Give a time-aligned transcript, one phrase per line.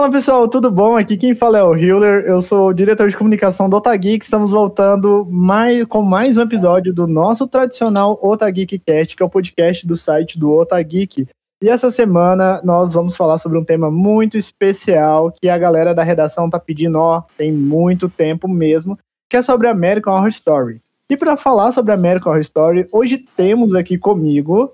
[0.00, 0.96] Fala pessoal, tudo bom?
[0.96, 4.24] Aqui quem fala é o Hiller, eu sou diretor de comunicação do Otageek.
[4.24, 9.28] Estamos voltando mais, com mais um episódio do nosso tradicional Otageek Cast, que é o
[9.28, 11.28] podcast do site do Otageek.
[11.62, 16.02] E essa semana nós vamos falar sobre um tema muito especial que a galera da
[16.02, 18.98] redação tá pedindo, ó, tem muito tempo mesmo,
[19.28, 20.80] que é sobre American Horror Story.
[21.10, 24.72] E para falar sobre American Horror Story, hoje temos aqui comigo.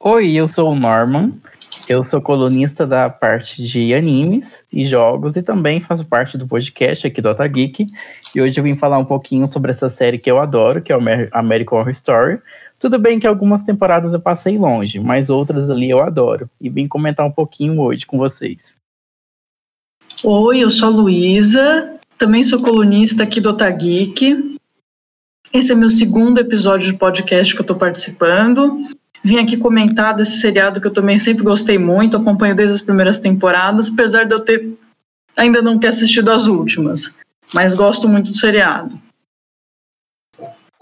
[0.00, 1.34] Oi, eu sou o Norman.
[1.88, 7.06] Eu sou colunista da parte de animes e jogos e também faço parte do podcast
[7.06, 7.86] aqui do Otageek.
[8.34, 10.96] E hoje eu vim falar um pouquinho sobre essa série que eu adoro, que é
[10.96, 11.00] o
[11.32, 12.40] American Horror Story.
[12.78, 16.48] Tudo bem que algumas temporadas eu passei longe, mas outras ali eu adoro.
[16.60, 18.72] E vim comentar um pouquinho hoje com vocês.
[20.24, 24.58] Oi, eu sou a Luísa, também sou colunista aqui do Otageek.
[25.52, 28.86] Esse é meu segundo episódio de podcast que eu estou participando.
[29.24, 33.18] Vim aqui comentar desse seriado que eu também sempre gostei muito, acompanho desde as primeiras
[33.18, 34.76] temporadas, apesar de eu ter
[35.36, 37.14] ainda não ter assistido as últimas,
[37.54, 38.98] mas gosto muito do seriado.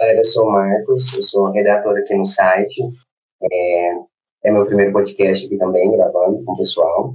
[0.01, 2.81] Eu sou o Marcos, eu sou redator aqui no site.
[3.43, 3.93] É,
[4.45, 7.15] é meu primeiro podcast aqui também, gravando com o pessoal.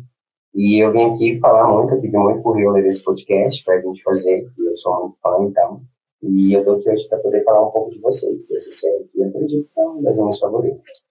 [0.54, 4.04] E eu vim aqui falar muito, pedir muito por eu esse podcast para a gente
[4.04, 5.82] fazer, que eu sou muito fã, então.
[6.22, 9.20] E eu tô aqui hoje para poder falar um pouco de vocês, dessa série que
[9.20, 11.05] eu acredito que é uma das minhas favoritas.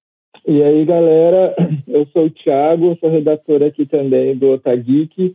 [0.47, 1.55] E aí, galera,
[1.89, 5.35] eu sou o Thiago, sou redator aqui também do Otageek.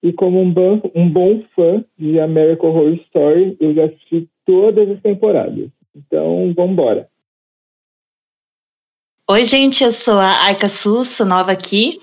[0.00, 4.88] E como um bom, um bom fã de American Horror Story, eu já assisti todas
[4.88, 5.68] as temporadas.
[5.94, 7.08] Então, vamos embora.
[9.28, 11.98] Oi, gente, eu sou a Aika Su, sou nova aqui.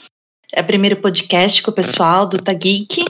[0.53, 3.05] É o primeiro podcast com o pessoal do Tageek.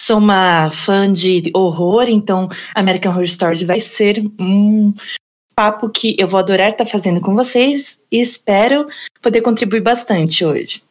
[0.00, 4.92] Sou uma fã de horror, então American Horror Story vai ser um
[5.56, 8.86] papo que eu vou adorar estar fazendo com vocês e espero
[9.22, 10.82] poder contribuir bastante hoje.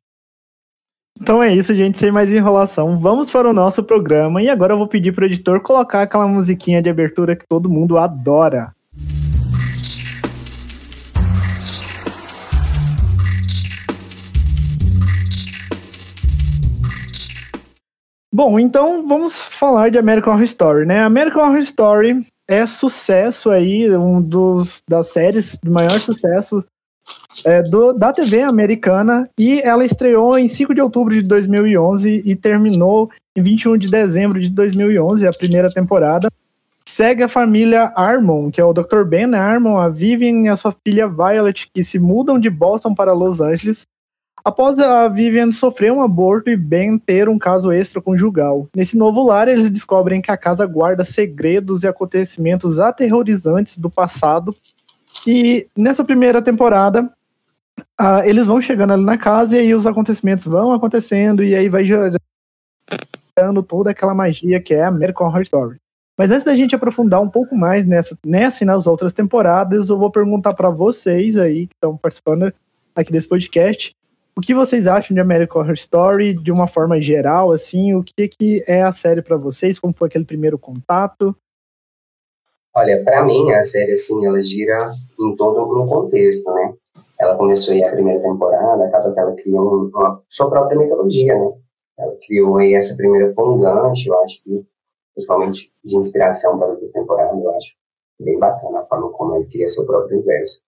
[1.21, 2.99] Então é isso, gente, sem mais enrolação.
[2.99, 6.27] Vamos para o nosso programa e agora eu vou pedir para o editor colocar aquela
[6.27, 8.73] musiquinha de abertura que todo mundo adora.
[18.33, 21.01] Bom, então vamos falar de American Horror Story, né?
[21.01, 26.63] American Horror Story é sucesso aí, um dos das séries de maior sucesso
[27.45, 32.35] é, do, da TV americana e ela estreou em 5 de outubro de 2011 e
[32.35, 36.29] terminou em 21 de dezembro de 2011, a primeira temporada.
[36.87, 39.03] Segue a família Armon, que é o Dr.
[39.05, 43.11] Ben Armon, a Vivian e a sua filha Violet, que se mudam de Boston para
[43.11, 43.85] Los Angeles
[44.45, 48.69] após a Vivian sofrer um aborto e Ben ter um caso extraconjugal.
[48.75, 54.55] Nesse novo lar, eles descobrem que a casa guarda segredos e acontecimentos aterrorizantes do passado.
[55.25, 57.11] E nessa primeira temporada,
[57.99, 61.67] uh, eles vão chegando ali na casa e aí os acontecimentos vão acontecendo e aí
[61.67, 62.19] vai gerando
[63.67, 65.77] toda aquela magia que é a American Horror Story.
[66.15, 69.97] Mas antes da gente aprofundar um pouco mais nessa, nessa e nas outras temporadas, eu
[69.97, 72.53] vou perguntar para vocês aí que estão participando
[72.95, 73.93] aqui desse podcast,
[74.37, 78.27] o que vocês acham de American Horror Story de uma forma geral, assim, o que,
[78.27, 81.35] que é a série para vocês, como foi aquele primeiro contato?
[82.73, 84.91] Olha, para mim a série, assim, ela gira
[85.21, 86.73] em todo um contexto, né?
[87.17, 91.53] Ela começou aí a primeira temporada, acaba que ela criou uma sua própria mitologia, né?
[91.97, 94.65] Ela criou aí essa primeira com eu acho que,
[95.13, 97.73] principalmente de inspiração para outra temporada, eu acho
[98.19, 100.61] bem bacana a forma como ele cria seu próprio universo.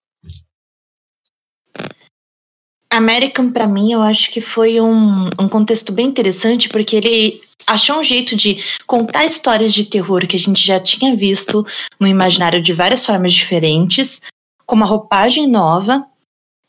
[2.92, 7.98] American, para mim, eu acho que foi um, um contexto bem interessante, porque ele achou
[7.98, 11.66] um jeito de contar histórias de terror que a gente já tinha visto
[12.00, 14.22] no imaginário de várias formas diferentes,
[14.64, 16.06] com uma roupagem nova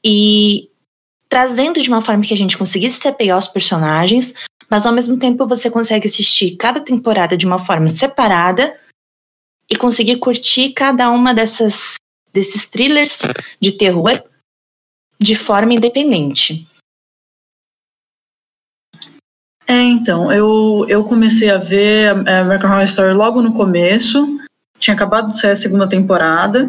[0.03, 0.69] e
[1.29, 4.33] trazendo de uma forma que a gente conseguisse se apegar aos personagens,
[4.69, 8.75] mas ao mesmo tempo você consegue assistir cada temporada de uma forma separada
[9.69, 11.95] e conseguir curtir cada uma dessas
[12.33, 13.19] desses thrillers
[13.59, 14.21] de terror
[15.19, 16.67] de forma independente.
[19.67, 24.39] É, então, eu, eu comecei a ver American Horror Story logo no começo,
[24.79, 26.67] tinha acabado de sair a segunda temporada,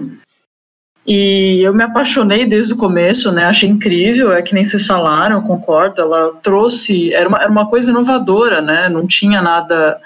[1.06, 3.44] e eu me apaixonei desde o começo, né?
[3.44, 6.00] Achei incrível, é que nem vocês falaram, eu concordo.
[6.00, 8.88] Ela trouxe, era uma, era uma coisa inovadora, né?
[8.88, 10.00] Não tinha nada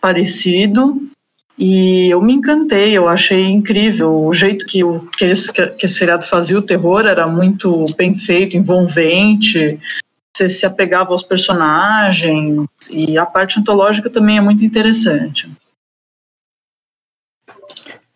[0.00, 1.08] parecido.
[1.58, 5.94] E eu me encantei, eu achei incrível o jeito que, o, que, esse, que esse
[5.94, 9.80] seriado fazia o terror, era muito bem feito, envolvente,
[10.36, 15.50] você se apegava aos personagens, e a parte antológica também é muito interessante.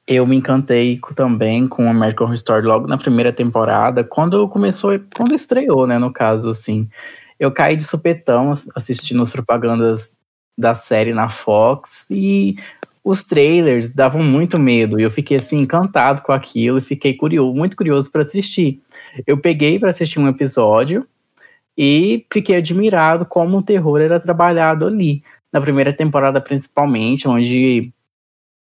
[0.07, 5.35] Eu me encantei também com American Horror Story logo na primeira temporada, quando começou, quando
[5.35, 6.91] estreou, né, no caso, assim.
[7.39, 10.11] Eu caí de supetão assistindo as propagandas
[10.59, 12.57] da série na Fox e
[13.03, 15.01] os trailers davam muito medo.
[15.01, 18.81] E eu fiquei assim encantado com aquilo e fiquei curioso, muito curioso para assistir.
[19.27, 21.07] Eu peguei para assistir um episódio
[21.77, 25.23] e fiquei admirado como o terror era trabalhado ali.
[25.53, 27.93] Na primeira temporada, principalmente, onde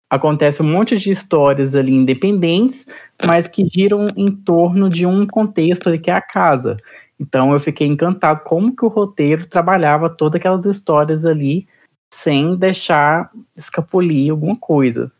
[0.10, 2.86] acontece um monte de histórias ali independentes,
[3.26, 6.78] mas que giram em torno de um contexto ali que é a casa.
[7.20, 11.68] Então eu fiquei encantado como que o roteiro trabalhava todas aquelas histórias ali
[12.12, 15.12] sem deixar escapulir alguma coisa.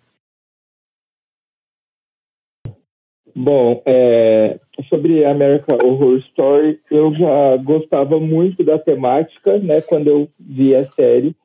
[3.36, 4.60] Bom, é,
[4.90, 10.86] sobre American Horror Story, eu já gostava muito da temática, né, quando eu vi a
[10.92, 11.36] série.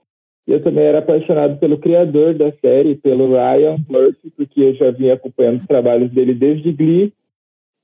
[0.47, 5.15] Eu também era apaixonado pelo criador da série, pelo Ryan Murphy, porque eu já vinha
[5.15, 7.13] acompanhando os trabalhos dele desde Glee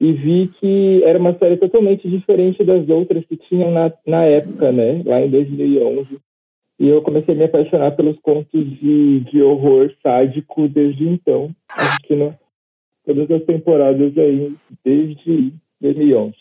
[0.01, 4.73] e vi que era uma série totalmente diferente das outras que tinham na, na época,
[4.73, 6.19] né, lá em 2011.
[6.83, 12.35] E eu comecei a me apaixonar pelos contos de, de horror sádico desde então, assistindo
[13.07, 14.53] todas as temporadas aí,
[14.85, 16.35] desde 2011.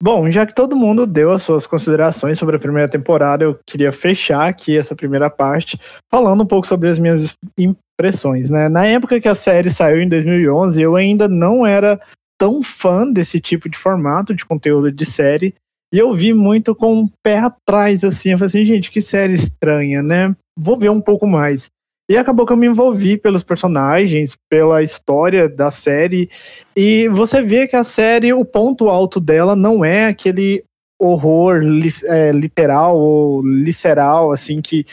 [0.00, 3.90] Bom, já que todo mundo deu as suas considerações sobre a primeira temporada, eu queria
[3.90, 5.76] fechar aqui essa primeira parte
[6.08, 8.68] falando um pouco sobre as minhas impressões, né?
[8.68, 12.00] Na época que a série saiu em 2011, eu ainda não era
[12.38, 15.52] tão fã desse tipo de formato de conteúdo de série,
[15.92, 18.30] e eu vi muito com o pé atrás, assim.
[18.30, 20.34] Eu falei assim, gente, que série estranha, né?
[20.56, 21.68] Vou ver um pouco mais.
[22.08, 26.28] E acabou que eu me envolvi pelos personagens, pela história da série.
[26.76, 30.64] E você vê que a série, o ponto alto dela não é aquele
[31.00, 31.60] horror
[32.04, 34.84] é, literal ou visceral, assim, que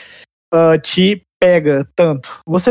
[0.54, 2.30] uh, te pega tanto.
[2.46, 2.70] Você,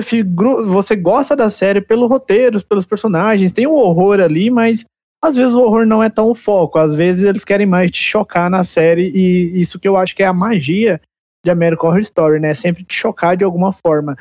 [0.66, 4.84] você gosta da série pelo roteiro, pelos personagens, tem um horror ali, mas
[5.22, 8.02] às vezes o horror não é tão o foco, às vezes eles querem mais te
[8.02, 11.02] chocar na série, e isso que eu acho que é a magia
[11.44, 12.54] de American Horror Story, né?
[12.54, 14.16] Sempre te chocar de alguma forma.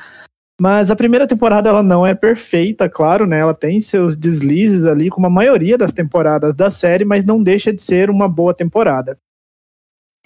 [0.59, 3.41] Mas a primeira temporada ela não é perfeita, claro, né?
[3.41, 7.73] Ela tem seus deslizes ali, como a maioria das temporadas da série, mas não deixa
[7.73, 9.19] de ser uma boa temporada.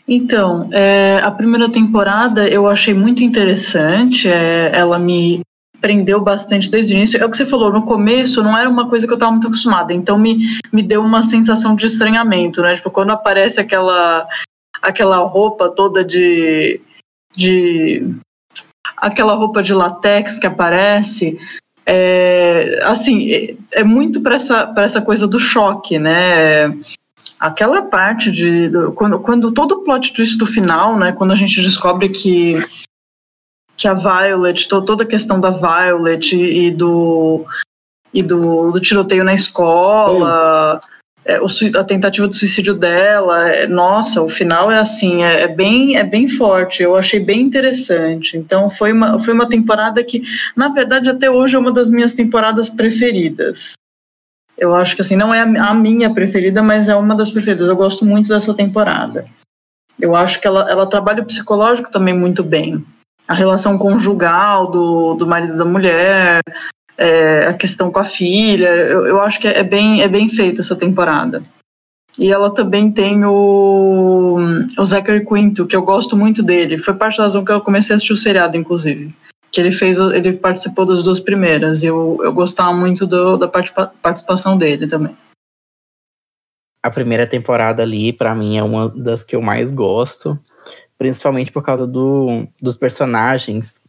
[0.06, 4.28] Então, é, a primeira temporada eu achei muito interessante.
[4.28, 5.40] É, ela me
[5.80, 7.20] prendeu bastante desde o início.
[7.20, 9.46] É o que você falou, no começo não era uma coisa que eu estava muito
[9.46, 10.38] acostumada, então me,
[10.72, 12.76] me deu uma sensação de estranhamento, né?
[12.76, 14.26] Tipo, quando aparece aquela,
[14.82, 16.80] aquela roupa toda de.
[17.34, 18.14] de
[18.96, 21.38] aquela roupa de latex que aparece.
[21.86, 26.76] É, assim, é, é muito para essa, essa coisa do choque, né?
[27.38, 28.70] Aquela parte de.
[28.94, 31.12] Quando, quando todo o plot twist do final, né?
[31.12, 32.62] Quando a gente descobre que
[33.80, 37.46] que a Violet, toda a questão da Violet e do,
[38.12, 40.78] e do, do tiroteio na escola,
[41.24, 45.96] é, a tentativa de suicídio dela, é, nossa, o final é assim, é, é, bem,
[45.96, 48.36] é bem forte, eu achei bem interessante.
[48.36, 50.24] Então foi uma, foi uma temporada que,
[50.54, 53.72] na verdade, até hoje é uma das minhas temporadas preferidas.
[54.58, 57.66] Eu acho que assim, não é a, a minha preferida, mas é uma das preferidas.
[57.66, 59.24] Eu gosto muito dessa temporada.
[59.98, 62.84] Eu acho que ela, ela trabalha o psicológico também muito bem
[63.28, 66.40] a relação conjugal do, do marido da mulher,
[66.98, 68.68] é, a questão com a filha.
[68.68, 71.42] Eu, eu acho que é bem, é bem feita essa temporada.
[72.18, 74.36] E ela também tem o,
[74.76, 76.76] o Zachary Quinto, que eu gosto muito dele.
[76.76, 79.14] Foi parte da razão que eu comecei a assistir o seriado, inclusive.
[79.50, 81.82] Que ele fez, ele participou das duas primeiras.
[81.82, 85.16] Eu, eu gostava muito do, da participação dele também.
[86.82, 90.38] A primeira temporada ali, para mim, é uma das que eu mais gosto
[91.00, 93.80] principalmente por causa do, dos personagens.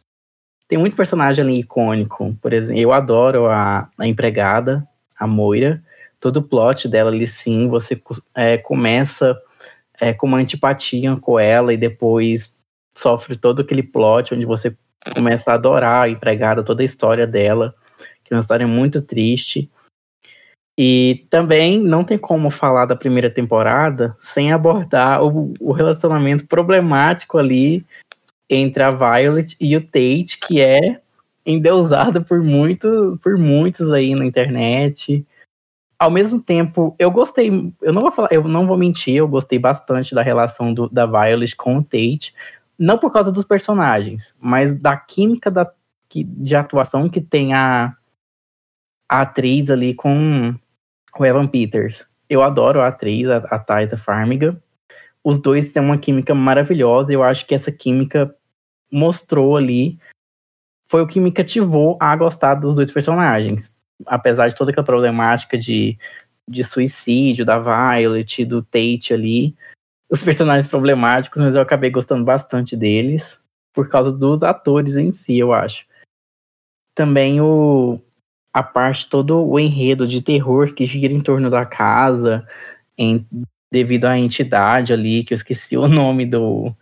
[0.66, 2.34] Tem muito personagem ali icônico.
[2.40, 4.82] Por exemplo, eu adoro a, a empregada,
[5.14, 5.82] a Moira.
[6.18, 8.00] Todo o plot dela ali, sim, você
[8.34, 9.38] é, começa
[10.00, 12.50] é, com uma antipatia com ela e depois
[12.96, 14.74] sofre todo aquele plot onde você
[15.14, 17.74] começa a adorar a empregada, toda a história dela,
[18.24, 19.70] que é uma história muito triste.
[20.78, 27.36] E também não tem como falar da primeira temporada sem abordar o, o relacionamento problemático
[27.38, 27.84] ali
[28.48, 31.00] entre a Violet e o Tate, que é
[31.44, 35.26] endeusado por, muito, por muitos aí na internet.
[35.98, 39.58] Ao mesmo tempo, eu gostei, eu não vou falar, eu não vou mentir, eu gostei
[39.58, 42.34] bastante da relação do, da Violet com o Tate,
[42.78, 45.70] não por causa dos personagens, mas da química da,
[46.10, 47.94] de atuação que tem a,
[49.12, 50.54] a atriz ali com
[51.18, 52.02] o Evan Peters.
[52.30, 54.58] Eu adoro a atriz, a, a Farmiga.
[55.22, 57.12] Os dois têm uma química maravilhosa.
[57.12, 58.34] Eu acho que essa química
[58.90, 59.98] mostrou ali.
[60.88, 63.70] Foi o que me cativou a gostar dos dois personagens.
[64.06, 65.98] Apesar de toda aquela problemática de,
[66.48, 69.54] de suicídio da Violet, do Tate ali.
[70.10, 73.38] os personagens problemáticos, mas eu acabei gostando bastante deles
[73.74, 75.84] por causa dos atores em si, eu acho.
[76.94, 78.00] Também o
[78.52, 82.46] a parte todo o enredo de terror que gira em torno da casa,
[82.98, 83.26] em,
[83.70, 86.74] devido à entidade ali, que eu esqueci o nome do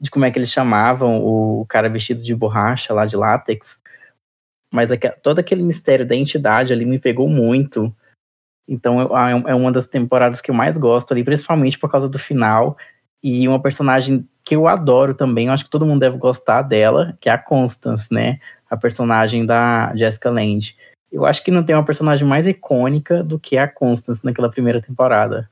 [0.00, 3.76] de como é que eles chamavam o cara vestido de borracha lá de látex.
[4.70, 4.90] Mas
[5.22, 7.94] todo aquele mistério da entidade ali me pegou muito.
[8.68, 9.00] Então
[9.46, 12.76] é uma das temporadas que eu mais gosto ali, principalmente por causa do final.
[13.22, 17.16] E uma personagem que eu adoro também, eu acho que todo mundo deve gostar dela,
[17.20, 18.38] que é a Constance, né?
[18.68, 20.76] A personagem da Jessica Lange.
[21.14, 24.82] Eu acho que não tem uma personagem mais icônica do que a Constance naquela primeira
[24.82, 25.48] temporada.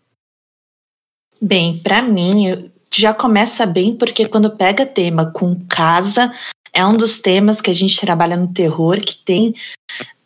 [1.41, 6.35] Bem, para mim, já começa bem porque quando pega tema com casa,
[6.73, 9.55] é um dos temas que a gente trabalha no terror que tem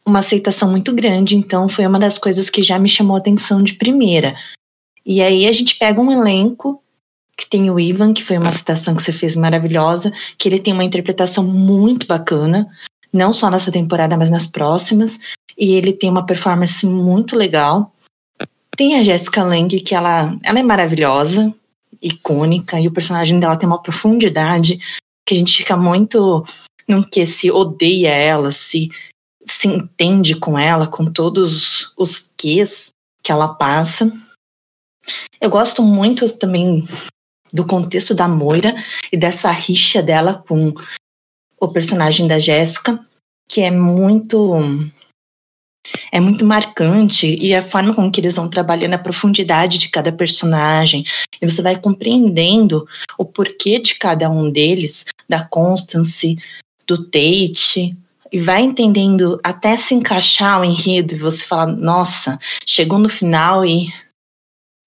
[0.06, 3.62] uma aceitação muito grande, então foi uma das coisas que já me chamou a atenção
[3.62, 4.34] de primeira.
[5.04, 6.82] E aí a gente pega um elenco
[7.36, 10.72] que tem o Ivan, que foi uma citação que você fez maravilhosa, que ele tem
[10.72, 12.66] uma interpretação muito bacana,
[13.16, 15.18] não só nessa temporada, mas nas próximas,
[15.58, 17.92] e ele tem uma performance muito legal.
[18.76, 21.52] Tem a Jessica Lange, que ela, ela é maravilhosa,
[22.00, 24.78] icônica, e o personagem dela tem uma profundidade
[25.26, 26.44] que a gente fica muito
[26.86, 28.90] num que se odeia ela, se
[29.48, 32.90] se entende com ela, com todos os ques
[33.22, 34.10] que ela passa.
[35.40, 36.82] Eu gosto muito também
[37.52, 38.74] do contexto da Moira
[39.12, 40.74] e dessa rixa dela com
[41.60, 42.98] o personagem da Jéssica,
[43.48, 44.54] que é muito
[46.10, 50.10] é muito marcante e a forma com que eles vão trabalhando a profundidade de cada
[50.10, 51.04] personagem
[51.40, 52.86] e você vai compreendendo
[53.16, 56.36] o porquê de cada um deles, da Constance,
[56.86, 57.96] do Tate,
[58.32, 63.64] e vai entendendo até se encaixar o enredo e você fala, nossa, chegou no final
[63.64, 63.88] e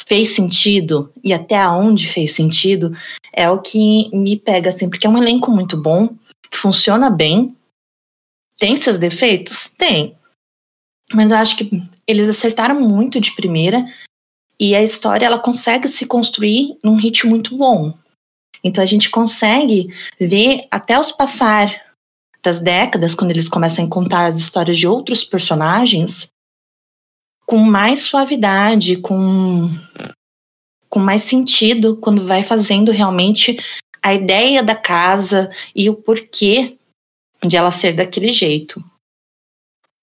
[0.06, 2.92] fez sentido e até aonde fez sentido,
[3.32, 6.10] é o que me pega assim, porque é um elenco muito bom,
[6.52, 7.56] que funciona bem.
[8.58, 9.70] Tem seus defeitos?
[9.70, 10.16] Tem.
[11.14, 11.70] Mas eu acho que
[12.06, 13.86] eles acertaram muito de primeira
[14.60, 17.94] e a história ela consegue se construir num ritmo muito bom.
[18.64, 21.90] Então a gente consegue ver até os passar
[22.44, 26.30] das décadas, quando eles começam a contar as histórias de outros personagens,
[27.46, 29.70] com mais suavidade, com,
[30.90, 33.58] com mais sentido, quando vai fazendo realmente
[34.02, 36.78] a ideia da casa e o porquê
[37.46, 38.82] de ela ser daquele jeito.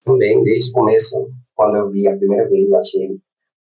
[0.05, 3.21] Também, desde o começo, quando eu vi a primeira vez, eu achei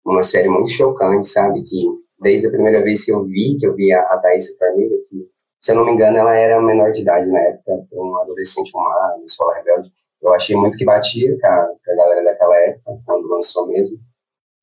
[0.05, 1.63] uma série muito chocante, sabe?
[1.63, 1.87] Que
[2.21, 5.29] desde a primeira vez que eu vi, que eu vi a, a Thaís Farmiga, que
[5.61, 9.17] se eu não me engano, ela era menor de idade na época, um adolescente uma
[9.25, 9.93] escola rebelde.
[10.21, 13.99] Eu achei muito que batia com a, a galera daquela época, quando lançou mesmo.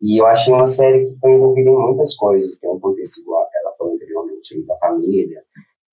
[0.02, 3.48] E eu achei uma série que foi envolvida em muitas coisas, tem um contexto igual
[3.62, 5.44] ela falou anteriormente, da família,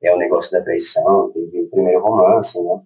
[0.07, 2.81] é o negócio da traição, teve o primeiro romance, né,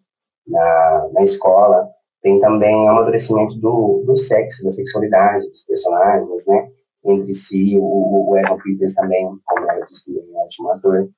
[0.49, 1.89] na, na escola.
[2.23, 6.69] Tem também o amadurecimento do, do sexo, da sexualidade dos personagens, né,
[7.05, 11.09] entre si, o, o Evan Peters também, como ela disse, é um ótimo ator.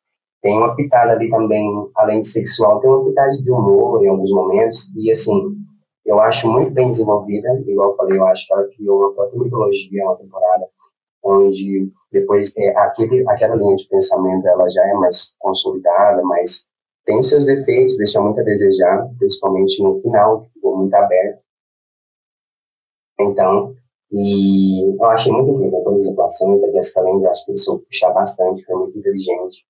[0.40, 4.30] Tem uma pitada ali também, além de sexual, tem uma pitada de humor em alguns
[4.32, 5.56] momentos, e assim,
[6.04, 9.40] eu acho muito bem desenvolvida, igual eu falei, eu acho que ela criou uma própria
[9.40, 10.66] mitologia, uma temporada,
[11.24, 16.68] onde depois é, aquele, aquela linha de pensamento ela já é mais consolidada, mas
[17.04, 21.42] tem seus defeitos, deixa muito a desejar, principalmente no final, que ficou muito aberto.
[23.20, 23.74] Então,
[24.12, 28.10] e eu achei muito incrível todas as atuações, a Jessica Lange, acho que ele puxar
[28.12, 29.64] bastante, foi muito inteligente.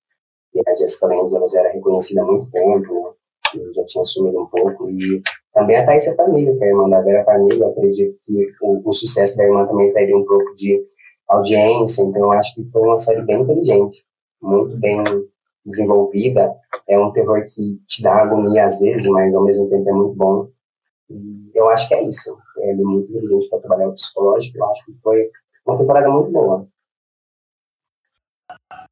[0.53, 3.11] E a Jessica Lange, ela já era reconhecida há muito tempo, né?
[3.73, 4.89] Já tinha sumido um pouco.
[4.89, 5.21] E
[5.53, 8.89] também a Thaisa Família, que é a irmã da Vera Família, eu acredito que o,
[8.89, 10.83] o sucesso da irmã também traria um pouco de
[11.33, 14.05] audiência, então acho que foi uma série bem inteligente,
[14.41, 15.03] muito bem
[15.65, 16.53] desenvolvida.
[16.87, 20.15] É um terror que te dá agonia às vezes, mas ao mesmo tempo é muito
[20.15, 20.47] bom.
[21.09, 22.37] E eu acho que é isso.
[22.57, 24.57] Ele é muito inteligente para trabalhar o psicológico.
[24.57, 25.29] Eu acho que foi
[25.65, 26.67] uma temporada muito boa.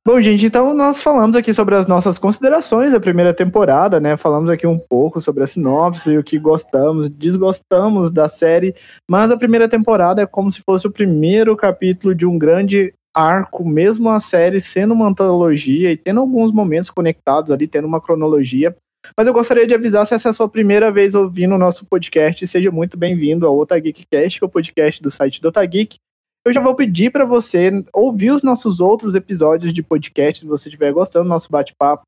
[0.04, 4.18] Bom, gente, então nós falamos aqui sobre as nossas considerações da primeira temporada, né?
[4.18, 8.74] Falamos aqui um pouco sobre a sinopse, o que gostamos, desgostamos da série,
[9.08, 13.64] mas a primeira temporada é como se fosse o primeiro capítulo de um grande arco,
[13.64, 18.76] mesmo a série sendo uma antologia e tendo alguns momentos conectados ali, tendo uma cronologia.
[19.16, 21.86] Mas eu gostaria de avisar se essa é a sua primeira vez ouvindo o nosso
[21.86, 25.98] podcast, seja muito bem-vindo ao Otageekcast, que é o podcast do site do Otageek
[26.46, 30.70] eu já vou pedir para você ouvir os nossos outros episódios de podcast, se você
[30.70, 32.04] estiver gostando do nosso bate-papo.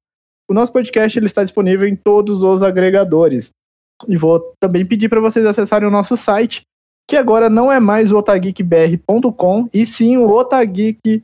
[0.50, 3.52] O nosso podcast ele está disponível em todos os agregadores.
[4.08, 6.64] E vou também pedir para vocês acessarem o nosso site,
[7.08, 11.24] que agora não é mais o otageekbr.com, e sim o otageek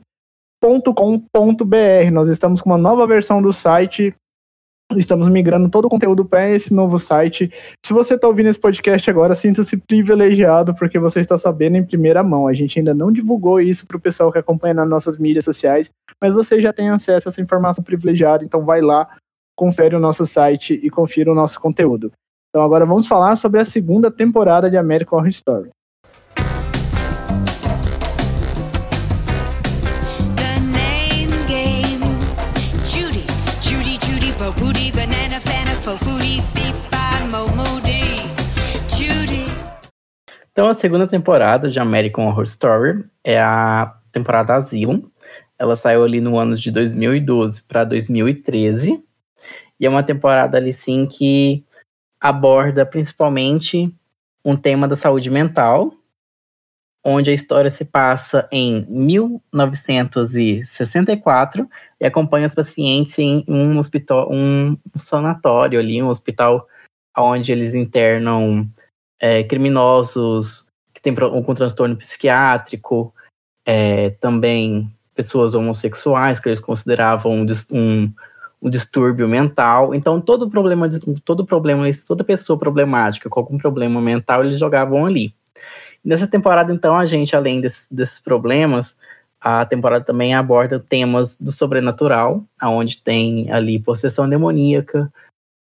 [0.62, 2.10] .com.br.
[2.12, 4.14] Nós estamos com uma nova versão do site.
[4.96, 7.52] Estamos migrando todo o conteúdo para esse novo site.
[7.84, 12.24] Se você está ouvindo esse podcast agora, sinta-se privilegiado, porque você está sabendo em primeira
[12.24, 12.48] mão.
[12.48, 15.88] A gente ainda não divulgou isso para o pessoal que acompanha nas nossas mídias sociais,
[16.20, 19.08] mas você já tem acesso a essa informação privilegiada, então vai lá,
[19.56, 22.10] confere o nosso site e confira o nosso conteúdo.
[22.48, 25.70] Então agora vamos falar sobre a segunda temporada de American Horror Story.
[40.60, 45.08] Então, a segunda temporada de American Horror Story é a temporada Asylum.
[45.58, 49.02] Ela saiu ali no ano de 2012 para 2013.
[49.80, 51.64] E é uma temporada ali, sim, que
[52.20, 53.90] aborda principalmente
[54.44, 55.94] um tema da saúde mental,
[57.02, 61.66] onde a história se passa em 1964
[61.98, 66.68] e acompanha os pacientes em um hospital, um sanatório ali, um hospital
[67.16, 68.68] onde eles internam
[69.20, 73.14] é, criminosos que têm com transtorno psiquiátrico,
[73.64, 78.12] é, também pessoas homossexuais que eles consideravam um, um,
[78.62, 79.94] um, distúrbio mental.
[79.94, 80.88] Então, todo problema,
[81.24, 85.34] todo problema, toda pessoa problemática com algum problema mental, eles jogavam ali.
[86.02, 88.94] Nessa temporada, então, a gente, além desse, desses problemas,
[89.38, 95.12] a temporada também aborda temas do sobrenatural, aonde tem ali possessão demoníaca,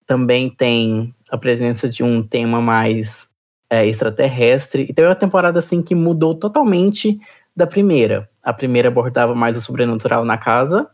[0.06, 3.25] também tem a presença de um tema mais
[3.70, 4.87] é, extraterrestre.
[4.88, 7.20] Então é uma temporada assim que mudou totalmente
[7.54, 8.28] da primeira.
[8.42, 10.88] A primeira abordava mais o sobrenatural na casa,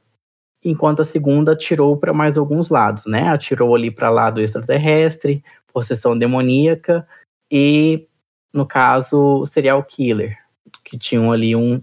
[0.64, 3.29] enquanto a segunda tirou para mais alguns lados, né?
[3.29, 7.07] Atirou ali para lado extraterrestre, possessão demoníaca
[7.50, 8.07] e,
[8.52, 10.38] no caso, serial killer,
[10.85, 11.83] que tinham ali um,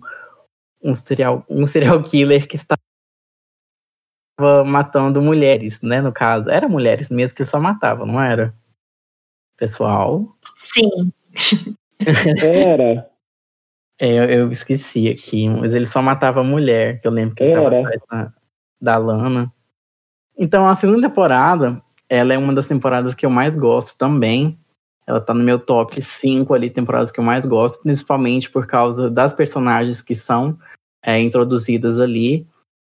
[0.81, 2.79] um, serial, um serial killer que estava
[4.65, 6.01] matando mulheres, né?
[6.01, 8.53] No caso, era mulheres mesmo que ele só matava, não era?
[9.59, 10.35] Pessoal?
[10.55, 11.11] Sim.
[12.41, 13.07] Era.
[14.01, 17.53] É, eu, eu, esqueci aqui, mas ele só matava mulher, que eu lembro que ele
[17.53, 18.33] atrás da,
[18.79, 19.51] da Lana.
[20.37, 24.57] Então, a segunda temporada, ela é uma das temporadas que eu mais gosto também.
[25.05, 29.09] Ela tá no meu top 5 ali, temporadas que eu mais gosto, principalmente por causa
[29.09, 30.57] das personagens que são
[31.03, 32.47] é, introduzidas ali,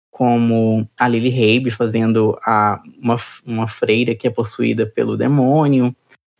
[0.09, 5.95] como a Lily Rabe fazendo a, uma, uma freira que é possuída pelo demônio,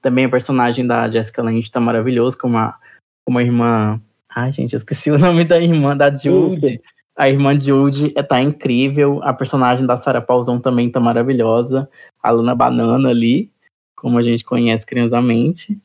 [0.05, 2.77] também a personagem da Jessica Lange tá maravilhoso, como a,
[3.25, 3.99] como a irmã.
[4.29, 6.79] Ai, gente, eu esqueci o nome da irmã da Jude.
[7.17, 9.19] A irmã Jude tá incrível.
[9.23, 11.89] A personagem da Sarah Paulson também tá maravilhosa.
[12.21, 13.51] A Luna Banana ali,
[13.95, 15.75] como a gente conhece carinhosamente.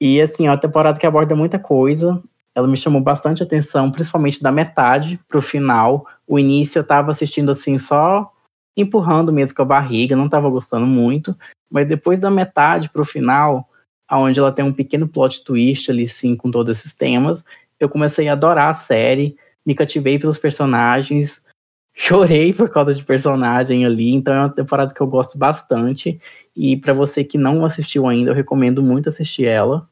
[0.00, 2.22] E assim, é uma temporada que aborda muita coisa.
[2.54, 6.06] Ela me chamou bastante atenção, principalmente da metade pro final.
[6.26, 8.32] O início eu tava assistindo assim só
[8.80, 11.36] empurrando mesmo com a barriga, não tava gostando muito.
[11.70, 13.68] Mas depois da metade para o final,
[14.08, 17.44] aonde ela tem um pequeno plot twist ali, sim, com todos esses temas,
[17.78, 19.36] eu comecei a adorar a série,
[19.66, 21.42] me cativei pelos personagens,
[21.94, 26.20] chorei por causa de personagem ali, então é uma temporada que eu gosto bastante.
[26.56, 29.88] E para você que não assistiu ainda, eu recomendo muito assistir ela.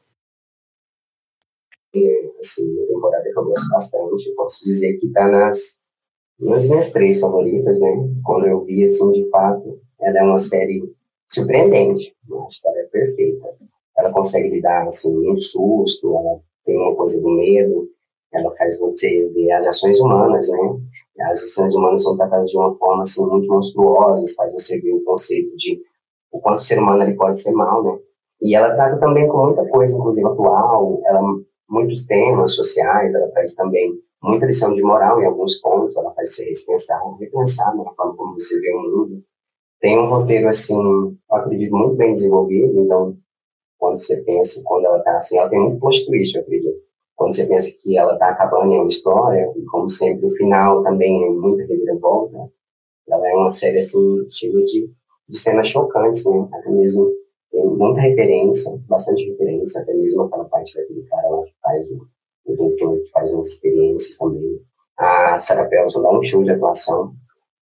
[1.93, 1.99] É,
[2.39, 5.79] assim, uma temporada que eu gosto bastante, posso dizer que tá nas,
[6.39, 7.89] minhas três favoritas, né?
[8.23, 10.83] Quando eu vi, assim, de fato, ela é uma série
[11.27, 12.15] surpreendente.
[12.29, 13.47] Eu acho que ela é perfeita.
[13.97, 17.89] Ela consegue lidar assim, muito susto, ela tem uma coisa do medo,
[18.31, 20.79] ela faz você ver as ações humanas, né?
[21.21, 25.03] As ações humanas são tratadas de uma forma assim, muito monstruosa, faz você ver o
[25.03, 25.81] conceito de
[26.31, 27.97] o quanto o ser humano ele pode ser mal, né?
[28.41, 31.21] E ela trata também com muita coisa, inclusive atual, ela
[31.69, 36.37] muitos temas sociais, ela traz também muita lição de moral em alguns pontos, ela faz
[36.37, 39.23] repensar, repensar né, a forma como você vê o mundo,
[39.79, 43.15] tem um roteiro, assim, eu acredito, muito bem desenvolvido, então,
[43.77, 46.79] quando você pensa, quando ela tá assim, ela tem muito plot twist, eu acredito.
[47.15, 50.83] Quando você pensa que ela tá acabando em uma história, e como sempre, o final
[50.83, 52.51] também é muita reviravolta,
[53.07, 54.91] ela é uma série, assim, cheia de,
[55.29, 57.11] de cenas chocantes, né, até mesmo
[57.51, 61.87] tem muita referência, bastante referência, até mesmo aquela parte daquele cara lá que faz
[62.47, 64.61] o doutor, que faz umas experiências também.
[64.97, 67.13] A Sarah Paulson dá um show de atuação,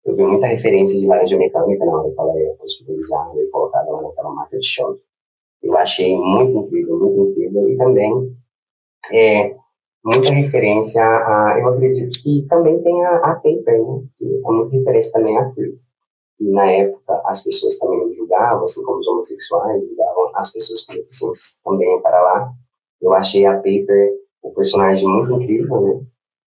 [0.08, 3.92] eu vi muita referência de laranja mecânica na hora que ela é hospitalizada e colocada
[3.92, 5.02] lá naquela máquina de choque.
[5.62, 7.70] Eu achei muito incrível, muito incrível.
[7.70, 8.38] E também
[9.12, 9.56] é,
[10.06, 14.04] muita referência a, eu acredito que também tem a, a Paper, né?
[14.18, 15.78] Que é muita referência também a Freak.
[16.40, 20.94] E na época as pessoas também julgavam, assim como os homossexuais, julgavam as pessoas com
[20.94, 22.54] deficiências também para lá.
[23.02, 24.14] Eu achei a Paper
[24.48, 26.06] o personagem muito incrível, né?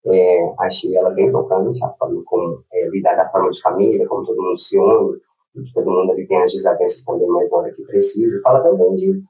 [0.10, 4.26] É, achei ela bem tocante, a forma como é, lidar da forma de família, como
[4.26, 5.20] todo mundo se une,
[5.54, 8.40] que todo mundo ali tem as desavenças também mais na hora que precisa.
[8.42, 9.22] Fala também de,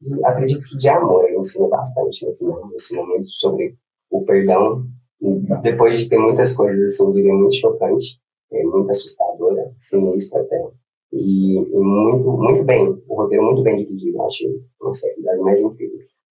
[0.00, 3.76] de acredito que de amor, ele ensina bastante no final, nesse momento, sobre
[4.10, 4.84] o perdão.
[5.20, 8.20] E depois de ter muitas coisas, assim, diria, muito chocante,
[8.52, 10.68] é, muito assustadora, sinistra até.
[11.12, 15.38] E, e, muito, muito bem, o roteiro muito bem dividido, eu achei uma série das
[15.40, 16.23] mais incríveis.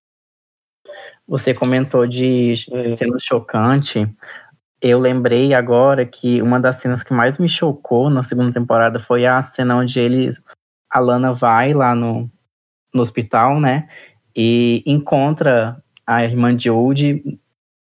[1.27, 2.55] Você comentou de
[2.97, 4.07] cena chocante.
[4.81, 9.25] Eu lembrei agora que uma das cenas que mais me chocou na segunda temporada foi
[9.25, 10.41] a cena onde eles,
[10.89, 12.29] a Lana vai lá no,
[12.93, 13.87] no hospital, né?
[14.35, 17.39] E encontra a irmã de Old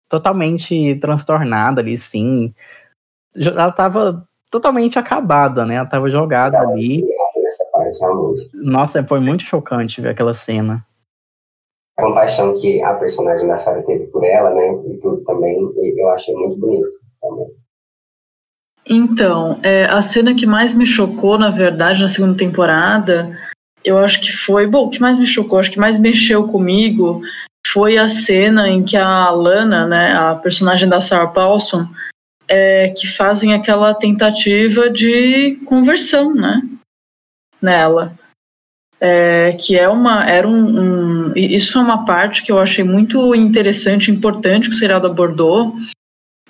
[0.08, 2.54] totalmente transtornada ali, sim.
[3.34, 5.74] Ela tava totalmente acabada, né?
[5.74, 7.04] Ela tava jogada ali.
[8.54, 10.84] Nossa, foi muito chocante ver aquela cena
[11.98, 15.56] a compaixão que a personagem da Sarah teve por ela, né, e tudo também,
[15.96, 16.88] eu achei muito bonito
[17.20, 17.46] também.
[18.88, 23.36] Então, é, a cena que mais me chocou, na verdade, na segunda temporada,
[23.84, 27.20] eu acho que foi, bom, o que mais me chocou, acho que mais mexeu comigo
[27.66, 31.86] foi a cena em que a Lana, né, a personagem da Sarah Paulson,
[32.46, 36.62] é, que fazem aquela tentativa de conversão, né,
[37.60, 38.16] nela
[39.00, 43.34] é, que é uma, era um, um, isso é uma parte que eu achei muito
[43.34, 45.74] interessante, importante que o seriado abordou,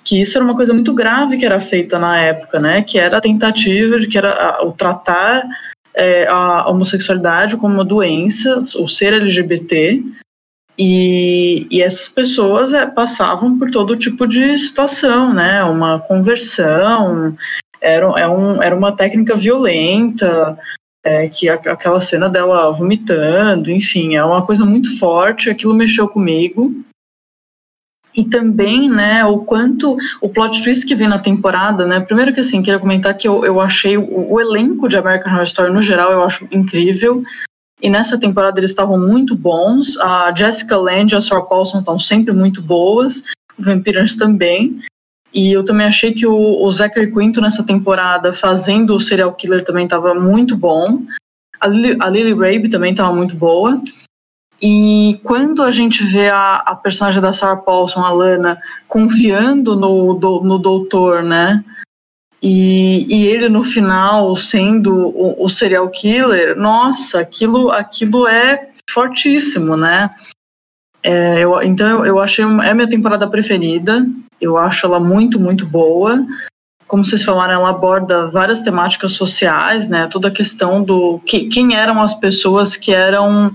[0.03, 3.17] que isso era uma coisa muito grave que era feita na época, né, que era
[3.17, 5.43] a tentativa de que era o tratar
[5.93, 10.01] é, a homossexualidade como uma doença, o ser LGBT,
[10.79, 17.35] e, e essas pessoas é, passavam por todo tipo de situação, né, uma conversão,
[17.81, 20.57] era, é um, era uma técnica violenta,
[21.07, 26.75] é, que aquela cena dela vomitando, enfim, é uma coisa muito forte, aquilo mexeu comigo.
[28.13, 32.41] E também, né, o quanto o plot twist que vem na temporada, né, primeiro que
[32.41, 35.79] assim, queria comentar que eu, eu achei o, o elenco de American Horror Story no
[35.79, 37.23] geral, eu acho incrível,
[37.81, 41.97] e nessa temporada eles estavam muito bons, a Jessica Lange e a Sarah Paulson estão
[41.97, 43.23] sempre muito boas,
[43.57, 44.81] o Vampirans também,
[45.37, 49.63] e eu também achei que o, o Zachary Quinto nessa temporada fazendo o serial killer
[49.63, 51.03] também estava muito bom.
[51.59, 53.79] A Lily, a Lily Rabe também estava muito boa.
[54.59, 60.15] E quando a gente vê a, a, personagem da Sarah Paulson, a Lana, confiando no,
[60.15, 61.63] do, no doutor, né?
[62.41, 69.77] E, e, ele no final sendo o, o, serial killer, nossa, aquilo, aquilo é fortíssimo,
[69.77, 70.09] né?
[71.03, 74.03] É, eu, então eu, achei é a minha temporada preferida.
[74.39, 76.25] Eu acho ela muito, muito boa.
[76.87, 80.07] Como vocês falaram, ela aborda várias temáticas sociais, né?
[80.07, 83.53] Toda a questão do que, quem eram as pessoas que eram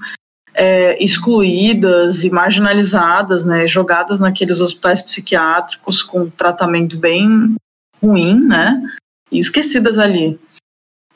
[0.55, 3.67] é, excluídas e marginalizadas, né?
[3.67, 7.55] Jogadas naqueles hospitais psiquiátricos com tratamento bem
[8.03, 8.83] ruim, né?
[9.31, 10.39] E esquecidas ali.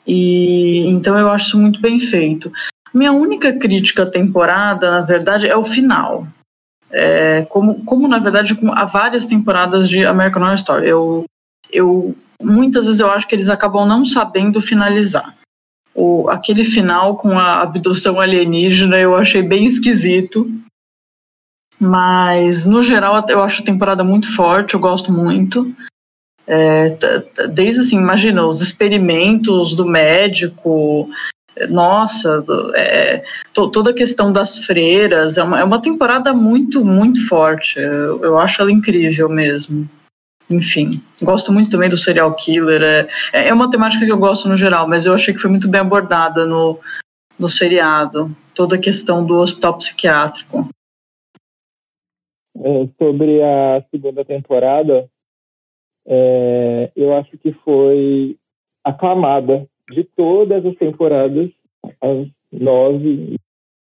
[0.07, 2.51] E então eu acho isso muito bem feito.
[2.93, 6.25] Minha única crítica à temporada, na verdade, é o final.
[6.91, 10.89] É, como, como, na verdade, há várias temporadas de American Horror Story.
[10.89, 11.25] Eu,
[11.71, 15.35] eu, muitas vezes eu acho que eles acabam não sabendo finalizar.
[15.93, 20.49] O, aquele final com a abdução alienígena eu achei bem esquisito.
[21.79, 25.71] Mas, no geral, eu acho a temporada muito forte, eu gosto muito.
[26.47, 26.97] É,
[27.49, 31.09] desde assim, imagina, os experimentos do médico,
[31.67, 32.43] nossa,
[32.75, 37.79] é, to, toda a questão das freiras, é uma, é uma temporada muito, muito forte.
[37.79, 39.89] Eu, eu, acho ela incrível mesmo.
[40.49, 42.81] Enfim, gosto muito também do serial killer.
[42.81, 45.49] É, é, é uma temática que eu gosto no geral, mas eu achei que foi
[45.49, 46.79] muito bem abordada no,
[47.37, 48.35] no seriado.
[48.53, 50.69] Toda a questão do hospital psiquiátrico.
[52.59, 55.09] É, sobre a segunda temporada,
[56.07, 58.37] é, eu acho que foi
[58.83, 61.49] aclamada de todas as temporadas,
[62.01, 63.37] as nove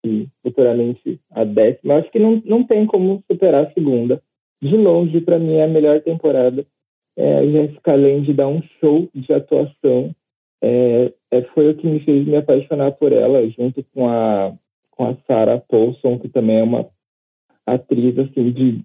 [0.05, 1.95] e futuramente a décima.
[1.95, 4.21] Acho que não, não tem como superar a segunda.
[4.61, 6.65] De longe, para mim, é a melhor temporada.
[7.17, 10.13] É, a Jessica Lange dá um show de atuação.
[10.61, 14.53] É, é, foi o que me fez me apaixonar por ela, junto com a,
[14.91, 16.87] com a Sarah Paulson, que também é uma
[17.65, 18.81] atriz assim, de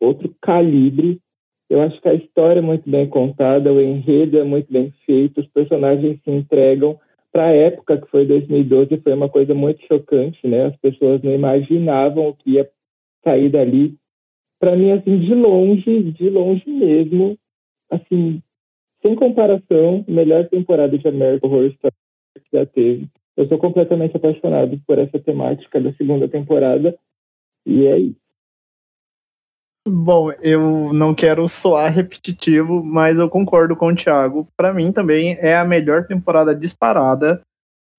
[0.00, 1.20] outro calibre.
[1.68, 5.40] Eu acho que a história é muito bem contada, o enredo é muito bem feito,
[5.40, 6.98] os personagens se entregam.
[7.32, 10.66] Para a época, que foi 2012, foi uma coisa muito chocante, né?
[10.66, 12.70] As pessoas não imaginavam o que ia
[13.24, 13.96] sair dali.
[14.60, 17.36] Para mim, assim, de longe, de longe mesmo,
[17.90, 18.40] assim,
[19.02, 21.94] sem comparação, melhor temporada de American Horror Story
[22.36, 23.08] que já teve.
[23.36, 26.96] Eu sou completamente apaixonado por essa temática da segunda temporada
[27.66, 28.23] e é isso.
[29.86, 34.48] Bom, eu não quero soar repetitivo, mas eu concordo com o Thiago.
[34.56, 37.42] Para mim também é a melhor temporada disparada.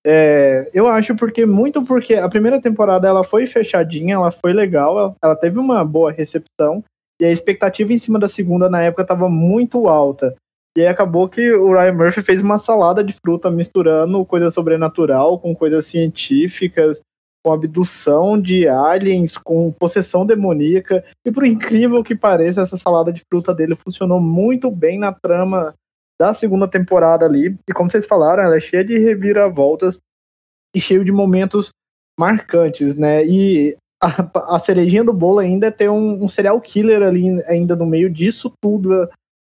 [0.04, 4.98] É, eu acho porque muito porque a primeira temporada ela foi fechadinha, ela foi legal,
[4.98, 6.84] ela, ela teve uma boa recepção
[7.20, 10.36] e a expectativa em cima da segunda na época estava muito alta.
[10.78, 15.40] E aí acabou que o Ryan Murphy fez uma salada de fruta misturando coisa sobrenatural
[15.40, 17.00] com coisas científicas,
[17.46, 21.06] com abdução de aliens, com possessão demoníaca.
[21.24, 25.76] E por incrível que pareça, essa salada de fruta dele funcionou muito bem na trama
[26.20, 27.56] da segunda temporada ali.
[27.70, 30.00] E como vocês falaram, ela é cheia de reviravoltas
[30.76, 31.70] e cheio de momentos
[32.20, 33.24] marcantes, né?
[33.24, 37.86] E a, a cerejinha do bolo ainda é um, um serial killer ali ainda no
[37.86, 39.08] meio disso tudo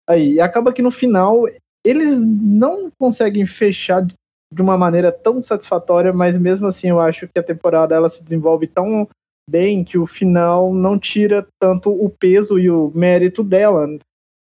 [0.10, 0.34] aí.
[0.34, 1.46] E acaba que no final
[1.86, 4.16] eles não conseguem fechar de
[4.62, 8.68] uma maneira tão satisfatória, mas mesmo assim eu acho que a temporada ela se desenvolve
[8.68, 9.08] tão
[9.50, 13.88] bem que o final não tira tanto o peso e o mérito dela,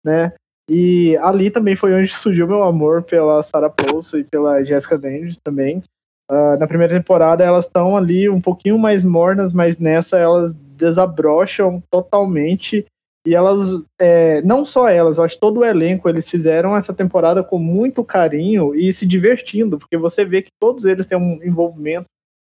[0.04, 0.34] né?
[0.70, 5.38] E ali também foi onde surgiu meu amor pela Sarah Paulson e pela Jessica Lange
[5.43, 5.84] também.
[6.30, 11.82] Uh, na primeira temporada elas estão ali um pouquinho mais mornas, mas nessa elas desabrocham
[11.89, 12.86] totalmente
[13.28, 17.44] e elas, é, não só elas, eu acho todo o elenco, eles fizeram essa temporada
[17.44, 22.06] com muito carinho e se divertindo, porque você vê que todos eles têm um envolvimento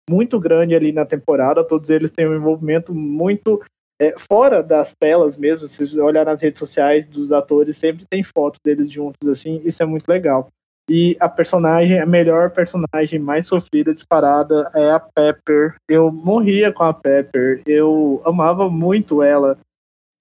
[0.10, 3.62] muito grande ali na temporada, todos eles têm um envolvimento muito
[4.02, 5.68] é, fora das telas mesmo.
[5.68, 9.86] Se olhar nas redes sociais dos atores, sempre tem fotos deles juntos assim, isso é
[9.86, 10.48] muito legal.
[10.90, 15.76] E a personagem, a melhor personagem mais sofrida, disparada, é a Pepper.
[15.90, 19.58] Eu morria com a Pepper, eu amava muito ela.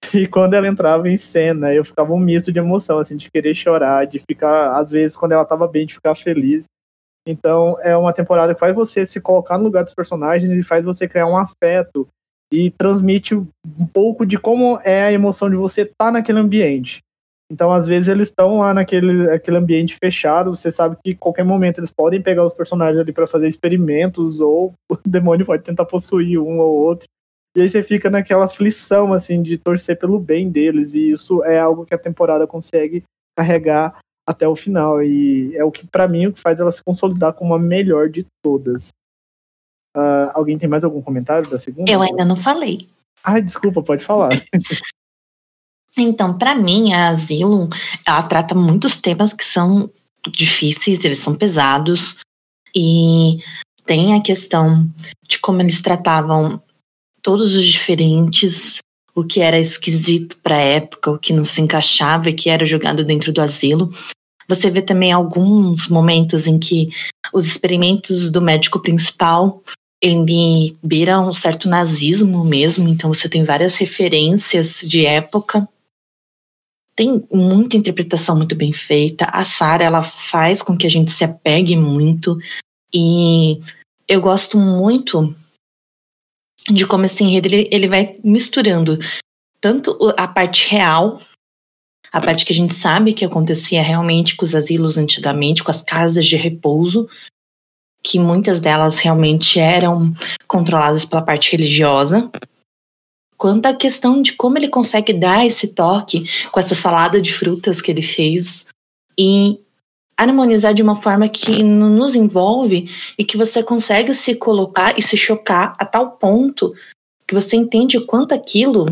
[0.13, 3.53] E quando ela entrava em cena, eu ficava um misto de emoção, assim, de querer
[3.55, 6.65] chorar, de ficar, às vezes, quando ela tava bem, de ficar feliz.
[7.27, 10.83] Então, é uma temporada que faz você se colocar no lugar dos personagens e faz
[10.85, 12.07] você criar um afeto
[12.51, 13.47] e transmite um
[13.93, 16.99] pouco de como é a emoção de você estar tá naquele ambiente.
[17.51, 21.79] Então, às vezes, eles estão lá naquele aquele ambiente fechado, você sabe que qualquer momento
[21.79, 26.39] eles podem pegar os personagens ali para fazer experimentos, ou o demônio pode tentar possuir
[26.39, 27.07] um ou outro.
[27.55, 30.93] E aí você fica naquela aflição, assim, de torcer pelo bem deles.
[30.93, 33.03] E isso é algo que a temporada consegue
[33.35, 35.03] carregar até o final.
[35.03, 38.09] E é o que, para mim, o que faz ela se consolidar como a melhor
[38.09, 38.89] de todas.
[39.95, 41.91] Uh, alguém tem mais algum comentário da segunda?
[41.91, 42.89] Eu ainda não falei.
[43.23, 44.29] Ah, desculpa, pode falar.
[45.97, 47.67] então, para mim, a Asylum,
[48.07, 49.91] ela trata muitos temas que são
[50.29, 52.17] difíceis, eles são pesados.
[52.73, 53.39] E
[53.85, 54.89] tem a questão
[55.27, 56.61] de como eles tratavam
[57.21, 58.79] todos os diferentes,
[59.15, 62.65] o que era esquisito para a época, o que não se encaixava e que era
[62.65, 63.93] jogado dentro do asilo.
[64.47, 66.89] Você vê também alguns momentos em que
[67.33, 69.61] os experimentos do médico principal
[70.01, 75.67] ele beira um certo nazismo mesmo, então você tem várias referências de época.
[76.95, 79.25] Tem muita interpretação muito bem feita.
[79.25, 82.37] A Sarah, ela faz com que a gente se apegue muito
[82.93, 83.61] e
[84.07, 85.35] eu gosto muito
[86.69, 88.99] de como esse enredo ele, ele vai misturando
[89.59, 91.21] tanto a parte real,
[92.11, 95.81] a parte que a gente sabe que acontecia realmente com os asilos antigamente, com as
[95.81, 97.07] casas de repouso,
[98.03, 100.13] que muitas delas realmente eram
[100.47, 102.29] controladas pela parte religiosa,
[103.37, 107.81] quanto a questão de como ele consegue dar esse toque com essa salada de frutas
[107.81, 108.67] que ele fez
[109.17, 109.59] e
[110.21, 115.17] harmonizar de uma forma que nos envolve e que você consegue se colocar e se
[115.17, 116.73] chocar a tal ponto
[117.27, 118.85] que você entende o quanto aquilo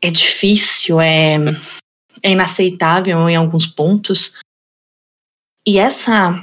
[0.00, 1.36] é difícil, é,
[2.22, 4.34] é inaceitável em alguns pontos.
[5.66, 6.34] E essa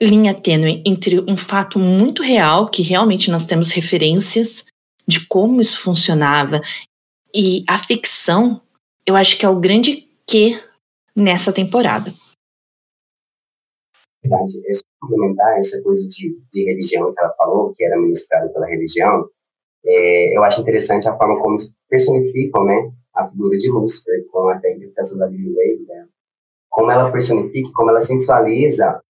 [0.00, 4.66] linha tênue entre um fato muito real, que realmente nós temos referências
[5.06, 6.60] de como isso funcionava,
[7.34, 8.60] e a ficção,
[9.06, 10.60] eu acho que é o grande que
[11.16, 12.14] nessa temporada
[14.22, 18.66] verdade, é complementar essa coisa de, de religião que ela falou, que era ministrada pela
[18.66, 19.28] religião,
[19.84, 21.56] é, eu acho interessante a forma como
[21.88, 26.06] personificam, né, a figura de Lúcifer, com a interpretação da Lily Wade, né?
[26.68, 29.02] como ela personifica, como ela sensualiza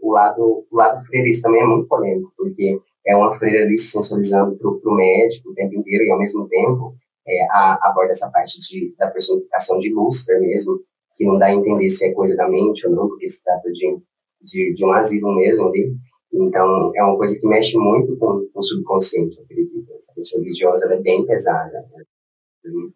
[0.00, 3.90] o lado, o lado freirista também é muito polêmico, porque é uma freira ali se
[3.90, 6.94] sensualizando para o médico o tempo inteiro e ao mesmo tempo
[7.26, 10.80] é, a, aborda essa parte de, da personificação de Lúcifer mesmo,
[11.16, 13.70] que não dá a entender se é coisa da mente ou não, porque se trata
[13.72, 13.98] de
[14.42, 15.94] de, de um asilo mesmo ali.
[16.32, 19.86] Então, é uma coisa que mexe muito com, com o subconsciente, acredito.
[19.96, 22.04] Essa questão religiosa é bem pesada, né?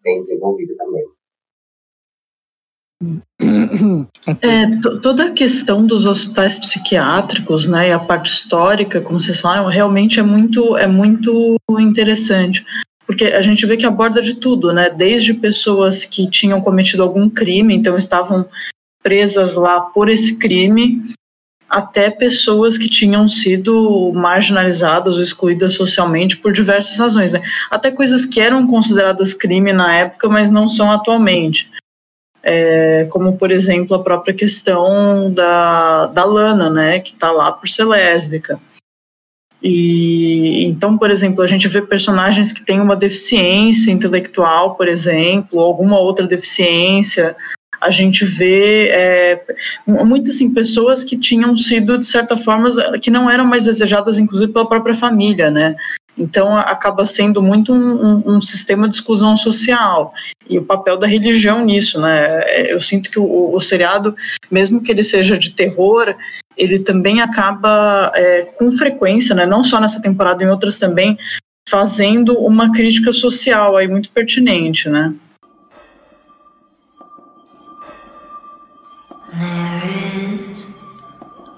[0.03, 1.05] bem desenvolvida também.
[4.41, 9.67] É, toda a questão dos hospitais psiquiátricos, né, e a parte histórica, como vocês falaram,
[9.67, 12.65] realmente é muito, é muito interessante,
[13.07, 14.89] porque a gente vê que aborda de tudo, né?
[14.89, 18.49] Desde pessoas que tinham cometido algum crime, então estavam
[19.03, 21.03] presas lá por esse crime,
[21.73, 27.41] até pessoas que tinham sido marginalizadas ou excluídas socialmente por diversas razões, né?
[27.71, 31.71] Até coisas que eram consideradas crime na época, mas não são atualmente.
[32.43, 37.67] É, como, por exemplo, a própria questão da, da Lana, né, que está lá por
[37.67, 38.61] ser lésbica.
[39.63, 45.59] E então, por exemplo, a gente vê personagens que têm uma deficiência intelectual, por exemplo,
[45.59, 47.35] ou alguma outra deficiência.
[47.83, 49.45] A gente vê é,
[49.87, 54.53] muitas assim, pessoas que tinham sido, de certa forma, que não eram mais desejadas, inclusive,
[54.53, 55.75] pela própria família, né?
[56.17, 60.13] Então, acaba sendo muito um, um, um, sistema de exclusão social.
[60.49, 62.43] E o papel da religião nisso, né?
[62.45, 64.15] É, eu sinto que o, o seriado,
[64.49, 66.15] mesmo que ele seja de terror,
[66.57, 69.45] ele também acaba, é, com frequência, né?
[69.45, 71.19] Não só nessa temporada, em outras também,
[71.69, 75.13] fazendo uma crítica social aí muito pertinente, né?
[79.35, 80.67] There is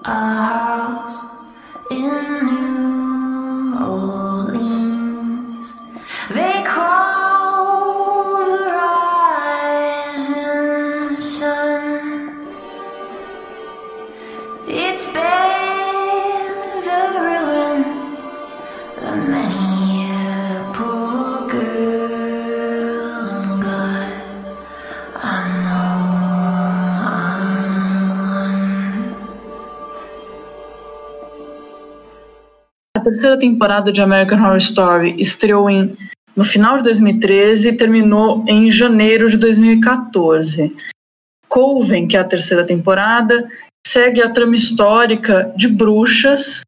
[0.05, 1.25] a house
[1.91, 2.84] in New
[33.05, 35.95] terceira temporada de American Horror Story estreou em,
[36.35, 40.75] no final de 2013 e terminou em janeiro de 2014.
[41.47, 43.47] Coven, que é a terceira temporada,
[43.85, 46.61] segue a trama histórica de bruxas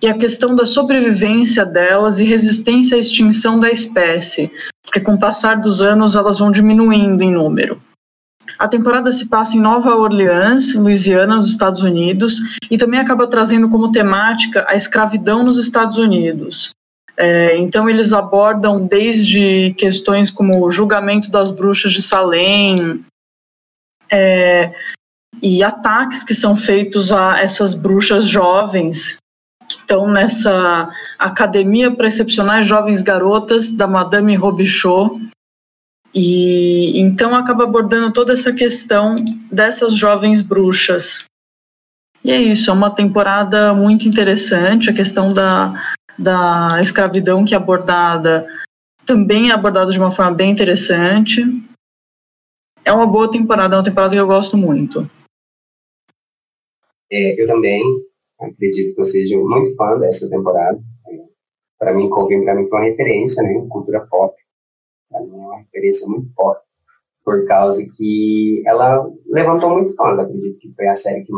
[0.00, 4.52] e a questão da sobrevivência delas e resistência à extinção da espécie,
[4.84, 7.82] porque com o passar dos anos elas vão diminuindo em número.
[8.58, 12.40] A temporada se passa em Nova Orleans, Louisiana, nos Estados Unidos,
[12.70, 16.70] e também acaba trazendo como temática a escravidão nos Estados Unidos.
[17.16, 23.04] É, então, eles abordam desde questões como o julgamento das bruxas de Salem
[24.10, 24.74] é,
[25.42, 29.16] e ataques que são feitos a essas bruxas jovens
[29.68, 30.88] que estão nessa
[31.18, 35.28] academia para excepcionais jovens garotas da Madame Robichaud,
[36.18, 39.16] e então acaba abordando toda essa questão
[39.52, 41.24] dessas jovens bruxas.
[42.24, 45.74] E é isso, é uma temporada muito interessante, a questão da,
[46.18, 48.46] da escravidão que é abordada
[49.04, 51.42] também é abordada de uma forma bem interessante.
[52.82, 55.08] É uma boa temporada, é uma temporada que eu gosto muito.
[57.12, 57.82] É, eu também
[58.40, 60.80] acredito que eu seja muito fã dessa temporada.
[61.78, 64.34] Para mim, Coven para mim foi uma referência, né, cultura pop
[65.76, 66.62] referência muito forte,
[67.24, 70.18] por causa que ela levantou muito fãs.
[70.18, 71.32] Acredito que foi a série que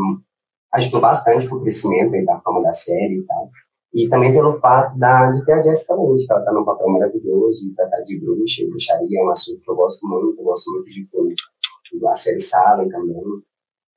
[0.74, 3.50] ajudou bastante o crescimento da fama da série e tal.
[3.94, 6.88] E também pelo fato da, de ter a Jessica Lange, que ela tá num papel
[6.88, 10.44] maravilhoso, de tratar de bruxa e bruxaria, é um assunto que eu gosto muito, eu
[10.44, 11.34] gosto muito de tudo.
[12.08, 13.16] A série Salem também.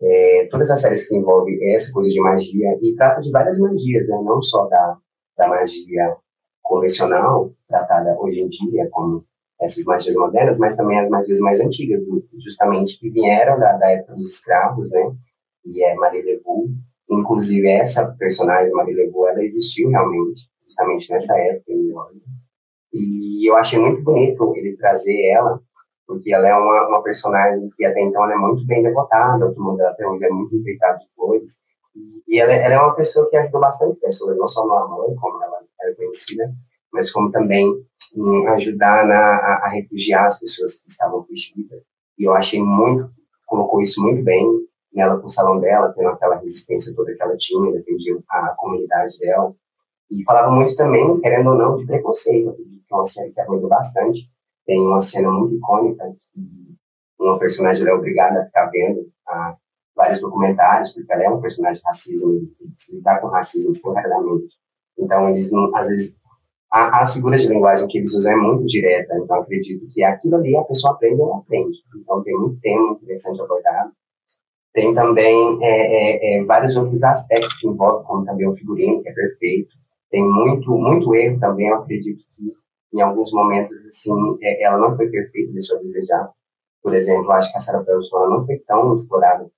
[0.02, 4.08] É, todas as séries que envolvem essa coisa de magia, e trata de várias magias,
[4.08, 4.20] né?
[4.24, 4.98] não só da,
[5.38, 6.16] da magia
[6.64, 9.24] convencional, tratada hoje em dia, como
[9.62, 12.02] essas magias modernas, mas também as magias mais antigas,
[12.40, 15.16] justamente que vieram da, da época dos escravos, né?
[15.66, 16.72] E é Marie Leroux.
[17.10, 21.98] Inclusive, essa personagem, Marie Leroux, ela existiu realmente, justamente nessa época em New.
[22.94, 25.62] E eu achei muito bonito ele trazer ela,
[26.08, 29.78] porque ela é uma, uma personagem que até então é muito bem devotada, o mundo
[29.78, 31.62] dela até hoje é muito enfeitado de flores.
[32.28, 35.44] E ela, ela, é uma pessoa que ajudou bastante pessoas, não só no amor, como
[35.44, 36.52] ela era conhecida,
[36.94, 37.66] mas como também
[38.16, 41.82] em ajudar na, a, a, refugiar as pessoas que estavam fugidas.
[42.18, 43.10] E eu achei muito,
[43.46, 44.46] colocou isso muito bem
[44.94, 49.18] nela com o salão dela, tendo aquela resistência toda que ela tinha, defendia a comunidade
[49.20, 49.54] dela.
[50.10, 53.70] E falava muito também, querendo ou não, de preconceito, que é uma série que abordou
[53.70, 54.30] bastante.
[54.66, 56.76] Tem uma cena muito icônica que
[57.18, 59.56] uma personagem é obrigada a ficar vendo a,
[59.96, 64.56] vários documentários, porque ela é um personagem de racismo, e lidar com racismo escancaradamente.
[64.98, 66.20] Então, eles, não, às vezes,
[66.72, 70.36] a, as figuras de linguagem que eles usam é muito direta, então acredito que aquilo
[70.36, 71.78] ali a pessoa aprende ou não aprende.
[71.96, 73.92] Então tem muito tema interessante abordado.
[74.74, 79.10] Tem também é, é, é, vários outros aspectos que envolvem, como também o figurino, que
[79.10, 79.76] é perfeito.
[80.10, 82.54] Tem muito, muito erro também, eu acredito que
[82.94, 86.30] em alguns momentos, assim, é, ela não foi perfeita, deixou a desejar.
[86.82, 89.50] Por exemplo, acho que a Sarah Paulson não foi tão explorada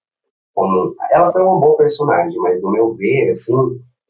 [0.54, 0.96] como...
[1.12, 3.56] Ela foi uma boa personagem, mas no meu ver, assim,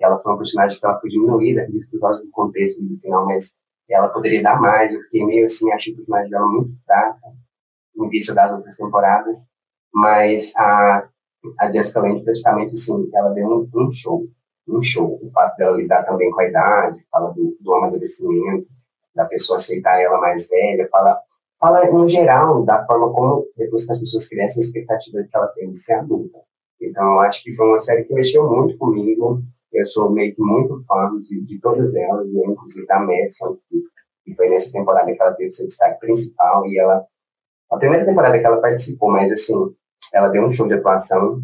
[0.04, 3.58] ela foi uma personagem que ela foi diminuída, por causa do contexto do final, mas
[3.90, 4.94] ela poderia dar mais.
[4.94, 7.20] Eu fiquei meio assim, achei o personagem dela muito fraca
[7.96, 9.38] em vista das outras temporadas,
[9.94, 11.08] mas a,
[11.60, 14.26] a Jessica Lange praticamente assim, ela deu um, um show,
[14.68, 15.20] um show.
[15.22, 18.68] O fato dela lidar também com a idade, fala do, do amadurecimento,
[19.14, 21.20] da pessoa aceitar ela mais velha, fala,
[21.60, 25.48] fala no geral da forma como depois que as pessoas crescem, a expectativa que ela
[25.50, 26.40] tem de ser adulta.
[26.82, 29.42] Então, eu acho que foi uma série que mexeu muito comigo.
[29.74, 32.44] Eu sou meio que muito fã de, de todas elas, né?
[32.46, 36.66] inclusive da Madison, que, foi nessa temporada que ela teve seu destaque principal.
[36.68, 37.06] E ela,
[37.72, 39.54] a primeira temporada que ela participou, mas assim,
[40.14, 41.42] ela deu um show de atuação.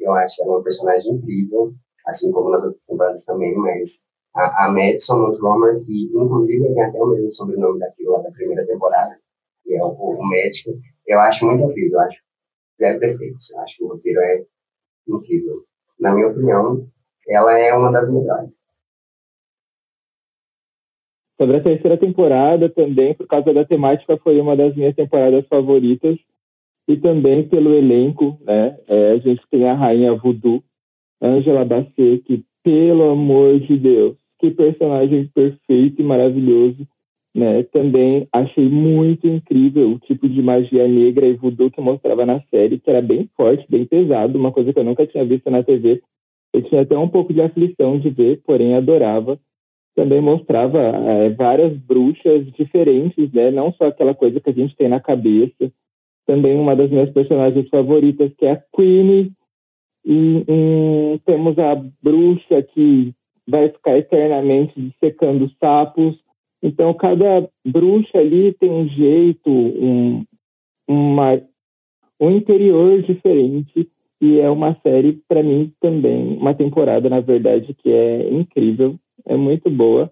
[0.00, 1.74] eu acho ela uma personagem incrível,
[2.06, 3.54] assim como nas outras temporadas também.
[3.56, 4.02] Mas
[4.34, 8.66] a, a Madison Montgomery, que inclusive tem até o mesmo sobrenome daquilo lá da primeira
[8.66, 9.18] temporada,
[9.62, 10.70] que é o, o médico,
[11.06, 11.98] eu acho muito incrível.
[11.98, 12.20] Eu acho
[12.80, 13.36] zero perfeito.
[13.52, 14.44] Eu acho que o roteiro é
[15.08, 15.62] incrível.
[15.98, 16.86] Na minha opinião,
[17.28, 18.60] ela é uma das melhores.
[21.38, 26.16] Sobre a terceira temporada também, por causa da temática, foi uma das minhas temporadas favoritas.
[26.88, 28.78] E também pelo elenco, né?
[28.86, 30.62] É, a gente tem a rainha Voodoo,
[31.20, 36.86] Angela Bassett, que, pelo amor de Deus, que personagem perfeito e maravilhoso.
[37.34, 37.64] Né?
[37.64, 42.78] Também achei muito incrível o tipo de magia negra e voodoo que mostrava na série,
[42.78, 46.02] que era bem forte, bem pesado, uma coisa que eu nunca tinha visto na TV.
[46.52, 49.38] Eu tinha até um pouco de aflição de ver, porém adorava.
[49.94, 53.50] Também mostrava é, várias bruxas diferentes, né?
[53.50, 55.72] não só aquela coisa que a gente tem na cabeça.
[56.26, 59.32] Também uma das minhas personagens favoritas, que é a Queenie.
[60.04, 63.12] E temos a bruxa que
[63.48, 66.16] vai ficar eternamente secando sapos
[66.62, 70.24] então, cada bruxa ali tem um jeito, um,
[70.88, 71.40] uma,
[72.20, 73.88] um interior diferente.
[74.20, 78.96] E é uma série, para mim, também, uma temporada, na verdade, que é incrível,
[79.26, 80.10] é muito boa.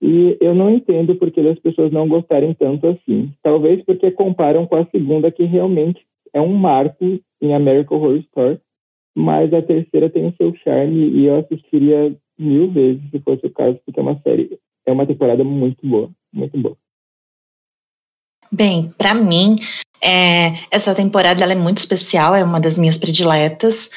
[0.00, 3.32] E eu não entendo porque as pessoas não gostarem tanto assim.
[3.42, 8.58] Talvez porque comparam com a segunda, que realmente é um marco em American Horror Story.
[9.14, 13.50] Mas a terceira tem o seu charme e eu assistiria mil vezes, se fosse o
[13.50, 16.76] caso, porque é uma série é uma temporada muito boa, muito boa.
[18.54, 19.58] Bem, para mim,
[20.04, 23.88] é, essa temporada ela é muito especial, é uma das minhas prediletas,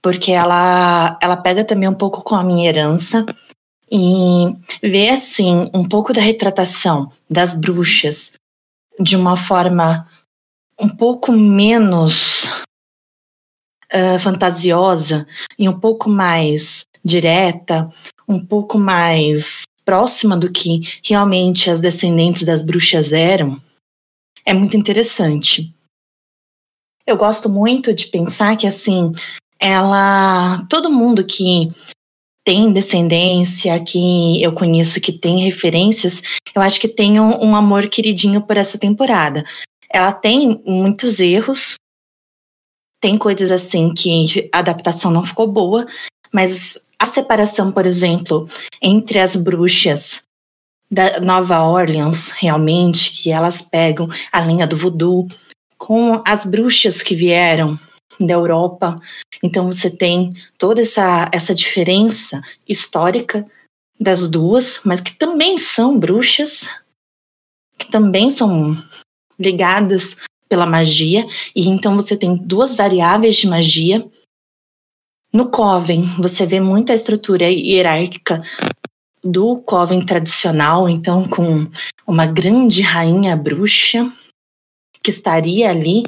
[0.00, 3.26] porque ela, ela pega também um pouco com a minha herança
[3.90, 8.34] e vê, assim, um pouco da retratação das bruxas
[9.00, 10.08] de uma forma
[10.80, 12.44] um pouco menos
[13.92, 15.26] uh, fantasiosa
[15.58, 17.90] e um pouco mais direta,
[18.28, 23.60] um pouco mais próxima do que realmente as descendentes das bruxas eram,
[24.44, 25.74] é muito interessante.
[27.06, 29.12] Eu gosto muito de pensar que assim,
[29.58, 31.72] ela, todo mundo que
[32.44, 36.22] tem descendência, que eu conheço que tem referências,
[36.54, 39.44] eu acho que tem um, um amor queridinho por essa temporada.
[39.88, 41.74] Ela tem muitos erros,
[43.00, 45.86] tem coisas assim que a adaptação não ficou boa,
[46.32, 48.48] mas a separação, por exemplo,
[48.80, 50.22] entre as bruxas
[50.90, 55.28] da Nova Orleans, realmente, que elas pegam a linha do voodoo,
[55.78, 57.78] com as bruxas que vieram
[58.18, 59.00] da Europa.
[59.42, 63.46] Então você tem toda essa, essa diferença histórica
[63.98, 66.68] das duas, mas que também são bruxas,
[67.78, 68.76] que também são
[69.38, 70.16] ligadas
[70.48, 71.24] pela magia,
[71.54, 74.04] e então você tem duas variáveis de magia
[75.32, 78.42] no Coven, você vê muita estrutura hierárquica
[79.22, 81.66] do Coven tradicional, então com
[82.06, 84.10] uma grande rainha bruxa
[85.02, 86.02] que estaria ali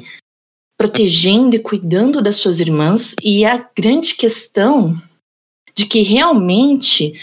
[0.77, 5.01] protegendo e cuidando das suas irmãs, e a grande questão
[5.75, 7.13] de que realmente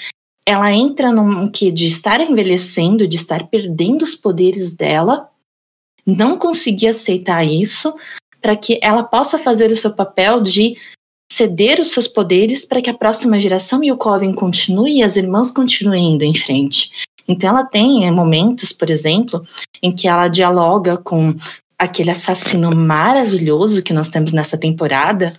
[0.47, 5.30] ela entra num que de estar envelhecendo, de estar perdendo os poderes dela,
[6.07, 7.95] não conseguir aceitar isso,
[8.41, 10.76] para que ela possa fazer o seu papel de
[11.41, 15.16] ceder os seus poderes para que a próxima geração e o Coven continue e as
[15.16, 16.91] irmãs continuem indo em frente.
[17.26, 19.43] Então ela tem é, momentos, por exemplo,
[19.82, 21.34] em que ela dialoga com
[21.78, 25.32] aquele assassino maravilhoso que nós temos nessa temporada,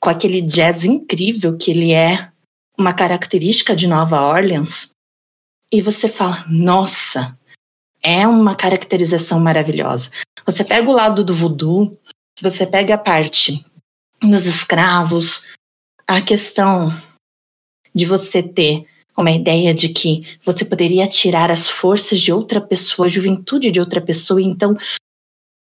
[0.00, 2.30] com aquele jazz incrível que ele é
[2.78, 4.88] uma característica de Nova Orleans.
[5.70, 7.36] E você fala, nossa,
[8.02, 10.10] é uma caracterização maravilhosa.
[10.46, 11.94] Você pega o lado do voodoo,
[12.40, 13.67] você pega a parte
[14.22, 15.46] nos escravos,
[16.06, 16.90] a questão
[17.94, 23.06] de você ter uma ideia de que você poderia tirar as forças de outra pessoa,
[23.06, 24.76] a juventude de outra pessoa, então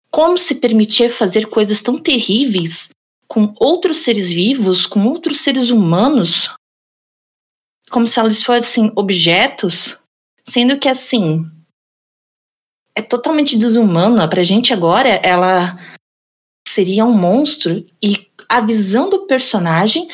[0.10, 2.90] como se permitir fazer coisas tão terríveis
[3.28, 6.50] com outros seres vivos, com outros seres humanos,
[7.90, 10.00] como se eles fossem objetos,
[10.50, 11.46] Sendo que assim,
[12.96, 15.78] é totalmente desumana pra gente agora, ela
[16.68, 20.08] seria um monstro e a visão do personagem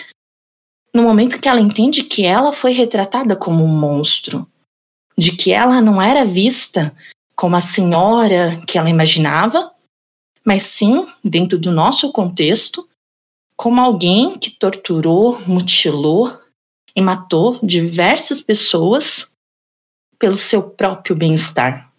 [0.93, 4.47] no momento que ela entende que ela foi retratada como um monstro,
[5.17, 6.95] de que ela não era vista
[7.35, 9.73] como a senhora que ela imaginava,
[10.45, 12.87] mas sim, dentro do nosso contexto,
[13.55, 16.39] como alguém que torturou, mutilou
[16.95, 19.33] e matou diversas pessoas
[20.19, 21.91] pelo seu próprio bem-estar.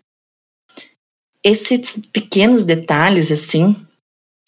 [1.43, 3.77] Esses pequenos detalhes, assim,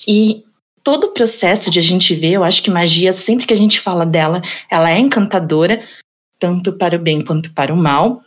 [0.06, 0.45] e
[0.86, 3.80] todo o processo de a gente ver, eu acho que magia, sempre que a gente
[3.80, 5.82] fala dela, ela é encantadora,
[6.38, 8.22] tanto para o bem quanto para o mal.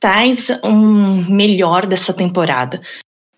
[0.00, 2.82] Traz um melhor dessa temporada.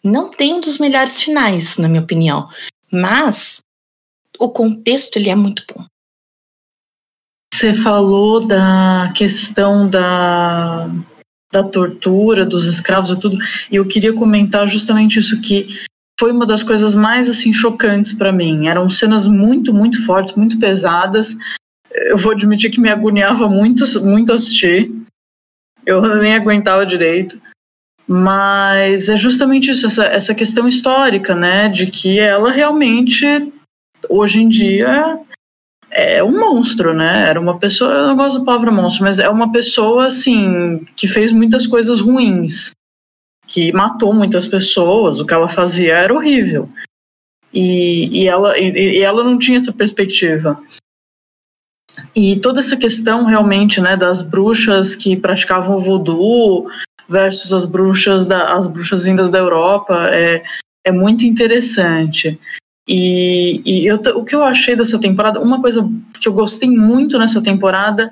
[0.03, 2.49] Não tem um dos melhores finais, na minha opinião,
[2.91, 3.61] mas
[4.39, 5.85] o contexto ele é muito bom.
[7.53, 10.89] Você falou da questão da,
[11.53, 13.37] da tortura dos escravos e tudo,
[13.71, 15.69] e eu queria comentar justamente isso que
[16.21, 18.69] foi uma das coisas mais assim chocantes para mim.
[18.69, 21.35] Eram cenas muito, muito fortes, muito pesadas.
[21.91, 24.93] Eu vou admitir que me agoniava muito, muito assistir.
[25.87, 27.41] Eu nem aguentava direito.
[28.07, 33.25] Mas é justamente isso, essa, essa questão histórica, né, de que ela realmente
[34.09, 35.19] hoje em dia
[35.91, 37.29] é um monstro, né?
[37.29, 41.09] Era uma pessoa, eu não gosto da palavra monstro, mas é uma pessoa assim que
[41.09, 42.73] fez muitas coisas ruins,
[43.51, 45.21] que matou muitas pessoas.
[45.21, 46.69] O que ela fazia era horrível.
[47.53, 50.63] E, e ela, e, e ela não tinha essa perspectiva.
[52.15, 56.69] E toda essa questão realmente, né, das bruxas que praticavam voodoo
[57.09, 60.45] versus as bruxas da, as bruxas vindas da Europa é,
[60.87, 62.39] é muito interessante.
[62.89, 65.89] E, e eu, o que eu achei dessa temporada, uma coisa
[66.21, 68.09] que eu gostei muito nessa temporada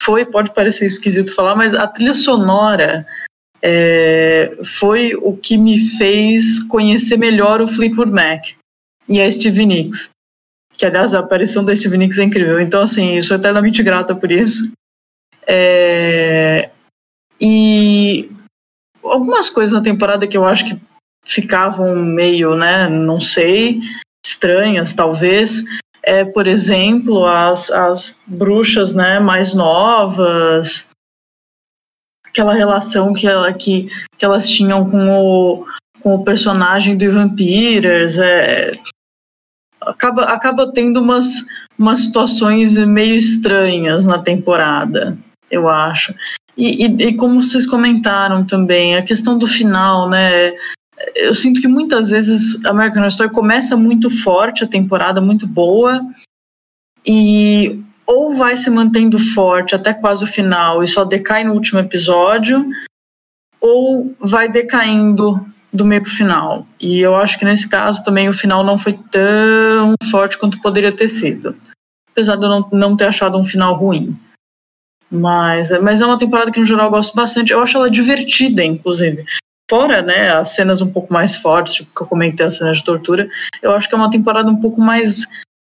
[0.00, 3.04] foi, pode parecer esquisito falar, mas a trilha sonora
[3.62, 8.46] é, foi o que me fez conhecer melhor o Fleetwood Mac
[9.08, 10.10] e a Stevie Nicks.
[10.72, 12.60] Que, aliás, a aparição da Stevie Nicks é incrível.
[12.60, 14.72] Então, assim, eu sou eternamente grata por isso.
[15.46, 16.70] É,
[17.40, 18.30] e
[19.02, 20.80] algumas coisas na temporada que eu acho que
[21.24, 23.80] ficavam meio, né, não sei,
[24.24, 25.64] estranhas, talvez,
[26.02, 30.88] é, por exemplo, as, as bruxas né, mais novas,
[32.36, 35.64] aquela relação que, ela, que, que elas tinham com o,
[36.02, 38.72] com o personagem do Ivan Peters, é,
[39.80, 41.46] acaba, acaba tendo umas,
[41.78, 45.16] umas situações meio estranhas na temporada,
[45.50, 46.14] eu acho.
[46.54, 50.52] E, e, e, como vocês comentaram também, a questão do final, né?
[51.14, 56.02] eu sinto que muitas vezes a American Story começa muito forte, a temporada muito boa,
[57.06, 61.80] e ou vai se mantendo forte até quase o final e só decai no último
[61.80, 62.64] episódio,
[63.60, 66.66] ou vai decaindo do meio para o final.
[66.80, 70.92] E eu acho que nesse caso também o final não foi tão forte quanto poderia
[70.92, 71.56] ter sido.
[72.10, 74.18] Apesar de eu não, não ter achado um final ruim.
[75.10, 77.52] Mas, mas é uma temporada que no geral eu gosto bastante.
[77.52, 79.24] Eu acho ela divertida, inclusive
[79.68, 82.84] fora né, as cenas um pouco mais fortes, tipo que eu comentei as cenas de
[82.84, 83.28] tortura,
[83.60, 85.26] eu acho que é uma temporada um pouco mais,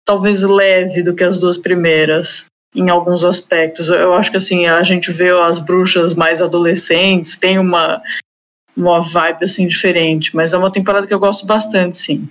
[0.08, 3.90] talvez, leve do que as duas primeiras, em alguns aspectos.
[3.90, 8.02] Eu acho que assim, a gente vê as bruxas mais adolescentes, tem uma,
[8.76, 12.30] uma vibe assim diferente, mas é uma temporada que eu gosto bastante, sim.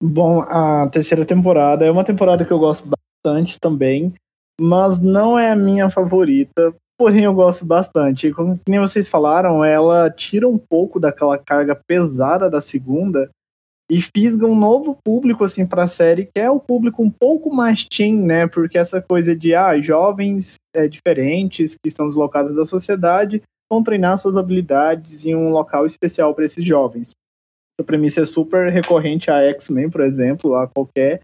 [0.00, 2.88] Bom, a terceira temporada é uma temporada que eu gosto
[3.24, 4.14] bastante também,
[4.60, 8.30] mas não é a minha favorita porém eu gosto bastante.
[8.30, 13.28] Como nem vocês falaram, ela tira um pouco daquela carga pesada da segunda
[13.92, 17.54] e fisga um novo público assim para a série, que é o público um pouco
[17.54, 18.46] mais teen, né?
[18.46, 24.16] Porque essa coisa de ah, jovens é, diferentes que estão deslocados da sociedade vão treinar
[24.16, 27.10] suas habilidades em um local especial para esses jovens.
[27.78, 31.20] Essa premissa é super recorrente a X-Men, por exemplo, a qualquer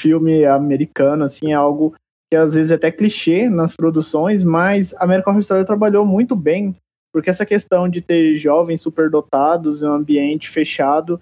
[0.00, 1.96] filme americano, assim, é algo
[2.30, 6.76] que às vezes é até clichê nas produções, mas American Horror Story trabalhou muito bem,
[7.12, 11.20] porque essa questão de ter jovens superdotados em um ambiente fechado,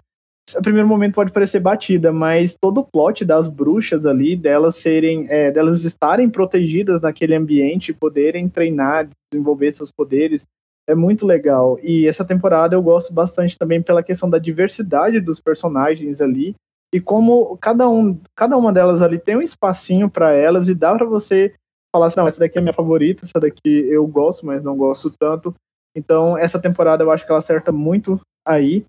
[0.55, 5.27] a primeiro momento pode parecer batida, mas todo o plot das bruxas ali, delas serem,
[5.29, 10.45] é, delas estarem protegidas naquele ambiente, poderem treinar, desenvolver seus poderes,
[10.87, 11.79] é muito legal.
[11.83, 16.55] E essa temporada eu gosto bastante também pela questão da diversidade dos personagens ali,
[16.93, 20.95] e como cada, um, cada uma delas ali tem um espacinho para elas e dá
[20.95, 21.55] para você
[21.95, 25.11] falar assim, não, essa daqui é minha favorita, essa daqui eu gosto, mas não gosto
[25.19, 25.55] tanto.
[25.97, 28.85] Então, essa temporada eu acho que ela acerta muito aí.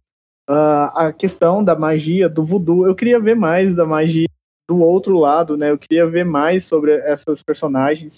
[0.50, 4.28] Uh, a questão da magia, do voodoo, eu queria ver mais da magia
[4.68, 5.72] do outro lado, né?
[5.72, 8.18] Eu queria ver mais sobre essas personagens.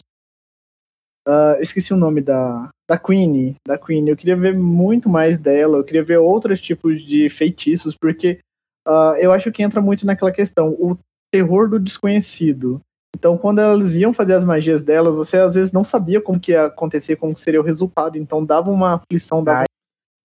[1.28, 4.08] Uh, esqueci o nome da, da Queen, da Queen.
[4.08, 8.40] Eu queria ver muito mais dela, eu queria ver outros tipos de feitiços, porque
[8.88, 10.98] uh, eu acho que entra muito naquela questão, o
[11.32, 12.80] terror do desconhecido.
[13.16, 16.52] Então, quando elas iam fazer as magias dela, você às vezes não sabia como que
[16.52, 18.18] ia acontecer, como seria o resultado.
[18.18, 19.44] Então, dava uma aflição.
[19.44, 19.64] Dava...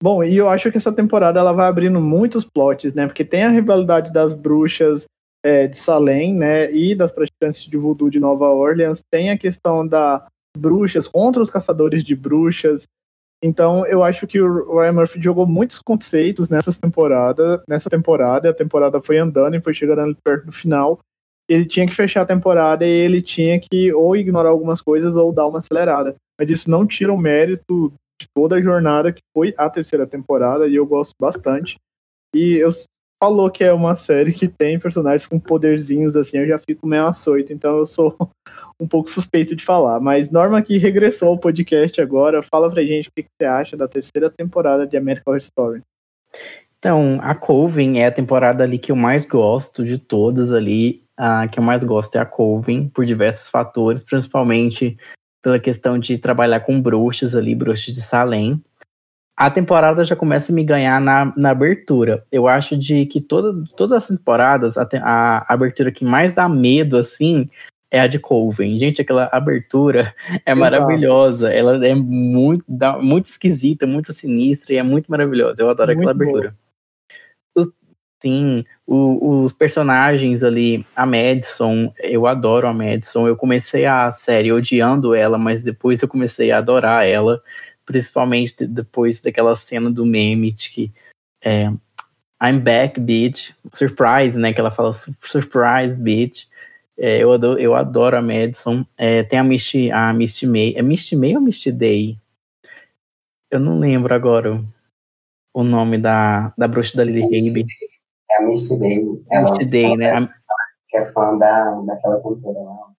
[0.02, 3.06] Bom, e eu acho que essa temporada ela vai abrindo muitos plots, né?
[3.06, 5.04] Porque tem a rivalidade das bruxas
[5.44, 6.72] é, de Salem, né?
[6.72, 9.02] E das praticantes de voodoo de Nova Orleans.
[9.10, 10.22] Tem a questão das
[10.56, 12.84] bruxas contra os caçadores de bruxas.
[13.42, 17.62] Então, eu acho que o Ryan Murphy jogou muitos conceitos nessa temporada.
[17.68, 20.98] Nessa temporada, a temporada foi andando e foi chegando perto do final
[21.50, 25.32] ele tinha que fechar a temporada e ele tinha que ou ignorar algumas coisas ou
[25.32, 26.14] dar uma acelerada.
[26.38, 30.68] Mas isso não tira o mérito de toda a jornada que foi a terceira temporada
[30.68, 31.78] e eu gosto bastante.
[32.34, 32.70] E eu
[33.22, 37.06] falou que é uma série que tem personagens com poderzinhos assim, eu já fico meio
[37.06, 38.16] açoito, então eu sou
[38.80, 40.00] um pouco suspeito de falar.
[40.00, 43.76] Mas Norma que regressou ao podcast agora, fala pra gente o que, que você acha
[43.76, 45.82] da terceira temporada de American Horror Story.
[46.78, 51.46] Então, a Coven é a temporada ali que eu mais gosto de todas ali a
[51.46, 54.96] que eu mais gosto é a Coven, por diversos fatores, principalmente
[55.42, 58.62] pela questão de trabalhar com bruxas ali, bruxas de Salem.
[59.36, 62.24] A temporada já começa a me ganhar na, na abertura.
[62.30, 66.98] Eu acho de que toda, todas as temporadas, a, a abertura que mais dá medo,
[66.98, 67.48] assim,
[67.90, 68.78] é a de Coven.
[68.78, 70.14] Gente, aquela abertura
[70.44, 70.60] é Exato.
[70.60, 71.50] maravilhosa.
[71.52, 72.64] Ela é muito,
[73.00, 75.56] muito esquisita, muito sinistra e é muito maravilhosa.
[75.58, 76.48] Eu adoro muito aquela abertura.
[76.50, 76.69] Boa.
[78.22, 83.26] Sim, o, os personagens ali, a Madison, eu adoro a Madison.
[83.26, 87.42] Eu comecei a série odiando ela, mas depois eu comecei a adorar ela,
[87.86, 90.92] principalmente depois daquela cena do meme de que
[91.42, 91.72] é,
[92.42, 93.52] I'm back, bitch.
[93.74, 94.52] Surprise, né?
[94.52, 96.44] Que ela fala surprise, bitch.
[96.98, 98.84] É, eu, adoro, eu adoro a Madison.
[98.98, 100.74] É, tem a Misty, a Misty May.
[100.76, 102.18] É Misty May ou Misty Day?
[103.50, 104.62] Eu não lembro agora
[105.52, 107.66] o nome da, da bruxa da Lily Rabe.
[108.30, 109.24] É a Misty Day.
[109.30, 110.22] Ela, Misty Day, né?
[110.22, 110.28] É,
[110.88, 112.90] que é fã da, daquela cantora lá.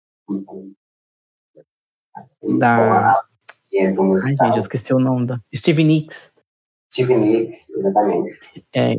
[2.58, 3.12] Da...
[3.12, 3.16] Ai,
[3.72, 5.40] gente, eu esqueci o nome da...
[5.56, 6.32] Steve Nicks.
[6.92, 8.34] Steve Nicks, exatamente.
[8.76, 8.98] É,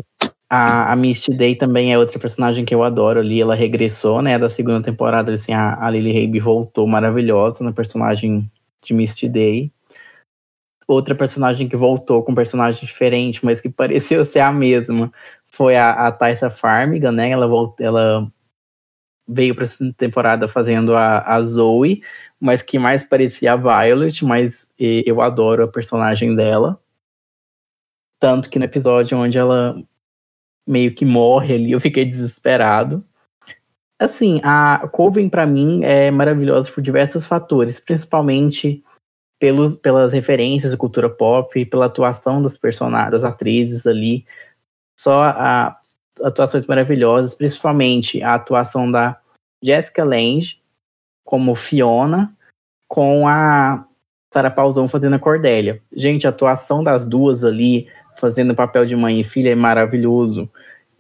[0.49, 3.41] a, a Misty Day também é outra personagem que eu adoro ali.
[3.41, 5.33] Ela regressou, né, da segunda temporada.
[5.33, 8.51] Assim, a, a Lily Rabe voltou maravilhosa na personagem
[8.83, 9.73] de Misty Day.
[10.87, 15.11] Outra personagem que voltou com um personagem diferente, mas que pareceu ser a mesma,
[15.55, 17.31] foi a, a Farmiga, né?
[17.31, 17.47] Ela,
[17.79, 18.33] ela
[19.29, 22.03] veio para essa temporada fazendo a, a Zoe,
[22.41, 26.81] mas que mais parecia a Violet, mas eu adoro a personagem dela.
[28.21, 29.81] Tanto que no episódio onde ela
[30.67, 33.05] meio que morre ali, eu fiquei desesperado.
[34.01, 38.83] Assim, a Coven para mim é maravilhosa por diversos fatores, principalmente
[39.41, 44.25] pelos, pelas referências à cultura pop, pela atuação dos personagens, das atrizes ali,
[45.03, 45.77] só a,
[46.23, 49.19] atuações maravilhosas, principalmente a atuação da
[49.61, 50.61] Jessica Lange
[51.25, 52.33] como Fiona,
[52.87, 53.85] com a
[54.33, 55.83] Sarah Paulson fazendo a Cordélia.
[55.93, 57.89] Gente, a atuação das duas ali,
[58.21, 60.49] fazendo o papel de mãe e filha, é maravilhoso.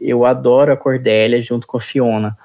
[0.01, 2.37] Eu adoro a Cordélia junto com a Fiona.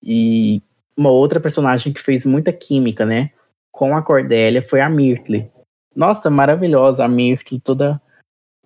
[0.00, 0.62] E
[0.96, 3.30] uma outra personagem que fez muita química, né?
[3.72, 5.50] Com a Cordélia foi a Myrtle.
[5.96, 8.00] Nossa, maravilhosa a Myrtle, toda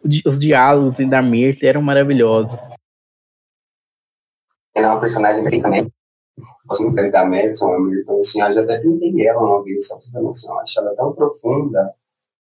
[0.04, 2.58] os diálogos da Mirth eram maravilhosos.
[4.74, 5.90] Ela é uma personagem bem também.
[6.66, 9.98] Gosto muito da Madison, a Mirth, assim, eu já até pintei ela uma vez, só
[10.12, 10.54] pra noção.
[10.54, 11.94] Eu acho ela tão profunda,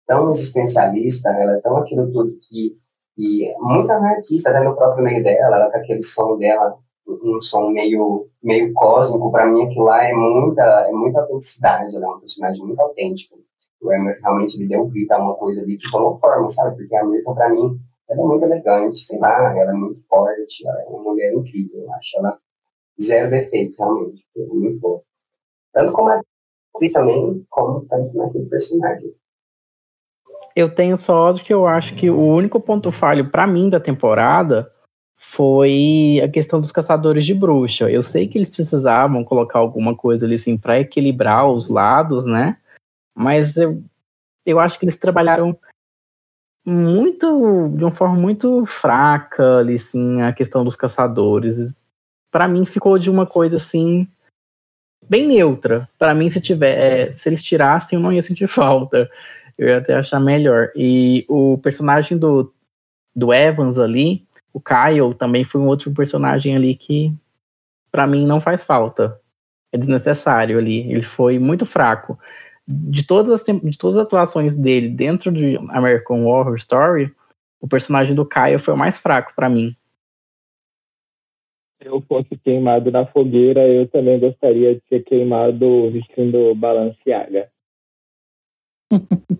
[0.06, 2.76] tão existencialista, ela é tão aquilo tudo que.
[3.16, 6.76] E muito anarquista, até no próprio meio dela, ela com aquele som dela,
[7.06, 12.06] um som meio, meio cósmico, para mim aquilo lá é muita, é muita autenticidade, ela
[12.06, 13.36] é uma personagem muito autêntica
[13.86, 16.76] o realmente me deu vida a uma coisa ali que tomou forma, sabe?
[16.76, 17.78] Porque a Mirka, pra mim,
[18.08, 21.82] ela é muito elegante, sei lá, ela é muito forte, ela é uma mulher incrível,
[21.82, 22.38] eu acho ela
[23.00, 25.02] zero defeitos, realmente, é muito boa.
[25.72, 26.20] Tanto como a
[26.74, 29.14] atriz também, como tanto naquele personagem.
[30.54, 34.70] Eu tenho só que eu acho que o único ponto falho para mim da temporada
[35.32, 37.90] foi a questão dos caçadores de bruxa.
[37.90, 42.56] Eu sei que eles precisavam colocar alguma coisa ali assim para equilibrar os lados, né?
[43.14, 43.82] Mas eu,
[44.44, 45.56] eu acho que eles trabalharam
[46.66, 51.72] muito de uma forma muito fraca ali, assim, a questão dos caçadores.
[52.30, 54.08] Para mim ficou de uma coisa assim
[55.08, 55.88] bem neutra.
[55.98, 59.10] Para mim se tiver, é, se eles tirassem, eu não ia sentir falta.
[59.56, 60.72] Eu ia até achar melhor.
[60.74, 62.52] E o personagem do
[63.16, 67.14] do Evans ali, o Kyle também foi um outro personagem ali que
[67.92, 69.20] para mim não faz falta.
[69.72, 70.90] É desnecessário ali.
[70.90, 72.18] Ele foi muito fraco.
[72.66, 77.14] De todas as, de todas as atuações dele dentro de American Horror Story,
[77.60, 79.76] o personagem do Caio foi o mais fraco para mim.
[81.80, 87.50] Se eu fosse queimado na fogueira, eu também gostaria de ser queimado vestindo Balenciaga.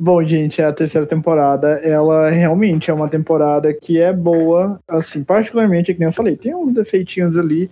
[0.00, 5.92] Bom, gente, a terceira temporada, ela realmente é uma temporada que é boa, assim, particularmente,
[5.92, 7.68] que nem eu falei, tem uns defeitinhos ali,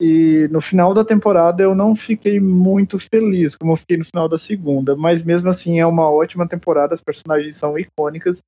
[0.00, 4.28] e no final da temporada eu não fiquei muito feliz, como eu fiquei no final
[4.28, 8.40] da segunda, mas mesmo assim é uma ótima temporada, as personagens são icônicas.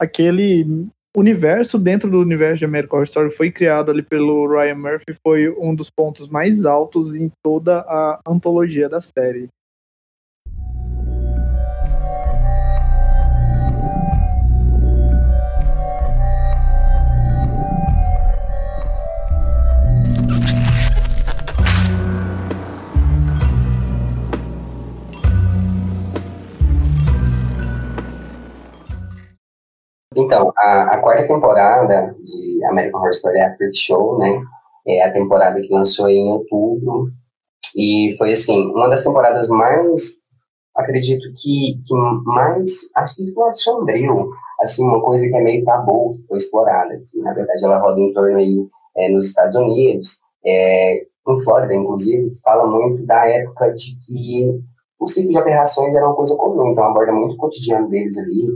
[0.00, 5.16] Aquele universo dentro do universo de American Horror Story foi criado ali pelo Ryan Murphy,
[5.22, 9.48] foi um dos pontos mais altos em toda a antologia da série.
[30.18, 34.42] Então, a, a, quarta temporada de American Horror Story é Freak Show, né?
[34.84, 37.08] É a temporada que lançou em outubro.
[37.76, 40.16] E foi, assim, uma das temporadas mais,
[40.74, 41.94] acredito que, que
[42.24, 46.98] mais, acho que foi sombrio, assim, uma coisa que é meio tabu, que foi explorada,
[46.98, 48.66] que na verdade ela roda em torno aí
[48.96, 54.60] é, nos Estados Unidos, é, em Flórida, inclusive, fala muito da época de que
[54.98, 58.48] o ciclo de aberrações era uma coisa comum, então aborda muito o cotidiano deles ali,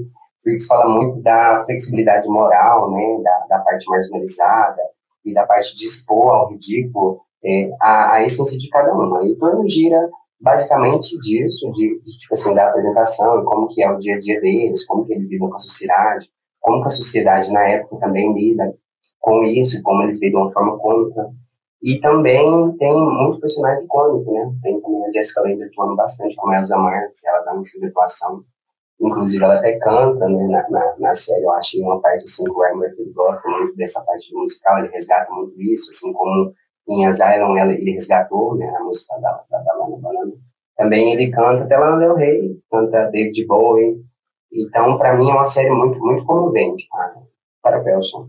[0.43, 4.83] Fritz fala muito da flexibilidade moral, né, da, da parte marginalizada
[5.25, 9.25] e da parte de expor ao ridículo é, a, a, essência de cada um.
[9.25, 13.83] E o torno gira basicamente disso, de, de, tipo assim, da apresentação e como que
[13.83, 16.29] é o dia a dia deles, como que eles lidam com a sociedade,
[16.61, 18.75] como que a sociedade na época também lida
[19.21, 21.31] com isso, como eles lidam de forma cômica.
[21.81, 24.53] E também tem muito personagem cômico, né?
[24.63, 27.89] Tem também a Jessica Lange atuando bastante, como Elsa Marx, ela dá um show de
[27.89, 28.45] atuação
[29.03, 31.43] Inclusive, ela até canta né, na, na, na série.
[31.43, 35.31] Eu achei uma parte assim, que o Murphy gosta muito dessa parte musical, ele resgata
[35.33, 36.55] muito isso, assim como
[36.89, 40.33] em Asylum ela, ele resgatou né, a música da, da, da Lana Banana.
[40.77, 44.01] Também ele canta até Lana Del Rey, canta David Bowie.
[44.53, 47.15] Então, para mim, é uma série muito, muito comovente tá?
[47.61, 48.29] para Pelson.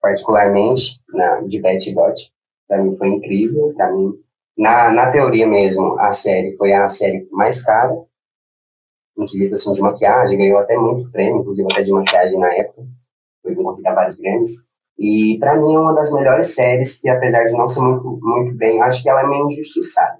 [0.00, 2.30] Particularmente na, de Betty Dot.
[2.68, 3.72] Para mim foi incrível.
[3.74, 4.12] Para mim,
[4.56, 7.94] na, na teoria mesmo, a série foi a série mais cara
[9.26, 12.82] quesito assim, de maquiagem, ganhou até muito prêmio, inclusive até de maquiagem na época,
[13.42, 14.50] foi convidado a vários Grammys.
[14.98, 18.56] E para mim é uma das melhores séries que, apesar de não ser muito, muito
[18.56, 20.18] bem, acho que ela é meio injustiçada.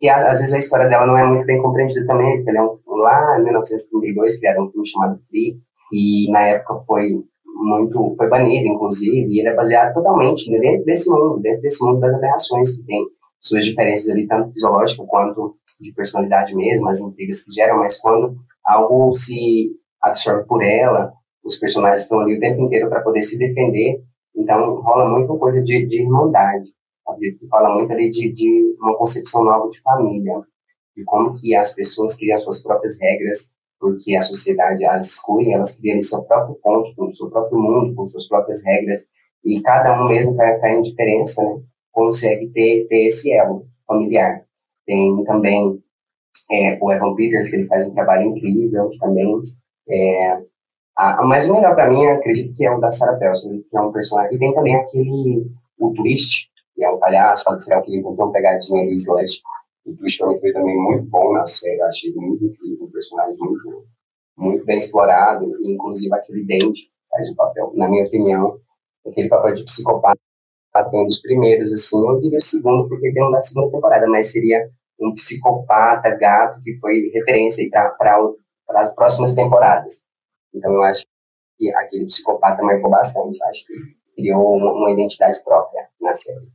[0.00, 2.58] E às, às vezes a história dela não é muito bem compreendida também, porque ele
[2.58, 5.56] é um, lá em 1932 criaram um filme chamado Free,
[5.92, 11.10] e na época foi muito, foi banido, inclusive, e ele é baseado totalmente dentro desse
[11.10, 13.04] mundo, dentro desse mundo das aberrações que tem
[13.40, 18.36] suas diferenças ali, tanto fisiológico quanto de personalidade mesmo, as intrigas que geram, mas quando
[18.64, 19.70] algo se
[20.00, 21.12] absorve por ela,
[21.42, 24.02] os personagens estão ali o tempo inteiro para poder se defender,
[24.36, 26.68] então rola muito coisa de, de irmandade,
[27.06, 27.38] sabe?
[27.48, 30.34] fala muito ali de, de uma concepção nova de família,
[30.96, 35.76] de como que as pessoas criam suas próprias regras, porque a sociedade as exclui, elas
[35.76, 39.08] criam ali seu próprio ponto, com seu próprio mundo, com suas próprias regras,
[39.42, 41.62] e cada um mesmo cai, cai em diferença, né?
[41.92, 44.44] Consegue ter, ter esse elo familiar.
[44.86, 45.82] Tem também
[46.50, 49.40] é, o Evan Peters, que ele faz um trabalho incrível também.
[49.88, 50.42] É,
[50.96, 53.80] a, a mais melhor para mim, acredito que é o da Sarah Paulson, que é
[53.80, 54.34] um personagem.
[54.34, 58.32] E tem também aquele, o Twist, que é um palhaço, fala que ele tentou uma
[58.32, 59.40] pegadinha ali, slash.
[59.86, 63.84] O Twist também foi também muito bom na série, achei muito incrível, um personagem muito,
[64.36, 68.60] muito bem explorado, inclusive aquele Dente faz o papel, na minha opinião,
[69.06, 70.20] aquele papel de psicopata
[70.92, 74.30] um dos primeiros, assim, eu diria o segundo, porque tem um da segunda temporada, mas
[74.30, 74.68] seria
[75.00, 78.34] um psicopata gato que foi referência para
[78.74, 80.02] as próximas temporadas.
[80.54, 81.04] Então eu acho
[81.58, 83.74] que aquele psicopata marcou bastante, acho que
[84.14, 86.48] criou uma, uma identidade própria na série.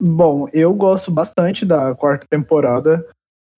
[0.00, 3.08] Bom, eu gosto bastante da quarta temporada.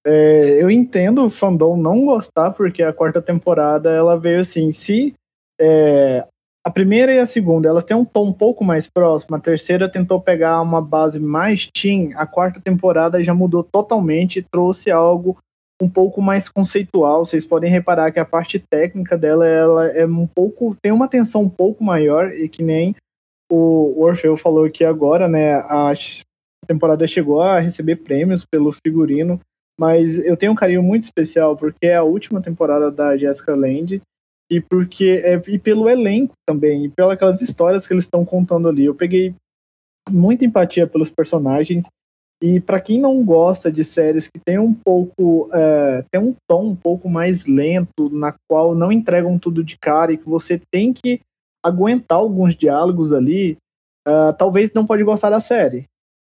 [0.07, 5.15] É, eu entendo o fandom não gostar, porque a quarta temporada ela veio assim, se
[5.59, 6.27] é,
[6.67, 9.37] a primeira e a segunda, elas têm um tom um pouco mais próximo.
[9.37, 12.13] A terceira tentou pegar uma base mais teen.
[12.17, 15.39] A quarta temporada já mudou totalmente, trouxe algo
[15.81, 17.25] um pouco mais conceitual.
[17.25, 21.43] Vocês podem reparar que a parte técnica dela, ela é um pouco, tem uma tensão
[21.43, 22.97] um pouco maior e que nem
[23.49, 25.55] o Orfeu falou aqui agora, né?
[25.55, 25.93] A
[26.67, 29.41] temporada chegou a receber prêmios pelo figurino,
[29.79, 34.03] mas eu tenho um carinho muito especial porque é a última temporada da Jessica Lange
[34.51, 38.69] e porque é, e pelo elenco também, e pelas aquelas histórias que eles estão contando
[38.69, 38.85] ali.
[38.85, 39.35] Eu peguei
[40.09, 41.85] muita empatia pelos personagens
[42.43, 46.67] E para quem não gosta de séries que tem um pouco, é, tem um tom
[46.67, 50.93] um pouco mais lento, na qual não entregam tudo de cara e que você tem
[50.93, 51.21] que
[51.65, 53.57] aguentar alguns diálogos ali,
[54.07, 55.85] uh, talvez não pode gostar da série.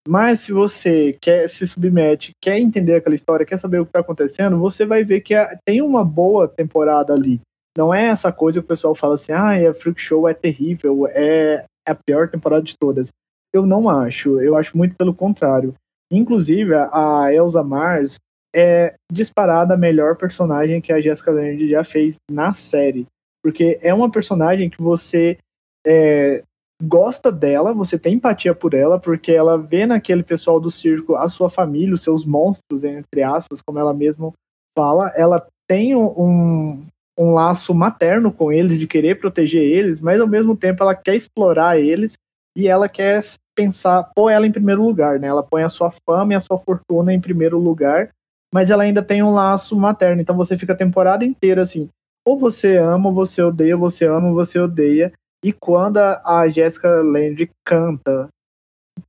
[0.08, 4.00] Mas se você quer se submete, quer entender aquela história, quer saber o que está
[4.00, 7.42] acontecendo, você vai ver que tem uma boa temporada ali.
[7.78, 11.06] Não é essa coisa que o pessoal fala assim, ah, a Freak Show é terrível,
[11.06, 13.10] é a pior temporada de todas.
[13.54, 15.76] Eu não acho, eu acho muito pelo contrário.
[16.12, 18.16] Inclusive, a Elsa Mars
[18.56, 23.06] é disparada a melhor personagem que a Jessica Lange já fez na série.
[23.44, 25.38] Porque é uma personagem que você
[25.86, 26.44] é,
[26.82, 31.30] gosta dela, você tem empatia por ela, porque ela vê naquele pessoal do circo a
[31.30, 34.34] sua família, os seus monstros, entre aspas, como ela mesma
[34.76, 35.12] fala.
[35.16, 36.88] Ela tem um,
[37.18, 41.16] um laço materno com eles, de querer proteger eles, mas ao mesmo tempo ela quer
[41.16, 42.14] explorar eles
[42.56, 43.24] e ela quer
[43.56, 45.28] pensar, pôr ela em primeiro lugar, né?
[45.28, 48.10] Ela põe a sua fama e a sua fortuna em primeiro lugar,
[48.54, 51.90] mas ela ainda tem um laço materno, então você fica a temporada inteira assim,
[52.26, 55.12] ou você ama, ou você odeia, você ama, ou você odeia,
[55.44, 58.28] e quando a Jessica Lange canta,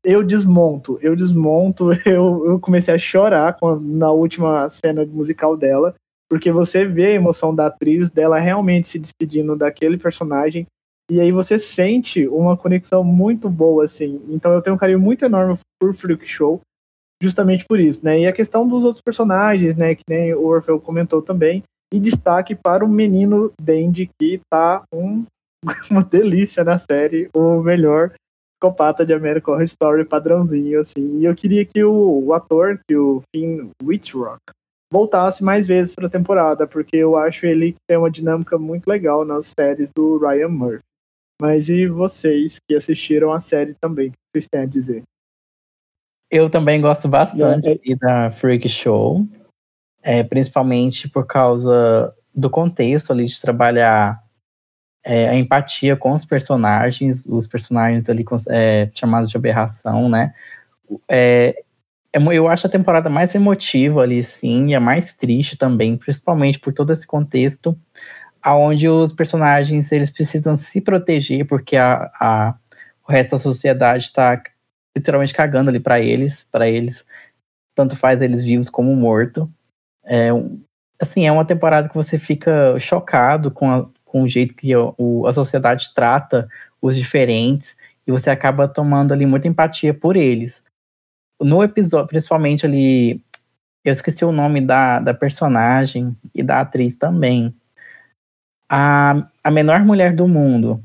[0.04, 5.94] eu desmonto, eu desmonto, eu, eu comecei a chorar na última cena musical dela,
[6.28, 10.66] porque você vê a emoção da atriz, dela realmente se despedindo daquele personagem,
[11.10, 14.20] e aí você sente uma conexão muito boa, assim.
[14.28, 16.60] Então eu tenho um carinho muito enorme por Freak Show,
[17.22, 18.20] justamente por isso, né?
[18.20, 21.62] E a questão dos outros personagens, né, que nem o Orfeu comentou também,
[21.92, 25.24] e destaque para o menino Dandy, que tá um
[25.90, 28.12] uma delícia na série, o melhor
[28.58, 31.18] psicopata de American Horror Story padrãozinho, assim.
[31.18, 34.40] E eu queria que o, o ator, que o Finn Wittrock,
[34.92, 38.86] voltasse mais vezes para a temporada, porque eu acho ele que tem uma dinâmica muito
[38.86, 40.82] legal nas séries do Ryan Murphy.
[41.40, 45.02] Mas e vocês que assistiram a série também, o que vocês têm a dizer?
[46.30, 49.26] Eu também gosto bastante é, da Freak Show,
[50.02, 54.22] é, principalmente por causa do contexto ali de trabalhar
[55.04, 60.34] é, a empatia com os personagens, os personagens ali é, chamados de aberração, né?
[61.08, 61.62] É
[62.32, 66.72] eu acho a temporada mais emotiva ali, sim, e a mais triste também, principalmente por
[66.72, 67.76] todo esse contexto,
[68.42, 72.54] aonde os personagens eles precisam se proteger porque a, a
[73.06, 74.42] o resto da sociedade está
[74.94, 77.04] literalmente cagando ali para eles, para eles
[77.74, 79.48] tanto faz eles vivos como mortos.
[80.04, 80.30] É,
[81.00, 85.26] assim, é uma temporada que você fica chocado com a, com o jeito que o,
[85.26, 86.48] a sociedade trata
[86.82, 90.60] os diferentes e você acaba tomando ali muita empatia por eles.
[91.40, 93.22] No episódio, principalmente ali,
[93.84, 97.54] eu esqueci o nome da, da personagem e da atriz também.
[98.68, 100.82] A, a menor mulher do mundo.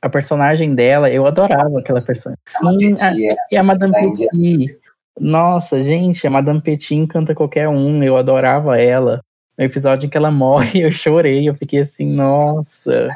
[0.00, 2.40] A personagem dela, eu adorava aquela personagem.
[2.48, 2.94] Sim,
[3.28, 4.78] a, e a Madame Petit.
[5.18, 9.20] Nossa, gente, a Madame Petit encanta qualquer um, eu adorava ela
[9.58, 13.08] no episódio em que ela morre, eu chorei, eu fiquei assim, nossa.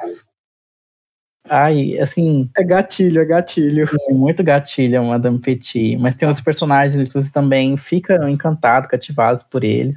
[1.48, 2.48] Ai, assim.
[2.56, 3.88] É gatilho, é gatilho.
[4.08, 5.96] É muito gatilho, a Madame Petit.
[5.96, 9.96] Mas tem outros personagens que você também fica encantado, cativado por eles.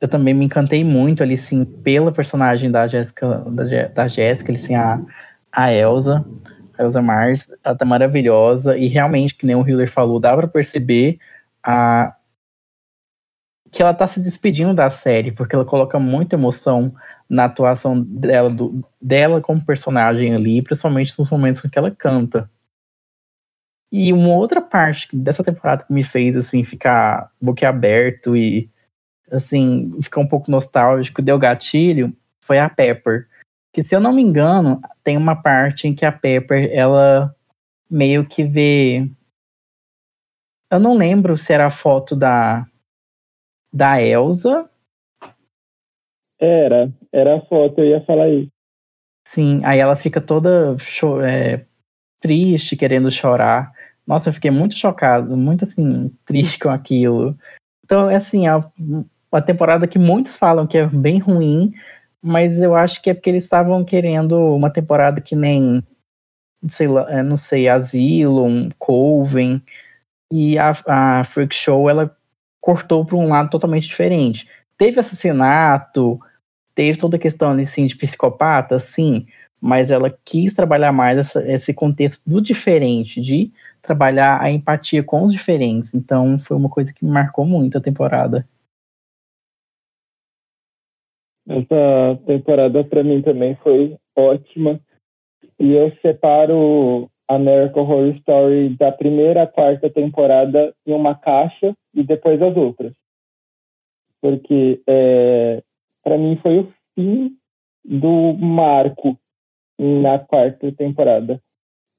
[0.00, 4.74] Eu também me encantei muito ali, sim, pela personagem da Jéssica, da, da Jéssica, assim,
[4.74, 5.00] a,
[5.52, 6.24] a Elsa,
[6.78, 8.76] a Elsa Mars, ela tá maravilhosa.
[8.78, 11.18] E realmente, que nem o Hiller falou, dá pra perceber
[11.62, 12.14] a,
[13.70, 16.94] que ela tá se despedindo da série, porque ela coloca muita emoção
[17.30, 22.50] na atuação dela, do, dela como personagem ali, principalmente nos momentos em que ela canta.
[23.92, 28.68] E uma outra parte dessa temporada que me fez assim ficar boquiaberto e
[29.30, 33.28] assim ficar um pouco nostálgico, deu gatilho, foi a Pepper.
[33.72, 37.34] Que se eu não me engano, tem uma parte em que a Pepper ela
[37.88, 39.08] meio que vê
[40.70, 42.66] eu não lembro se era a foto da
[43.72, 44.70] da Elsa.
[46.40, 48.50] Era, era a foto, eu ia falar isso.
[49.28, 50.76] Sim, aí ela fica toda
[51.24, 51.64] é,
[52.20, 53.72] triste, querendo chorar.
[54.06, 57.36] Nossa, eu fiquei muito chocado, muito assim, triste com aquilo.
[57.84, 58.64] Então, é assim, a,
[59.30, 61.72] a temporada que muitos falam que é bem ruim,
[62.22, 65.82] mas eu acho que é porque eles estavam querendo uma temporada que nem,
[66.68, 69.62] sei lá, é, não sei, Asylum, Coven,
[70.32, 72.16] e a, a Freak Show, ela
[72.60, 74.48] cortou para um lado totalmente diferente.
[74.76, 76.20] Teve assassinato,
[76.80, 79.26] teve toda a questão assim, de psicopata, sim,
[79.60, 83.52] mas ela quis trabalhar mais essa, esse contexto do diferente, de
[83.82, 85.92] trabalhar a empatia com os diferentes.
[85.92, 88.48] Então foi uma coisa que me marcou muito a temporada.
[91.46, 94.80] Essa temporada para mim também foi ótima.
[95.58, 102.02] E eu separo American Horror Story da primeira à quarta temporada em uma caixa e
[102.02, 102.94] depois as outras.
[104.22, 105.62] Porque é,
[106.02, 107.36] para mim foi o fim
[107.84, 109.18] do marco
[109.78, 111.40] na quarta temporada.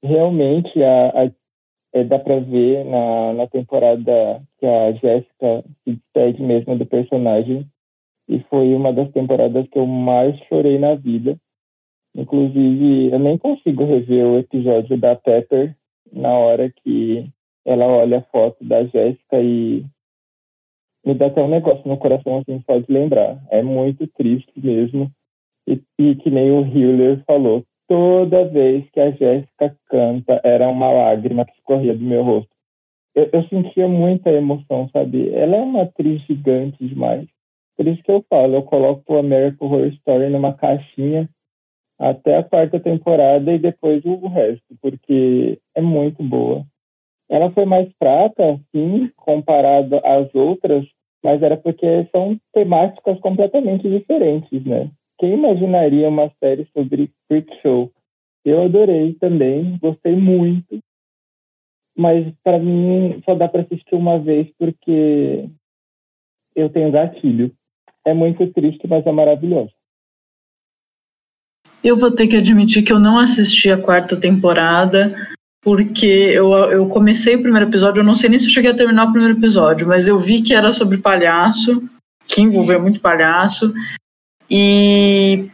[0.02, 1.32] Realmente a, a
[1.94, 7.66] é, dá para ver na, na temporada que a Jéssica se despede mesmo do personagem
[8.28, 11.38] e foi uma das temporadas que eu mais chorei na vida
[12.14, 15.74] Inclusive, eu nem consigo rever o episódio da Pepper
[16.12, 17.26] na hora que
[17.64, 19.84] ela olha a foto da Jéssica e
[21.04, 23.42] me dá até um negócio no coração assim só de lembrar.
[23.50, 25.10] É muito triste mesmo.
[25.66, 30.90] E, e que nem o Hiller falou, toda vez que a Jéssica canta era uma
[30.90, 32.50] lágrima que escorria do meu rosto.
[33.14, 35.32] Eu, eu sentia muita emoção, sabe?
[35.34, 37.28] Ela é uma atriz gigante demais.
[37.76, 41.28] Por isso que eu falo, eu coloco o American Horror Story numa caixinha
[41.98, 46.66] até a quarta temporada e depois o resto, porque é muito boa.
[47.32, 50.84] Ela foi mais fraca, sim, comparada às outras,
[51.24, 54.90] mas era porque são temáticas completamente diferentes, né?
[55.18, 57.90] Quem imaginaria uma série sobre Freak Show?
[58.44, 60.78] Eu adorei também, gostei muito,
[61.96, 65.48] mas para mim só dá para assistir uma vez porque
[66.54, 67.50] eu tenho gatilho.
[68.04, 69.72] É muito triste, mas é maravilhoso.
[71.82, 75.14] Eu vou ter que admitir que eu não assisti a quarta temporada,
[75.62, 78.76] porque eu, eu comecei o primeiro episódio, eu não sei nem se eu cheguei a
[78.76, 81.88] terminar o primeiro episódio, mas eu vi que era sobre palhaço,
[82.26, 83.72] que envolveu muito palhaço,
[84.50, 85.48] e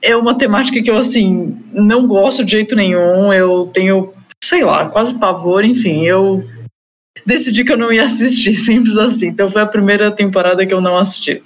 [0.00, 4.88] é uma temática que eu, assim, não gosto de jeito nenhum, eu tenho, sei lá,
[4.88, 6.42] quase pavor, enfim, eu
[7.26, 9.28] decidi que eu não ia assistir, simples assim.
[9.28, 11.42] Então foi a primeira temporada que eu não assisti.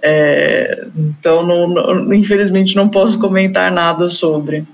[0.00, 4.64] É, então, não, não, infelizmente, não posso comentar nada sobre.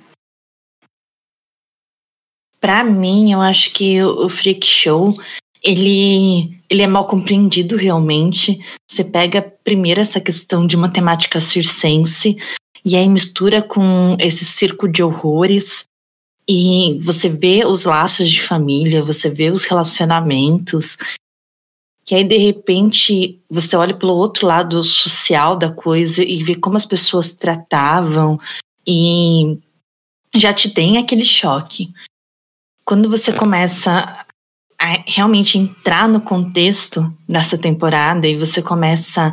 [2.65, 5.15] Para mim, eu acho que o Freak Show
[5.62, 8.59] ele, ele é mal compreendido realmente.
[8.91, 12.39] Você pega primeiro essa questão de matemática circense
[12.83, 15.85] e aí mistura com esse circo de horrores
[16.49, 20.97] e você vê os laços de família, você vê os relacionamentos
[22.03, 26.79] que aí de repente você olha pelo outro lado social da coisa e vê como
[26.79, 28.41] as pessoas tratavam
[28.87, 29.59] e
[30.35, 31.93] já te tem aquele choque.
[32.85, 34.24] Quando você começa
[34.78, 39.32] a realmente entrar no contexto dessa temporada e você começa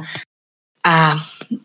[0.86, 1.16] a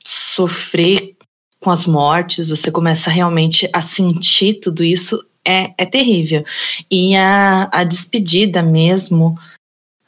[0.05, 1.15] sofrer
[1.61, 6.45] com as mortes, você começa realmente a sentir tudo isso, é, é terrível.
[6.91, 9.39] E a, a despedida mesmo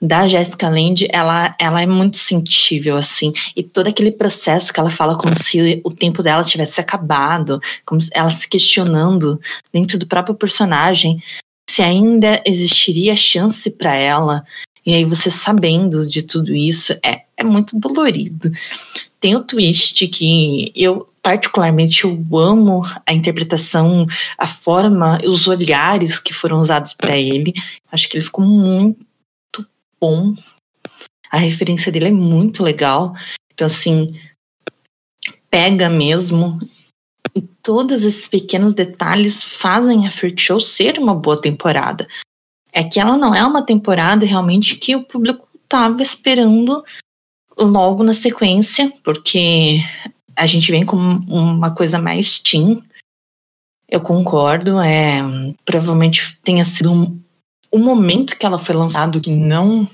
[0.00, 3.32] da Jessica Lange, ela, ela é muito sentível, assim.
[3.56, 8.00] E todo aquele processo que ela fala como se o tempo dela tivesse acabado, como
[8.12, 9.40] ela se questionando
[9.72, 11.20] dentro do próprio personagem
[11.68, 14.44] se ainda existiria chance para ela.
[14.84, 18.50] E aí você sabendo de tudo isso, é, é muito dolorido.
[19.20, 24.06] Tem o twist que eu particularmente eu amo a interpretação,
[24.38, 27.52] a forma, os olhares que foram usados para ele.
[27.92, 28.98] Acho que ele ficou muito
[30.00, 30.34] bom.
[31.30, 33.14] A referência dele é muito legal.
[33.52, 34.18] Então, assim,
[35.50, 36.58] pega mesmo.
[37.68, 42.08] Todos esses pequenos detalhes fazem a Freak Show ser uma boa temporada.
[42.72, 46.82] É que ela não é uma temporada realmente que o público estava esperando
[47.60, 49.80] logo na sequência, porque
[50.34, 52.82] a gente vem com uma coisa mais teen.
[53.86, 55.20] Eu concordo, é,
[55.62, 59.86] provavelmente tenha sido um, momento que ela foi lançada que não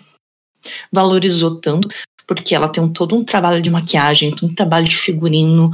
[0.93, 1.89] valorizou tanto,
[2.25, 5.73] porque ela tem um, todo um trabalho de maquiagem, um trabalho de figurino,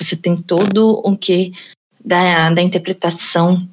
[0.00, 1.52] você tem todo o que
[2.04, 3.68] da, da interpretação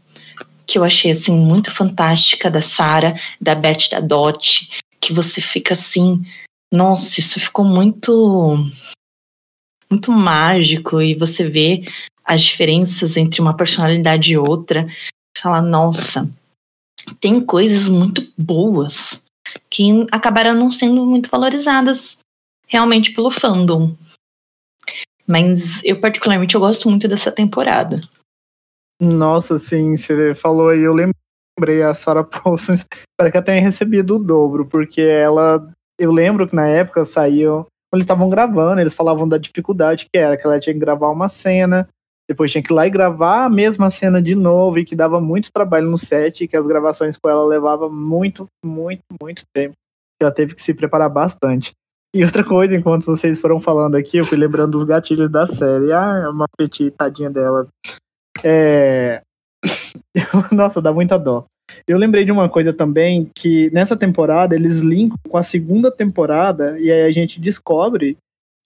[0.66, 4.70] que eu achei assim muito fantástica da Sara, da Beth da Dot,
[5.00, 6.26] que você fica assim,
[6.72, 8.70] nossa, isso ficou muito
[9.90, 11.86] muito mágico e você vê
[12.26, 14.86] as diferenças entre uma personalidade e outra,
[15.38, 16.30] fala, nossa,
[17.22, 19.24] tem coisas muito boas
[19.70, 22.20] que acabaram não sendo muito valorizadas
[22.68, 23.96] realmente pelo fandom.
[25.28, 28.00] Mas eu particularmente eu gosto muito dessa temporada.
[29.00, 32.76] Nossa, sim, você falou aí, eu lembrei a Sarah Paulson,
[33.18, 35.70] para que ela tenha recebido o dobro, porque ela,
[36.00, 40.18] eu lembro que na época saiu, quando eles estavam gravando, eles falavam da dificuldade que
[40.18, 41.88] era, que ela tinha que gravar uma cena,
[42.28, 45.22] depois tinha que ir lá e gravar a mesma cena de novo e que dava
[45.22, 49.76] muito trabalho no set e que as gravações com ela levavam muito, muito, muito tempo.
[50.20, 51.72] Ela teve que se preparar bastante.
[52.16, 55.92] E outra coisa, enquanto vocês foram falando aqui, eu fui lembrando dos gatilhos da série.
[55.92, 57.68] Ah, é uma petit, tadinha dela.
[58.44, 59.22] É,
[60.52, 61.46] Nossa, dá muita dó.
[61.88, 66.80] Eu lembrei de uma coisa também que nessa temporada eles linkam com a segunda temporada
[66.80, 68.18] e aí a gente descobre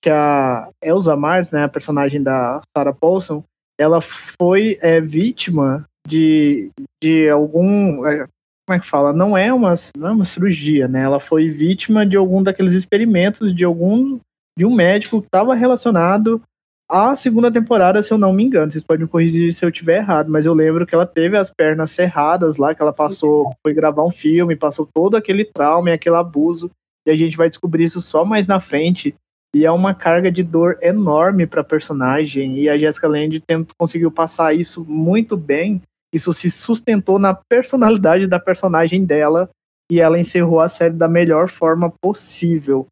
[0.04, 3.44] que a Elsa Mars, né, a personagem da Sarah Paulson,
[3.80, 6.72] ela foi é, vítima de,
[7.02, 8.28] de algum é,
[8.72, 9.12] como é que fala?
[9.12, 11.02] Não é uma não é uma cirurgia, né?
[11.02, 14.18] Ela foi vítima de algum daqueles experimentos de algum
[14.58, 16.42] de um médico que estava relacionado
[16.90, 18.72] à segunda temporada, se eu não me engano.
[18.72, 21.50] Vocês podem me corrigir se eu estiver errado, mas eu lembro que ela teve as
[21.50, 25.94] pernas cerradas lá, que ela passou, foi gravar um filme, passou todo aquele trauma e
[25.94, 26.72] aquele abuso.
[27.06, 29.14] E a gente vai descobrir isso só mais na frente.
[29.54, 32.58] E é uma carga de dor enorme para a personagem.
[32.58, 33.44] E a Jessica Lange
[33.78, 35.82] conseguiu passar isso muito bem.
[36.14, 39.50] Isso se sustentou na personalidade da personagem dela.
[39.92, 42.88] E ela encerrou a série da melhor forma possível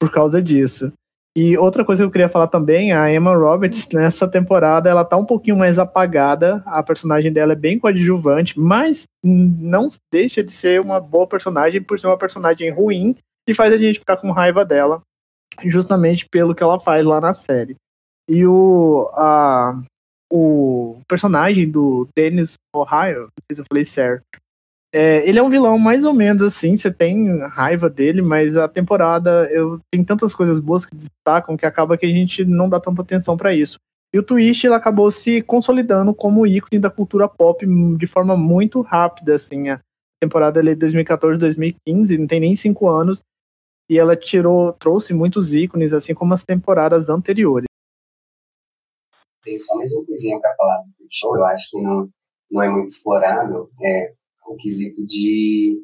[0.00, 0.92] por causa disso.
[1.36, 5.16] E outra coisa que eu queria falar também, a Emma Roberts, nessa temporada, ela tá
[5.16, 10.80] um pouquinho mais apagada, a personagem dela é bem coadjuvante, mas não deixa de ser
[10.80, 13.16] uma boa personagem por ser uma personagem ruim
[13.48, 15.02] e faz a gente ficar com raiva dela,
[15.64, 17.76] justamente pelo que ela faz lá na série.
[18.28, 19.80] E o, a,
[20.30, 24.22] o personagem do Dennis Ohio, não sei se eu falei certo,
[24.92, 28.66] é, ele é um vilão mais ou menos assim, você tem raiva dele, mas a
[28.66, 32.80] temporada eu tem tantas coisas boas que destacam que acaba que a gente não dá
[32.80, 33.78] tanta atenção para isso.
[34.12, 37.64] E o Twist ele acabou se consolidando como ícone da cultura pop
[37.96, 39.68] de forma muito rápida, assim.
[39.68, 39.80] A
[40.20, 43.22] temporada é de 2014, 2015, não tem nem cinco anos,
[43.88, 47.69] e ela tirou, trouxe muitos ícones, assim como as temporadas anteriores.
[49.42, 52.08] Tem só mais uma coisinha para falar do show, eu acho que não,
[52.50, 53.70] não é muito explorado.
[53.82, 54.14] É,
[54.46, 55.80] o quesito de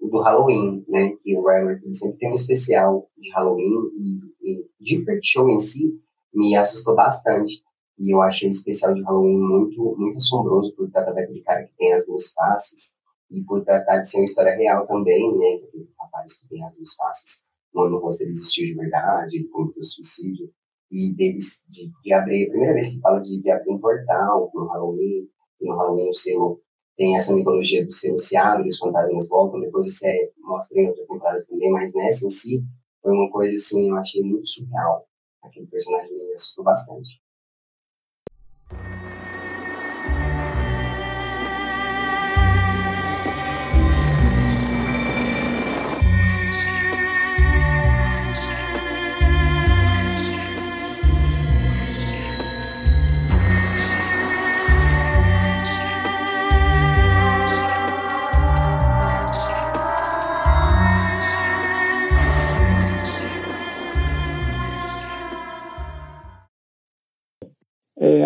[0.00, 1.16] do Halloween, né?
[1.22, 5.58] Que o Ryan Murphy sempre tem um especial de Halloween e, e Different Show em
[5.58, 6.00] si
[6.34, 7.62] me assustou bastante.
[7.98, 11.74] E eu achei o especial de Halloween muito, muito assombroso por tratar daquele cara que
[11.76, 12.96] tem as duas faces
[13.30, 15.60] e por tratar de ser uma história real também, né?
[15.64, 20.52] Aquele rapaz que tem as duas faces, rosto ele existiu de verdade, ele cometeu suicídio.
[20.94, 24.48] E deles, de, de abrir, a primeira vez que fala de, de abrir um portal
[24.54, 25.28] no Halloween,
[25.60, 26.60] no Halloween o selo
[26.96, 30.86] tem essa mitologia do ser se abre, os fantasmas voltam, depois isso é, mostra em
[30.86, 32.62] outras temporadas também, mas nessa em si,
[33.02, 35.04] foi uma coisa assim, eu achei muito surreal.
[35.42, 37.20] Aquele personagem me assustou bastante.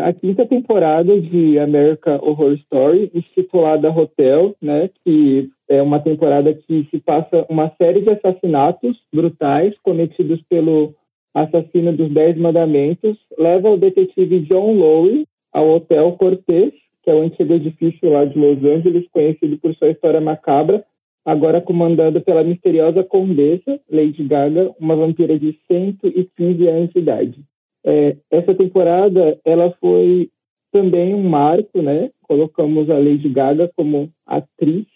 [0.09, 6.89] A quinta temporada de America Horror Story, estipulada Hotel, né, que é uma temporada que
[6.91, 10.95] se passa uma série de assassinatos brutais cometidos pelo
[11.35, 17.21] assassino dos Dez Mandamentos, leva o detetive John Lowe ao Hotel Cortez, que é o
[17.21, 20.83] antigo edifício lá de Los Angeles, conhecido por sua história macabra,
[21.23, 27.45] agora comandado pela misteriosa condessa Lady Gaga, uma vampira de 115 anos de idade.
[27.85, 30.31] É, essa temporada ela foi
[30.73, 32.11] também um marco, né?
[32.23, 34.87] Colocamos a Lady Gaga como atriz.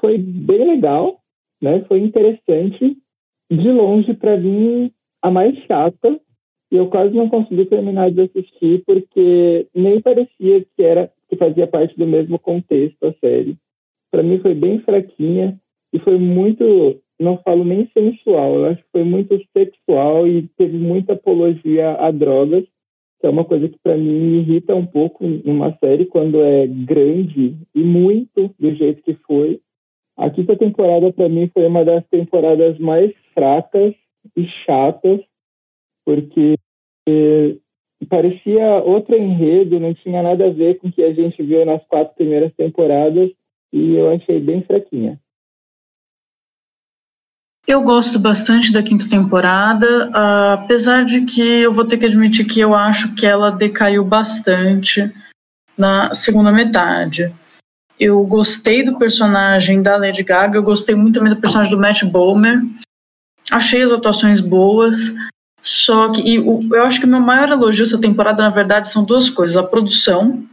[0.00, 1.20] Foi bem legal,
[1.60, 1.84] né?
[1.86, 2.96] Foi interessante.
[3.50, 4.92] De longe, para mim,
[5.22, 6.20] a mais chata.
[6.72, 11.66] E eu quase não consegui terminar de assistir porque nem parecia que era que fazia
[11.66, 13.56] parte do mesmo contexto a série.
[14.10, 15.58] Para mim foi bem fraquinha
[15.92, 20.78] e foi muito não falo nem sensual, eu acho que foi muito sexual e teve
[20.78, 22.64] muita apologia a drogas,
[23.20, 26.66] que é uma coisa que para mim me irrita um pouco numa série quando é
[26.66, 29.60] grande e muito do jeito que foi.
[30.16, 33.94] A quinta temporada para mim foi uma das temporadas mais fracas
[34.34, 35.20] e chatas,
[36.04, 36.54] porque
[38.08, 41.84] parecia outro enredo, não tinha nada a ver com o que a gente viu nas
[41.86, 43.30] quatro primeiras temporadas
[43.72, 45.20] e eu achei bem fraquinha.
[47.66, 52.44] Eu gosto bastante da quinta temporada, uh, apesar de que eu vou ter que admitir
[52.44, 55.12] que eu acho que ela decaiu bastante
[55.76, 57.32] na segunda metade.
[57.98, 62.02] Eu gostei do personagem da Lady Gaga, eu gostei muito também do personagem do Matt
[62.04, 62.60] Bomer.
[63.50, 65.14] Achei as atuações boas,
[65.60, 69.04] só que o, eu acho que o meu maior elogio essa temporada, na verdade, são
[69.04, 70.44] duas coisas: a produção,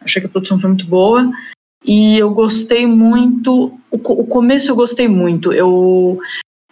[0.00, 1.30] achei que a produção foi muito boa,
[1.84, 3.78] e eu gostei muito.
[3.90, 5.52] O, o começo eu gostei muito.
[5.52, 6.18] Eu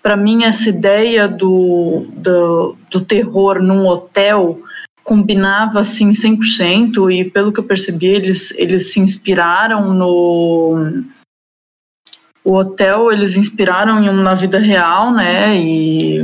[0.02, 4.60] para mim essa ideia do, do, do, terror num hotel
[5.04, 11.04] combinava assim 100% e pelo que eu percebi eles eles se inspiraram no
[12.44, 16.22] o hotel eles inspiraram em na vida real né e,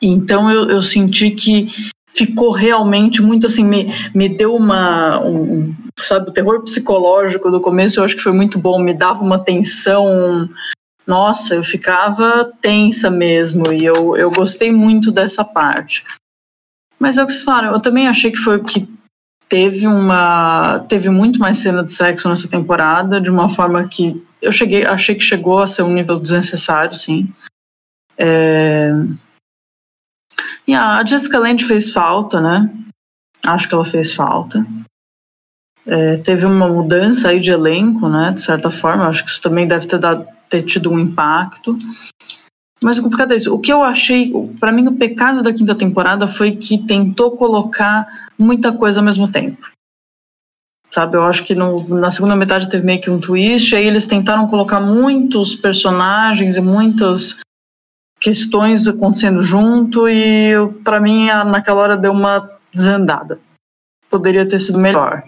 [0.00, 1.70] e então eu, eu senti que
[2.18, 7.98] ficou realmente muito assim me, me deu uma um, sabe o terror psicológico do começo
[7.98, 10.48] eu acho que foi muito bom me dava uma tensão
[11.06, 16.04] nossa eu ficava tensa mesmo e eu, eu gostei muito dessa parte
[16.98, 18.88] mas é o que vocês falaram, eu também achei que foi que
[19.48, 20.80] teve uma.
[20.88, 25.14] Teve muito mais cena de sexo nessa temporada, de uma forma que eu cheguei, achei
[25.14, 27.32] que chegou a ser um nível desnecessário, sim.
[28.16, 28.92] É...
[30.68, 32.70] E a Jessica Lange fez falta, né?
[33.46, 34.66] Acho que ela fez falta.
[35.86, 38.32] É, teve uma mudança aí de elenco, né?
[38.32, 41.78] De certa forma, acho que isso também deve ter, dado, ter tido um impacto.
[42.84, 43.54] Mas o complicado é isso.
[43.54, 44.30] O que eu achei,
[44.60, 48.06] para mim, o pecado da quinta temporada foi que tentou colocar
[48.38, 49.70] muita coisa ao mesmo tempo.
[50.90, 54.06] Sabe, eu acho que no, na segunda metade teve meio que um twist, aí eles
[54.06, 57.38] tentaram colocar muitos personagens e muitas
[58.20, 60.52] questões acontecendo junto, e
[60.84, 63.38] para mim, naquela hora deu uma desandada.
[64.10, 65.22] Poderia ter sido melhor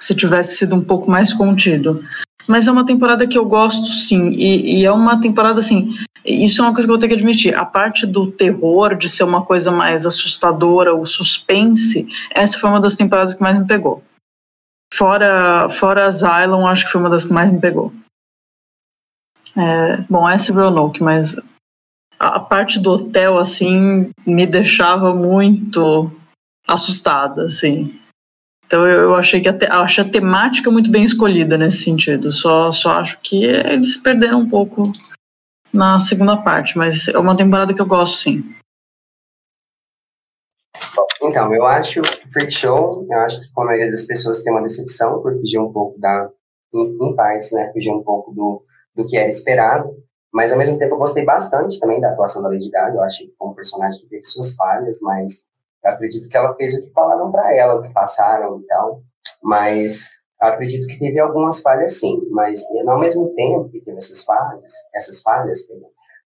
[0.00, 2.02] se tivesse sido um pouco mais contido.
[2.46, 4.30] Mas é uma temporada que eu gosto, sim.
[4.30, 5.94] E, e, é uma temporada, assim.
[6.24, 7.54] Isso é uma coisa que eu vou ter que admitir.
[7.54, 12.80] A parte do terror, de ser uma coisa mais assustadora, o suspense, essa foi uma
[12.80, 14.02] das temporadas que mais me pegou.
[14.92, 17.92] Fora, fora Asylum, acho que foi uma das que mais me pegou.
[19.56, 21.36] É, bom, essa é Roanoke, mas
[22.18, 26.10] a, parte do hotel, assim, me deixava muito
[26.66, 27.98] assustada, assim.
[28.66, 32.32] Então eu achei que a, achei a temática muito bem escolhida nesse sentido.
[32.32, 34.92] Só, só acho que eles perderam um pouco
[35.72, 38.54] na segunda parte, mas é uma temporada que eu gosto sim.
[41.22, 45.22] Então, eu acho Freak Show, eu acho que a maioria das pessoas tem uma decepção
[45.22, 46.30] por fugir um pouco da,
[46.72, 48.62] em, em partes, né, fugir um pouco do,
[48.94, 49.88] do que era esperado,
[50.34, 53.28] mas ao mesmo tempo eu gostei bastante também da atuação da Lady Gaga, eu achei
[53.28, 55.44] que um personagem que teve suas falhas, mas
[55.84, 59.00] eu acredito que ela fez o que falaram para ela, o que passaram e tal,
[59.40, 60.08] mas
[60.40, 65.22] acredito que teve algumas falhas sim, mas ao mesmo tempo que teve essas falhas, essas
[65.22, 65.60] falhas,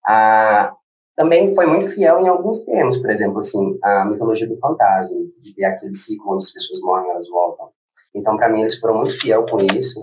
[0.05, 0.73] a,
[1.13, 5.53] também foi muito fiel em alguns termos, por exemplo, assim, a mitologia do fantasma, de
[5.53, 7.69] ter aquele ciclo onde as pessoas morrem e elas voltam.
[8.15, 10.01] Então, para mim, eles foram muito fiel com isso,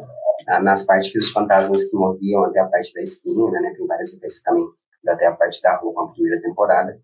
[0.63, 4.13] nas partes que os fantasmas que morriam até a parte da esquina, né, tem várias
[4.13, 4.65] referências também
[5.07, 6.99] até a parte da rua com a primeira temporada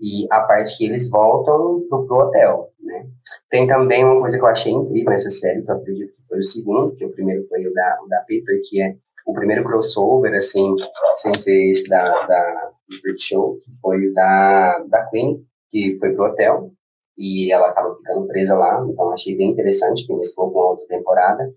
[0.00, 3.06] e a parte que eles voltam pro, pro hotel, né?
[3.50, 6.38] Tem também uma coisa que eu achei incrível nessa série, que eu acredito que foi
[6.38, 8.94] o segundo, que o primeiro foi o da, o da Paper, que é
[9.26, 10.74] o primeiro crossover, assim,
[11.16, 12.70] sem ser esse da, da
[13.02, 16.70] Freak Show, que foi o da, da Queen, que foi pro hotel,
[17.16, 21.52] e ela acabou ficando presa lá, então achei bem interessante, que mesclou com outra temporada.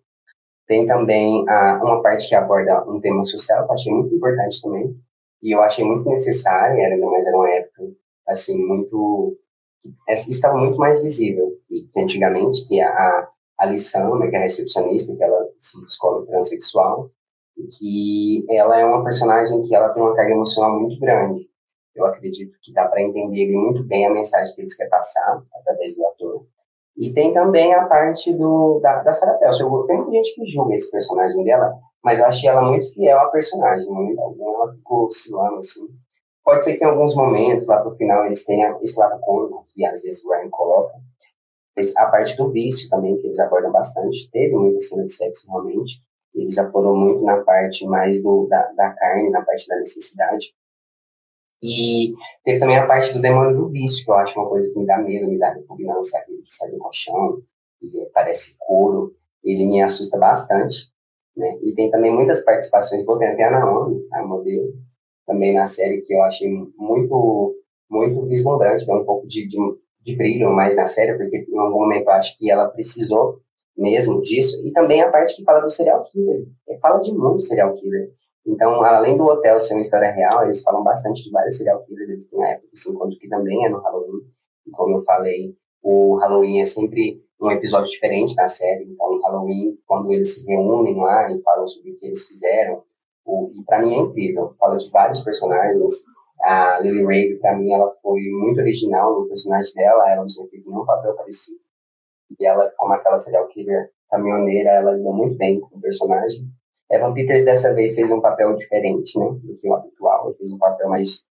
[0.68, 4.62] Tem também a, uma parte que aborda um tema social, que eu achei muito importante
[4.62, 4.96] também,
[5.42, 7.84] e eu achei muito necessário, era, mas era uma época
[8.28, 9.38] assim, muito.
[10.08, 13.28] estava muito mais visível que, que antigamente, que a,
[13.60, 17.12] a lição, né, que é recepcionista, que ela se descobre transexual,
[17.58, 21.50] e que ela é uma personagem que ela tem uma carga emocional muito grande.
[21.94, 25.96] Eu acredito que dá para entender muito bem a mensagem que eles querem passar através
[25.96, 26.21] do ator.
[27.02, 29.88] E tem também a parte do, da, da Sarah Paulson.
[29.88, 31.74] Tem muita gente que julga esse personagem dela,
[32.04, 33.90] mas eu achei ela muito fiel à personagem.
[33.90, 35.88] Muito, ela ficou oscilando, assim.
[36.46, 39.84] Pode ser que em alguns momentos, lá pro final, eles tenham esse lado cômico que
[39.84, 40.94] às vezes o Ryan coloca.
[41.98, 44.30] A parte do vício também, que eles abordam bastante.
[44.30, 46.04] Teve muita cena de sexo, realmente.
[46.36, 50.54] Eles foram muito na parte mais do, da, da carne, na parte da necessidade.
[51.62, 52.14] E
[52.44, 54.86] teve também a parte do demônio do vício, que eu acho uma coisa que me
[54.86, 57.42] dá medo, me dá repugnância, aquele que sai do colchão,
[57.82, 59.16] e parece couro.
[59.44, 60.92] Ele me assusta bastante.
[61.36, 61.58] Né?
[61.64, 64.74] E tem também muitas participações, botei até a Naomi, a modelo,
[65.26, 67.56] também na série que eu achei muito
[67.90, 69.58] muito vislumbrante, deu um pouco de, de,
[70.02, 73.42] de, brilho mais na série, porque em algum momento eu acho que ela precisou
[73.78, 76.48] mesmo disso, e também a parte que fala do serial killer,
[76.82, 78.10] fala de muito serial killer.
[78.46, 82.10] Então, além do hotel ser uma história real, eles falam bastante de vários serial killers,
[82.10, 84.22] eles têm a época que se que também é no Halloween,
[84.66, 89.22] e como eu falei, o Halloween é sempre um episódio diferente na série, então no
[89.22, 92.84] Halloween, quando eles se reúnem lá e falam sobre o que eles fizeram,
[93.26, 94.56] o, e para mim é incrível.
[94.60, 96.04] Fala de vários personagens.
[96.42, 100.10] A Lily Rabe, para mim, ela foi muito original no personagem dela.
[100.10, 101.60] Ela não feito nenhum papel parecido.
[102.40, 106.48] E ela, como aquela serial killer caminhoneira, ela lidou muito bem com o personagem.
[106.92, 110.28] Evan Peters dessa vez fez um papel diferente, né, do que o habitual.
[110.28, 111.26] Ele fez um papel mais,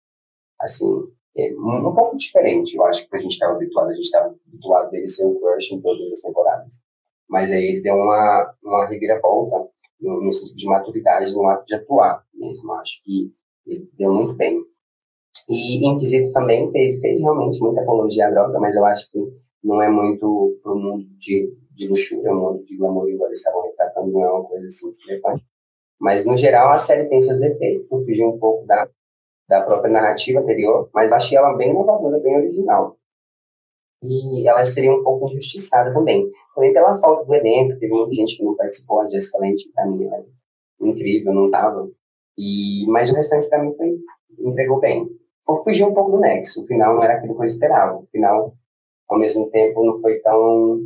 [0.60, 0.88] assim,
[1.38, 4.36] é, um, um, pouco diferente, eu acho que a gente estava habituado, a gente estava
[4.48, 6.82] habituado dele ser um crush em todas as temporadas.
[7.30, 9.70] Mas aí ele deu uma, uma reviravolta
[10.02, 12.74] no, no sentido de maturidade, no ato de atuar mesmo.
[12.74, 13.32] Acho que
[13.68, 14.60] ele deu muito bem.
[15.48, 19.20] E, inclusive, também fez, fez realmente muita apologia à droga, mas eu acho que
[19.64, 23.64] não é muito pro mundo de, de luxúria, o mundo de glamour, igual eles estavam
[23.64, 25.49] retratando, não é uma coisa assim discrepante.
[26.00, 28.88] Mas, no geral, a série tem seus defeitos, por fugir um pouco da,
[29.48, 32.98] da própria narrativa anterior, mas achei ela bem inovadora, bem original.
[34.02, 36.30] E ela seria um pouco injustiçada também.
[36.56, 39.86] Também pela falta do elenco, teve muita gente que não participou, a Jessica Lange, pra
[39.86, 40.26] mim, ela é
[40.88, 41.90] incrível, não tava.
[42.38, 43.98] E, mas o restante, para mim, foi,
[44.40, 45.10] entregou bem.
[45.64, 47.98] Fugiu um pouco do Nexo, o final não era aquilo que eu esperava.
[47.98, 48.54] O final,
[49.10, 50.80] ao mesmo tempo, não foi tão...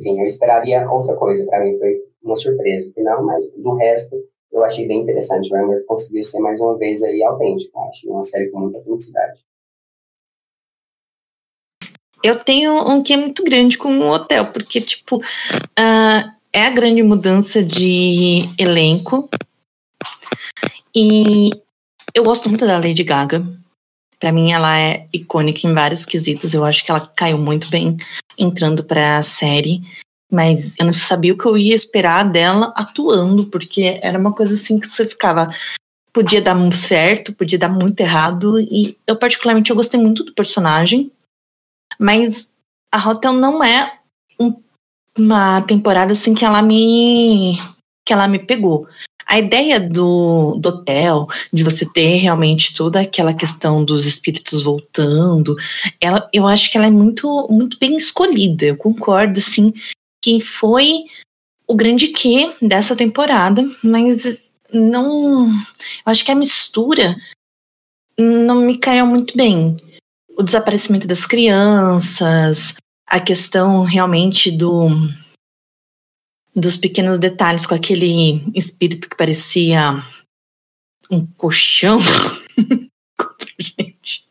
[0.00, 4.16] Enfim, eu esperaria outra coisa, para mim foi uma surpresa o final, mas do resto
[4.52, 5.52] eu achei bem interessante.
[5.52, 9.40] O Rambert conseguiu ser mais uma vez aí autêntico, acho, uma série com muita autenticidade.
[12.22, 16.70] Eu tenho um que é muito grande com o hotel, porque, tipo, uh, é a
[16.70, 19.28] grande mudança de elenco.
[20.94, 21.50] E
[22.14, 23.46] eu gosto muito da Lady Gaga.
[24.18, 26.54] Para mim, ela é icônica em vários quesitos.
[26.54, 27.98] Eu acho que ela caiu muito bem
[28.38, 29.82] entrando para a série
[30.30, 34.54] mas eu não sabia o que eu ia esperar dela atuando, porque era uma coisa
[34.54, 35.50] assim que você ficava.
[36.12, 40.32] Podia dar muito certo, podia dar muito errado, e eu, particularmente, eu gostei muito do
[40.32, 41.12] personagem,
[41.98, 42.48] mas
[42.92, 43.98] a Hotel não é
[44.40, 44.54] um,
[45.16, 47.58] uma temporada assim que ela me.
[48.04, 48.86] que ela me pegou.
[49.28, 55.56] A ideia do, do hotel, de você ter realmente toda aquela questão dos espíritos voltando,
[56.00, 58.66] ela, eu acho que ela é muito, muito bem escolhida.
[58.66, 59.72] Eu concordo, assim,
[60.26, 61.04] que foi
[61.68, 65.48] o grande que dessa temporada, mas não.
[66.04, 67.16] Acho que a mistura
[68.18, 69.76] não me caiu muito bem.
[70.36, 72.74] O desaparecimento das crianças,
[73.06, 74.88] a questão realmente do
[76.52, 80.02] dos pequenos detalhes com aquele espírito que parecia
[81.08, 82.00] um colchão.
[83.60, 84.26] Gente.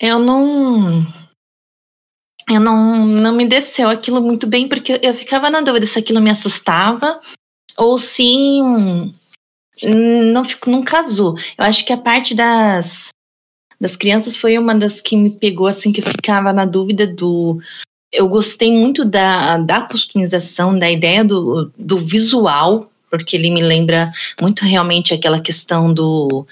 [0.00, 1.04] Eu não
[2.48, 6.20] eu não, não me desceu aquilo muito bem, porque eu ficava na dúvida se aquilo
[6.20, 7.20] me assustava
[7.76, 8.22] ou se
[8.62, 9.12] hum,
[9.84, 11.36] não, não casou.
[11.58, 13.08] Eu acho que a parte das,
[13.80, 17.60] das crianças foi uma das que me pegou, assim, que eu ficava na dúvida do.
[18.12, 24.12] Eu gostei muito da, da customização, da ideia do, do visual, porque ele me lembra
[24.40, 26.46] muito realmente aquela questão do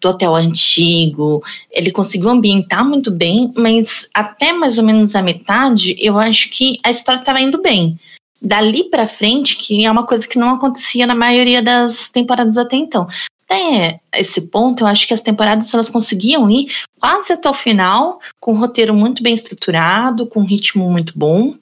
[0.00, 1.42] do hotel antigo.
[1.70, 6.78] Ele conseguiu ambientar muito bem, mas até mais ou menos a metade, eu acho que
[6.82, 7.98] a história estava indo bem.
[8.42, 12.76] Dali para frente, que é uma coisa que não acontecia na maioria das temporadas até
[12.76, 13.06] então.
[13.44, 16.68] Até esse ponto, eu acho que as temporadas elas conseguiam ir
[16.98, 21.54] quase até o final, com um roteiro muito bem estruturado, com um ritmo muito bom.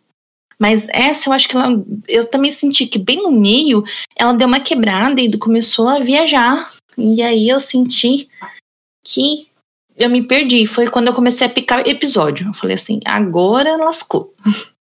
[0.58, 3.84] Mas essa eu acho que ela, eu também senti que bem no meio
[4.16, 8.28] ela deu uma quebrada e começou a viajar e aí eu senti
[9.04, 9.48] que
[9.96, 10.66] eu me perdi.
[10.66, 12.48] Foi quando eu comecei a picar episódio.
[12.48, 14.34] Eu falei assim, agora lascou.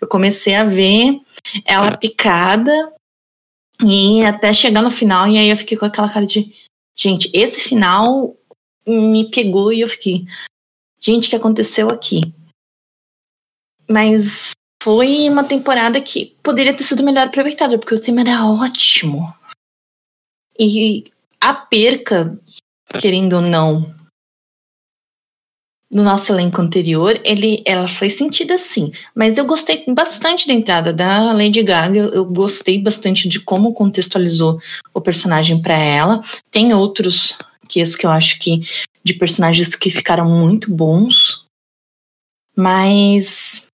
[0.00, 1.20] Eu comecei a ver
[1.64, 2.94] ela picada
[3.84, 6.52] e até chegar no final, e aí eu fiquei com aquela cara de.
[6.96, 8.36] Gente, esse final
[8.86, 10.24] me pegou e eu fiquei.
[11.00, 12.32] Gente, o que aconteceu aqui?
[13.90, 19.34] Mas foi uma temporada que poderia ter sido melhor aproveitada, porque o tema era ótimo.
[20.56, 21.04] E
[21.42, 22.38] a perca,
[23.00, 23.92] querendo ou não,
[25.92, 28.92] no nosso elenco anterior, ele, ela foi sentida sim.
[29.12, 31.98] Mas eu gostei bastante da entrada da Lady Gaga.
[31.98, 34.60] Eu, gostei bastante de como contextualizou
[34.94, 36.22] o personagem para ela.
[36.48, 37.36] Tem outros
[37.68, 38.60] que que eu acho que
[39.02, 41.44] de personagens que ficaram muito bons,
[42.56, 43.66] mas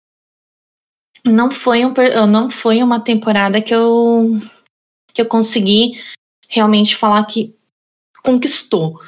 [1.24, 1.92] não foi um,
[2.26, 4.40] não foi uma temporada que eu
[5.12, 6.00] que eu consegui
[6.48, 7.57] realmente falar que
[8.22, 9.00] conquistou.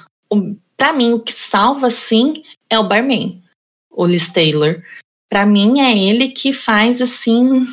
[0.77, 3.43] Para mim, o que salva, sim, é o barman,
[3.91, 4.83] o Liz Taylor.
[5.29, 7.67] Para mim, é ele que faz, assim,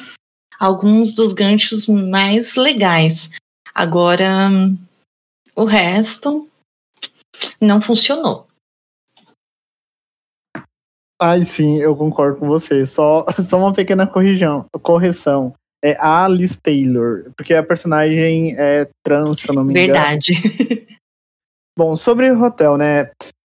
[0.60, 3.32] alguns dos ganchos mais legais.
[3.74, 4.50] Agora,
[5.56, 6.48] o resto
[7.62, 8.48] não funcionou.
[11.20, 12.86] Ai, sim, eu concordo com você.
[12.86, 15.54] Só, só uma pequena corrijão, correção.
[15.84, 19.94] É a Liz Taylor, porque a personagem é trans, se eu não me engano.
[19.94, 20.34] Verdade.
[21.78, 23.12] Bom, sobre Hotel, né?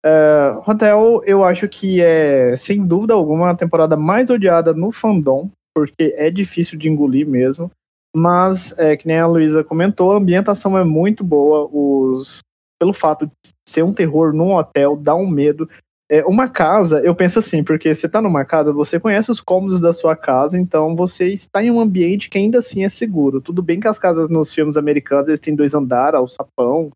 [0.05, 5.49] Uh, Hotel, eu acho que é, sem dúvida alguma, a temporada mais odiada no fandom,
[5.73, 7.71] porque é difícil de engolir mesmo.
[8.15, 12.41] Mas, é, que nem a Luísa comentou, a ambientação é muito boa, os
[12.79, 13.31] pelo fato de
[13.67, 15.67] ser um terror num hotel, dá um medo.
[16.07, 19.79] É, uma casa, eu penso assim, porque você está numa casa, você conhece os cômodos
[19.79, 23.41] da sua casa, então você está em um ambiente que ainda assim é seguro.
[23.41, 26.91] Tudo bem que as casas nos filmes americanos eles têm dois andares, alçapão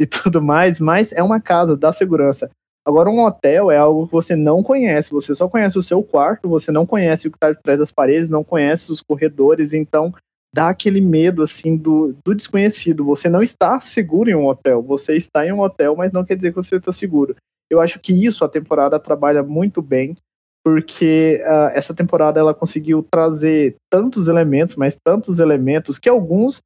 [0.00, 2.50] e tudo mais, mas é uma casa, dá segurança.
[2.86, 6.48] Agora, um hotel é algo que você não conhece, você só conhece o seu quarto,
[6.48, 10.14] você não conhece o que está atrás das paredes, não conhece os corredores, então
[10.54, 13.04] dá aquele medo assim do, do desconhecido.
[13.04, 16.36] Você não está seguro em um hotel, você está em um hotel, mas não quer
[16.36, 17.36] dizer que você está seguro.
[17.70, 20.16] Eu acho que isso a temporada trabalha muito bem,
[20.64, 26.62] porque uh, essa temporada ela conseguiu trazer tantos elementos, mas tantos elementos que alguns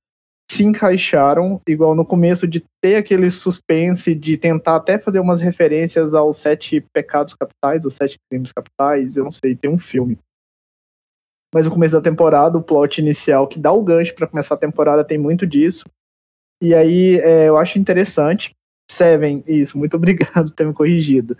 [0.51, 6.15] se encaixaram, igual no começo de ter aquele suspense de tentar até fazer umas referências
[6.15, 10.19] aos sete pecados capitais, ou sete crimes capitais, eu não sei, tem um filme.
[11.53, 14.59] Mas o começo da temporada, o plot inicial que dá o gancho para começar a
[14.59, 15.85] temporada tem muito disso.
[16.63, 18.55] E aí é, eu acho interessante
[18.91, 21.37] Seven, isso, muito obrigado por ter me corrigido.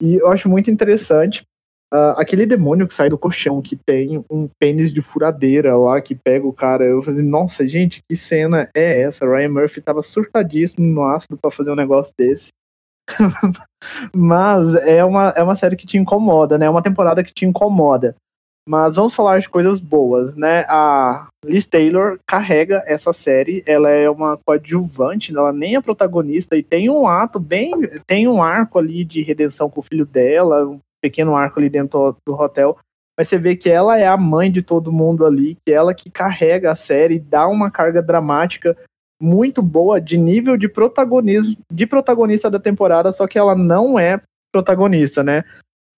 [0.00, 1.44] E eu acho muito interessante
[1.92, 6.14] uh, aquele demônio que sai do colchão, que tem um pênis de furadeira lá, que
[6.14, 6.84] pega o cara.
[6.84, 9.26] Eu falei, nossa, gente, que cena é essa?
[9.26, 12.50] Ryan Murphy tava surtadíssimo no ácido para fazer um negócio desse.
[14.14, 16.66] Mas é uma, é uma série que te incomoda, né?
[16.66, 18.16] É uma temporada que te incomoda.
[18.68, 20.64] Mas vamos falar de coisas boas, né?
[20.68, 26.64] A Liz Taylor carrega essa série, ela é uma coadjuvante, ela nem é protagonista e
[26.64, 27.70] tem um ato bem,
[28.04, 30.76] tem um arco ali de redenção com o filho dela,
[31.06, 32.76] pequeno arco ali dentro do hotel,
[33.16, 36.10] mas você vê que ela é a mãe de todo mundo ali, que ela que
[36.10, 38.76] carrega a série, dá uma carga dramática
[39.20, 44.20] muito boa de nível de protagonismo, de protagonista da temporada, só que ela não é
[44.52, 45.44] protagonista, né?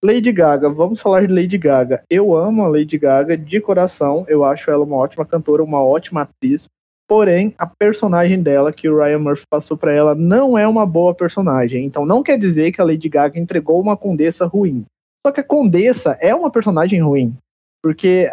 [0.03, 2.03] Lady Gaga, vamos falar de Lady Gaga.
[2.09, 6.23] Eu amo a Lady Gaga de coração, eu acho ela uma ótima cantora, uma ótima
[6.23, 6.69] atriz.
[7.09, 11.15] Porém, a personagem dela que o Ryan Murphy passou para ela não é uma boa
[11.15, 11.85] personagem.
[11.85, 14.85] Então não quer dizer que a Lady Gaga entregou uma condessa ruim.
[15.29, 17.37] Só que a condessa é uma personagem ruim,
[17.83, 18.31] porque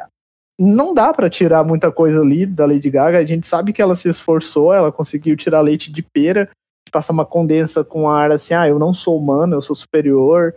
[0.58, 3.18] não dá para tirar muita coisa ali da Lady Gaga.
[3.18, 6.50] A gente sabe que ela se esforçou, ela conseguiu tirar leite de pera,
[6.90, 10.56] passar uma condensa com ar assim, ah, eu não sou humano, eu sou superior,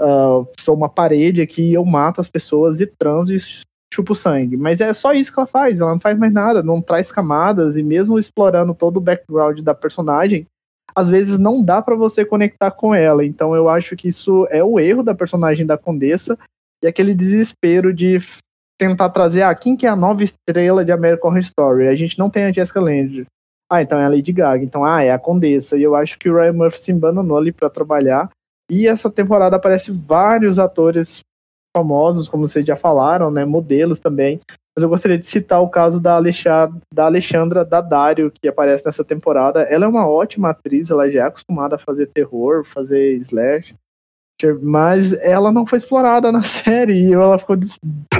[0.00, 3.38] uh, sou uma parede aqui, eu mato as pessoas e transo e
[3.94, 4.56] chupo sangue.
[4.56, 7.76] Mas é só isso que ela faz, ela não faz mais nada, não traz camadas,
[7.76, 10.48] e mesmo explorando todo o background da personagem,
[10.96, 13.24] às vezes não dá para você conectar com ela.
[13.24, 16.38] Então eu acho que isso é o erro da personagem da Condessa
[16.82, 18.18] e aquele desespero de
[18.78, 21.88] tentar trazer, ah, quem que é a nova estrela de American Horror Story?
[21.88, 23.26] A gente não tem a Jessica Lange.
[23.70, 24.64] Ah, então é a Lady Gaga.
[24.64, 25.76] Então, ah, é a Condessa.
[25.76, 28.30] E eu acho que o Ryan Murphy se embananou ali pra trabalhar.
[28.70, 31.20] E essa temporada aparece vários atores
[31.76, 33.44] famosos, como vocês já falaram, né?
[33.44, 34.40] Modelos também.
[34.76, 39.02] Mas eu gostaria de citar o caso da, Alexandra, da Alexandra Daddario, que aparece nessa
[39.02, 39.62] temporada.
[39.62, 43.74] Ela é uma ótima atriz, ela já é acostumada a fazer terror, fazer slash.
[44.62, 47.56] Mas ela não foi explorada na série e ela ficou,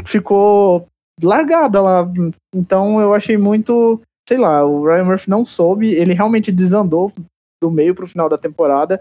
[0.06, 0.88] ficou
[1.22, 2.10] largada lá.
[2.54, 4.00] Então eu achei muito.
[4.26, 7.12] Sei lá, o Ryan Murphy não soube, ele realmente desandou
[7.62, 9.00] do meio pro final da temporada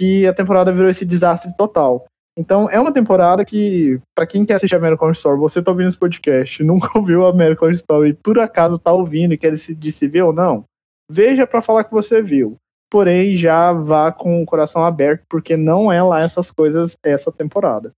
[0.00, 2.06] que a temporada virou esse desastre total.
[2.40, 5.90] Então, é uma temporada que, para quem quer assistir American Horror Story, você tá ouvindo
[5.90, 9.92] esse podcast, nunca ouviu American Horror Story e por acaso tá ouvindo e quer decidir
[9.92, 10.64] se viu ou não,
[11.10, 12.56] veja para falar que você viu.
[12.90, 17.92] Porém, já vá com o coração aberto, porque não é lá essas coisas essa temporada.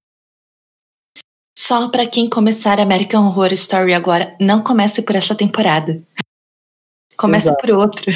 [1.56, 6.02] Só para quem começar American Horror Story agora, não comece por essa temporada.
[7.16, 7.60] Comece Exato.
[7.60, 8.12] por outra.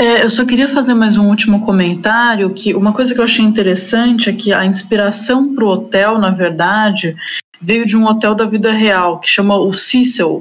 [0.00, 3.44] É, eu só queria fazer mais um último comentário, que uma coisa que eu achei
[3.44, 7.16] interessante é que a inspiração para o hotel, na verdade,
[7.60, 10.38] veio de um hotel da vida real, que chama o Cecil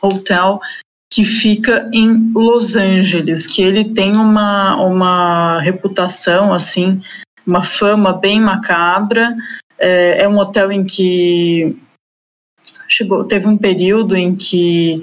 [0.00, 0.60] Hotel,
[1.12, 7.02] que fica em Los Angeles, que ele tem uma, uma reputação, assim,
[7.44, 9.34] uma fama bem macabra.
[9.76, 11.76] É, é um hotel em que
[12.86, 15.02] chegou, teve um período em que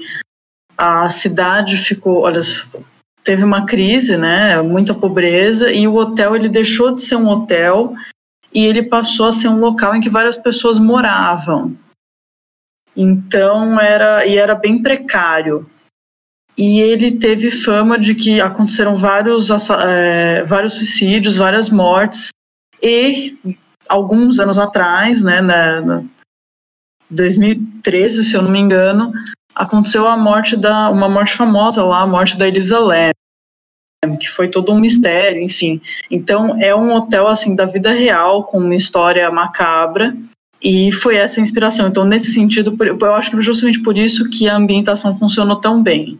[0.78, 2.40] a cidade ficou, olha,
[3.28, 7.92] teve uma crise, né, muita pobreza, e o hotel ele deixou de ser um hotel
[8.54, 11.76] e ele passou a ser um local em que várias pessoas moravam.
[12.96, 15.68] Então era e era bem precário.
[16.56, 22.30] E ele teve fama de que aconteceram vários, é, vários suicídios, várias mortes.
[22.82, 23.36] E
[23.86, 26.04] alguns anos atrás, né, na, na
[27.10, 29.12] 2013, se eu não me engano,
[29.54, 33.10] aconteceu a morte da uma morte famosa lá, a morte da Elisa Lam,
[34.18, 35.80] que foi todo um mistério, enfim.
[36.10, 40.16] Então é um hotel assim da vida real com uma história macabra
[40.62, 41.88] e foi essa a inspiração.
[41.88, 46.18] Então nesse sentido, eu acho que justamente por isso que a ambientação funcionou tão bem.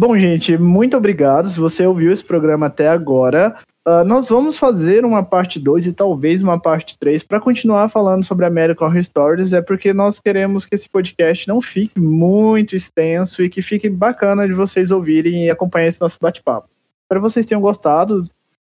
[0.00, 1.50] Bom, gente, muito obrigado.
[1.50, 5.92] Se você ouviu esse programa até agora, uh, nós vamos fazer uma parte 2 e
[5.92, 9.52] talvez uma parte 3 para continuar falando sobre American Horror Stories.
[9.52, 14.46] É porque nós queremos que esse podcast não fique muito extenso e que fique bacana
[14.46, 16.68] de vocês ouvirem e acompanhar esse nosso bate-papo.
[17.02, 18.24] Espero vocês tenham gostado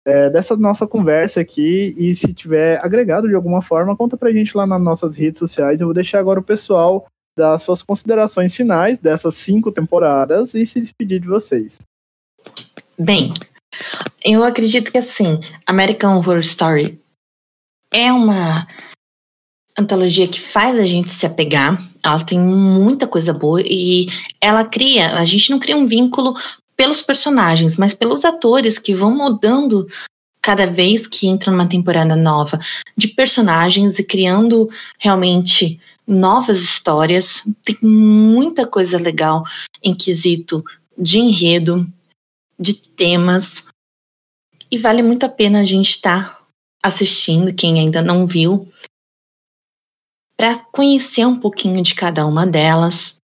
[0.06, 4.56] é, dessa nossa conversa aqui e se tiver agregado de alguma forma, conta pra gente
[4.56, 5.82] lá nas nossas redes sociais.
[5.82, 7.06] Eu vou deixar agora o pessoal
[7.38, 11.80] das suas considerações finais dessas cinco temporadas e se despedir de vocês.
[12.98, 13.32] Bem,
[14.26, 17.00] eu acredito que assim, American Horror Story
[17.94, 18.68] é uma
[19.78, 21.78] antologia que faz a gente se apegar.
[22.04, 24.08] Ela tem muita coisa boa e
[24.42, 26.34] ela cria, a gente não cria um vínculo
[26.76, 29.88] pelos personagens, mas pelos atores que vão mudando
[30.42, 32.60] cada vez que entram numa temporada nova
[32.96, 39.44] de personagens e criando realmente novas histórias, tem muita coisa legal
[39.84, 40.64] em quesito
[40.98, 41.86] de enredo,
[42.58, 43.66] de temas,
[44.72, 46.48] e vale muito a pena a gente estar tá
[46.82, 48.72] assistindo, quem ainda não viu,
[50.38, 53.18] para conhecer um pouquinho de cada uma delas.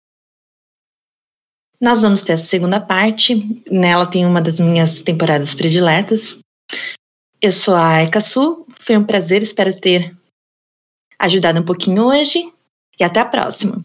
[1.80, 6.38] Nós vamos ter a segunda parte, nela tem uma das minhas temporadas prediletas.
[7.40, 10.16] Eu sou a Eka Su, foi um prazer, espero ter
[11.18, 12.52] ajudado um pouquinho hoje
[13.00, 13.82] e até a próxima.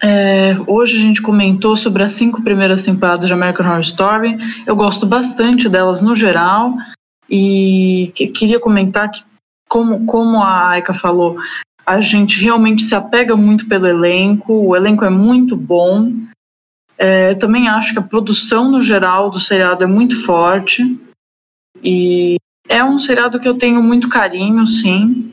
[0.00, 4.36] É, hoje a gente comentou sobre as cinco primeiras temporadas de American Horror Story.
[4.64, 6.74] Eu gosto bastante delas no geral
[7.28, 9.24] e que, queria comentar que,
[9.68, 11.36] como, como a Aika falou,
[11.84, 14.52] a gente realmente se apega muito pelo elenco.
[14.52, 16.12] O elenco é muito bom.
[16.96, 20.98] É, também acho que a produção no geral do seriado é muito forte
[21.82, 22.36] e
[22.68, 25.30] é um seriado que eu tenho muito carinho, sim.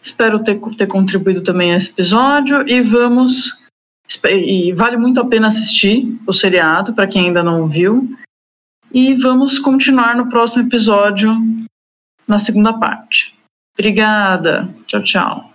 [0.00, 3.66] Espero ter, ter contribuído também a esse episódio e vamos.
[4.24, 8.08] E vale muito a pena assistir o seriado, para quem ainda não viu.
[8.92, 11.30] E vamos continuar no próximo episódio,
[12.26, 13.36] na segunda parte.
[13.78, 14.74] Obrigada.
[14.86, 15.52] Tchau, tchau.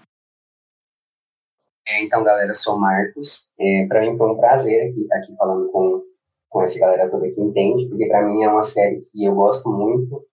[1.88, 3.48] É, então, galera, sou o Marcos.
[3.60, 6.02] É, para mim foi um prazer aqui estar aqui falando com,
[6.50, 9.70] com essa galera toda que entende, porque para mim é uma série que eu gosto
[9.72, 10.26] muito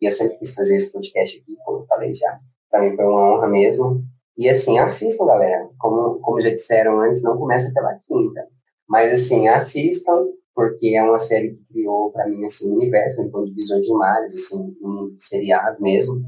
[0.00, 2.40] e eu sempre quis fazer esse podcast aqui, como eu falei já.
[2.72, 4.02] Para mim foi uma honra mesmo.
[4.36, 5.68] E assim, assistam, galera.
[5.78, 8.48] Como, como já disseram antes, não começa pela quinta.
[8.88, 13.44] Mas assim, assistam, porque é uma série que criou para mim assim, um universo, um
[13.44, 16.24] divisor de mares, assim, um seriado mesmo.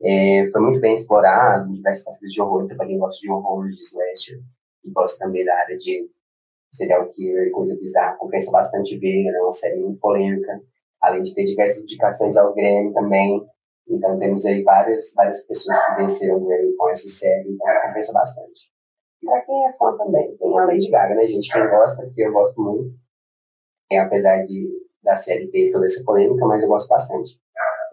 [0.00, 3.68] É, foi muito bem explorado, diversas facetas de horror, então para quem gosta de horror,
[3.68, 4.40] de slasher,
[4.84, 6.08] e gosta também da área de
[6.70, 10.62] serial killer, coisa bizarra, compensa bastante ver, é uma série muito polêmica,
[11.00, 13.44] além de ter diversas indicações ao Grêmio também,
[13.88, 18.12] então temos aí várias, várias pessoas que venceram o Grammy com essa série, então compensa
[18.12, 18.70] bastante.
[19.22, 21.52] E pra quem é fã também, tem a Lady Gaga, né, gente?
[21.52, 22.92] Quem gosta, porque eu gosto muito.
[23.90, 24.68] É, apesar de
[25.02, 27.40] da série ter toda essa polêmica, mas eu gosto bastante.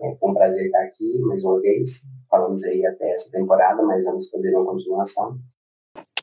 [0.02, 2.02] É, um prazer estar aqui mais uma vez.
[2.30, 5.38] Falamos aí até essa temporada, mas vamos fazer uma continuação.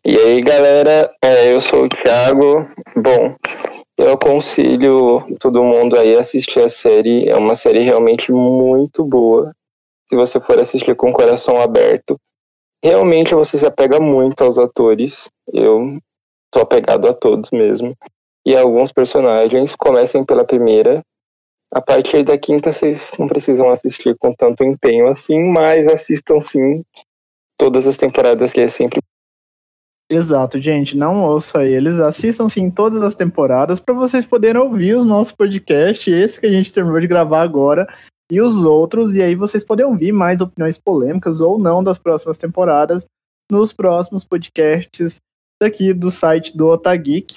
[0.04, 2.68] E aí, galera, é, eu sou o Thiago.
[2.96, 3.34] Bom,
[3.96, 7.28] eu aconselho todo mundo aí a assistir a série.
[7.28, 9.54] É uma série realmente muito boa
[10.08, 12.18] se você for assistir com o coração aberto,
[12.82, 15.28] realmente você se apega muito aos atores.
[15.52, 15.98] Eu
[16.50, 17.96] tô apegado a todos mesmo.
[18.44, 21.02] E alguns personagens comecem pela primeira.
[21.72, 26.84] A partir da quinta, vocês não precisam assistir com tanto empenho assim, mas assistam sim
[27.56, 29.00] todas as temporadas, que é sempre.
[30.10, 35.04] Exato, gente, não ouça eles, assistam sim todas as temporadas para vocês poderem ouvir o
[35.04, 37.86] nosso podcast, esse que a gente terminou de gravar agora,
[38.32, 42.38] e os outros, e aí vocês podem ouvir mais opiniões polêmicas ou não das próximas
[42.38, 43.04] temporadas
[43.50, 45.20] nos próximos podcasts
[45.60, 47.34] daqui do site do Otageek.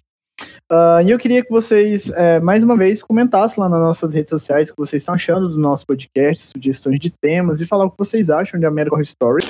[0.72, 4.30] Uh, e eu queria que vocês, é, mais uma vez, comentassem lá nas nossas redes
[4.30, 7.92] sociais o que vocês estão achando do nosso podcast, sugestões de temas e falar o
[7.92, 9.44] que vocês acham de American Horror Story.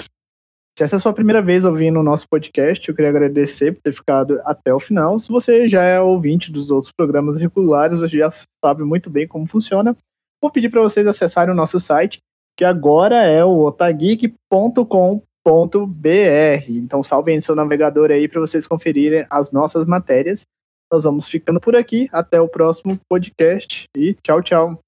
[0.75, 3.81] Se essa é a sua primeira vez ouvindo o nosso podcast, eu queria agradecer por
[3.83, 5.19] ter ficado até o final.
[5.19, 8.31] Se você já é ouvinte dos outros programas regulares, você já
[8.63, 9.95] sabe muito bem como funciona
[10.45, 12.19] vou pedir para vocês acessarem o nosso site,
[12.55, 14.35] que agora é o otageek.com.br.
[16.69, 20.45] Então salvem seu navegador aí para vocês conferirem as nossas matérias.
[20.91, 22.07] Nós vamos ficando por aqui.
[22.11, 24.84] Até o próximo podcast e tchau, tchau.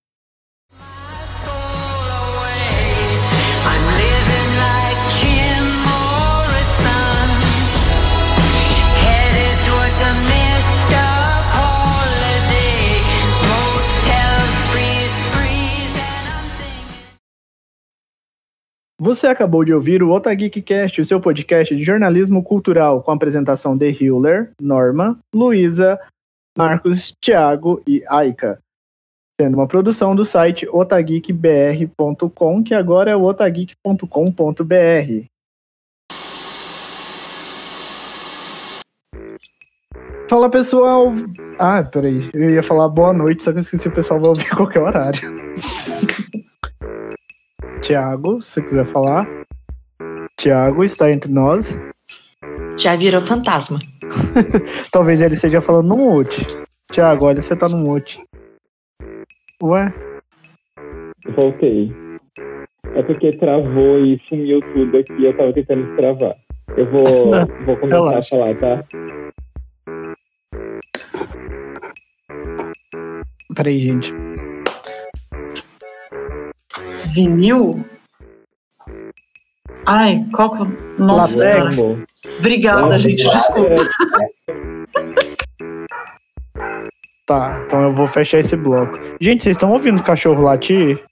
[18.99, 23.77] Você acabou de ouvir o Otageekcast, o seu podcast de jornalismo cultural, com a apresentação
[23.77, 25.99] de Hiller, Norma, Luísa,
[26.57, 28.57] Marcos, Thiago e Aika.
[29.39, 35.27] Sendo uma produção do site otageekbr.com, que agora é o otageek.com.br.
[40.27, 41.13] Fala pessoal.
[41.59, 42.31] Ah, peraí.
[42.33, 44.81] Eu ia falar boa noite, só que eu esqueci o pessoal vai ouvir a qualquer
[44.81, 45.21] horário.
[47.81, 49.27] Tiago, se você quiser falar.
[50.37, 51.77] Tiago está entre nós.
[52.77, 53.79] Já virou fantasma.
[54.91, 56.45] Talvez ele esteja falando no mute.
[56.91, 58.21] Tiago, olha, você tá no mute.
[59.61, 59.93] Ué?
[61.35, 61.91] Voltei.
[62.95, 65.25] É porque travou e sumiu tudo aqui.
[65.25, 66.35] Eu tava tentando travar.
[66.75, 67.03] Eu vou,
[67.65, 68.35] vou começar Relaxa.
[68.35, 68.83] a falar, tá?
[73.55, 74.13] Peraí, gente.
[77.07, 77.71] Vinil?
[79.85, 81.01] Ai, qual que...
[81.01, 81.77] Nossa, Latex.
[82.39, 83.23] Obrigada, gente.
[83.23, 83.89] Desculpa.
[87.25, 88.97] Tá, então eu vou fechar esse bloco.
[89.19, 91.03] Gente, vocês estão ouvindo o cachorro latir?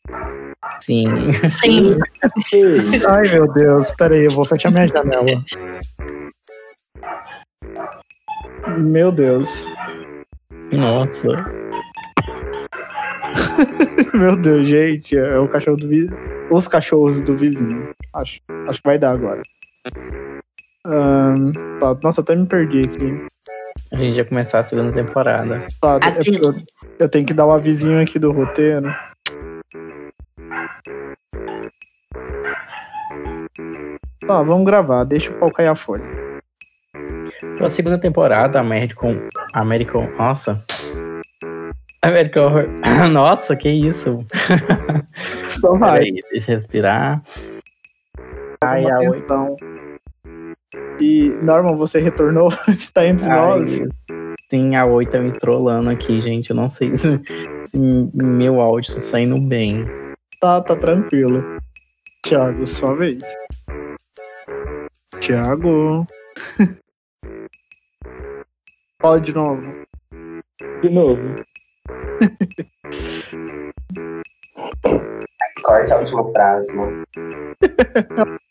[0.82, 1.06] Sim.
[1.50, 1.98] Sim.
[3.08, 3.92] Ai, meu Deus.
[3.92, 5.26] Peraí, eu vou fechar minha janela.
[8.78, 9.66] Meu Deus.
[10.72, 11.66] Nossa.
[14.14, 15.18] Meu Deus, gente.
[15.18, 16.20] É o cachorro do vizinho.
[16.50, 17.90] Os cachorros do vizinho.
[18.14, 19.42] Acho, acho que vai dar agora.
[20.86, 23.26] Ahn, tá, nossa, eu até me perdi aqui.
[23.92, 25.68] A gente ia começar a segunda temporada.
[25.82, 26.36] Tá, é Assim.
[26.36, 26.54] eu,
[27.00, 28.94] eu tenho que dar o avisinho aqui do roteiro.
[34.28, 35.04] Tá, vamos gravar.
[35.04, 36.04] Deixa o pau cair a folha.
[37.58, 39.18] Pra segunda temporada, American.
[39.54, 40.10] American.
[40.18, 40.64] Nossa.
[42.02, 42.68] American Horror.
[43.12, 44.26] Nossa, que isso?
[45.58, 46.00] Então vai.
[46.04, 47.24] Peraí, deixa eu respirar.
[48.64, 49.56] Ai, a oi- atenção.
[51.00, 52.50] E, Norman, você retornou?
[52.68, 53.80] Está entre nós?
[53.80, 53.88] Ai,
[54.50, 56.50] sim, a Oi tá me trollando aqui, gente.
[56.50, 57.22] Eu não sei se,
[57.72, 59.86] se meu áudio tá saindo bem.
[60.42, 61.42] Tá, tá tranquilo.
[62.24, 63.24] Thiago, sua vez.
[65.22, 66.06] Thiago.
[69.02, 69.62] Fala de novo.
[70.82, 71.22] de novo.
[75.64, 77.04] Corte a última frase, moça.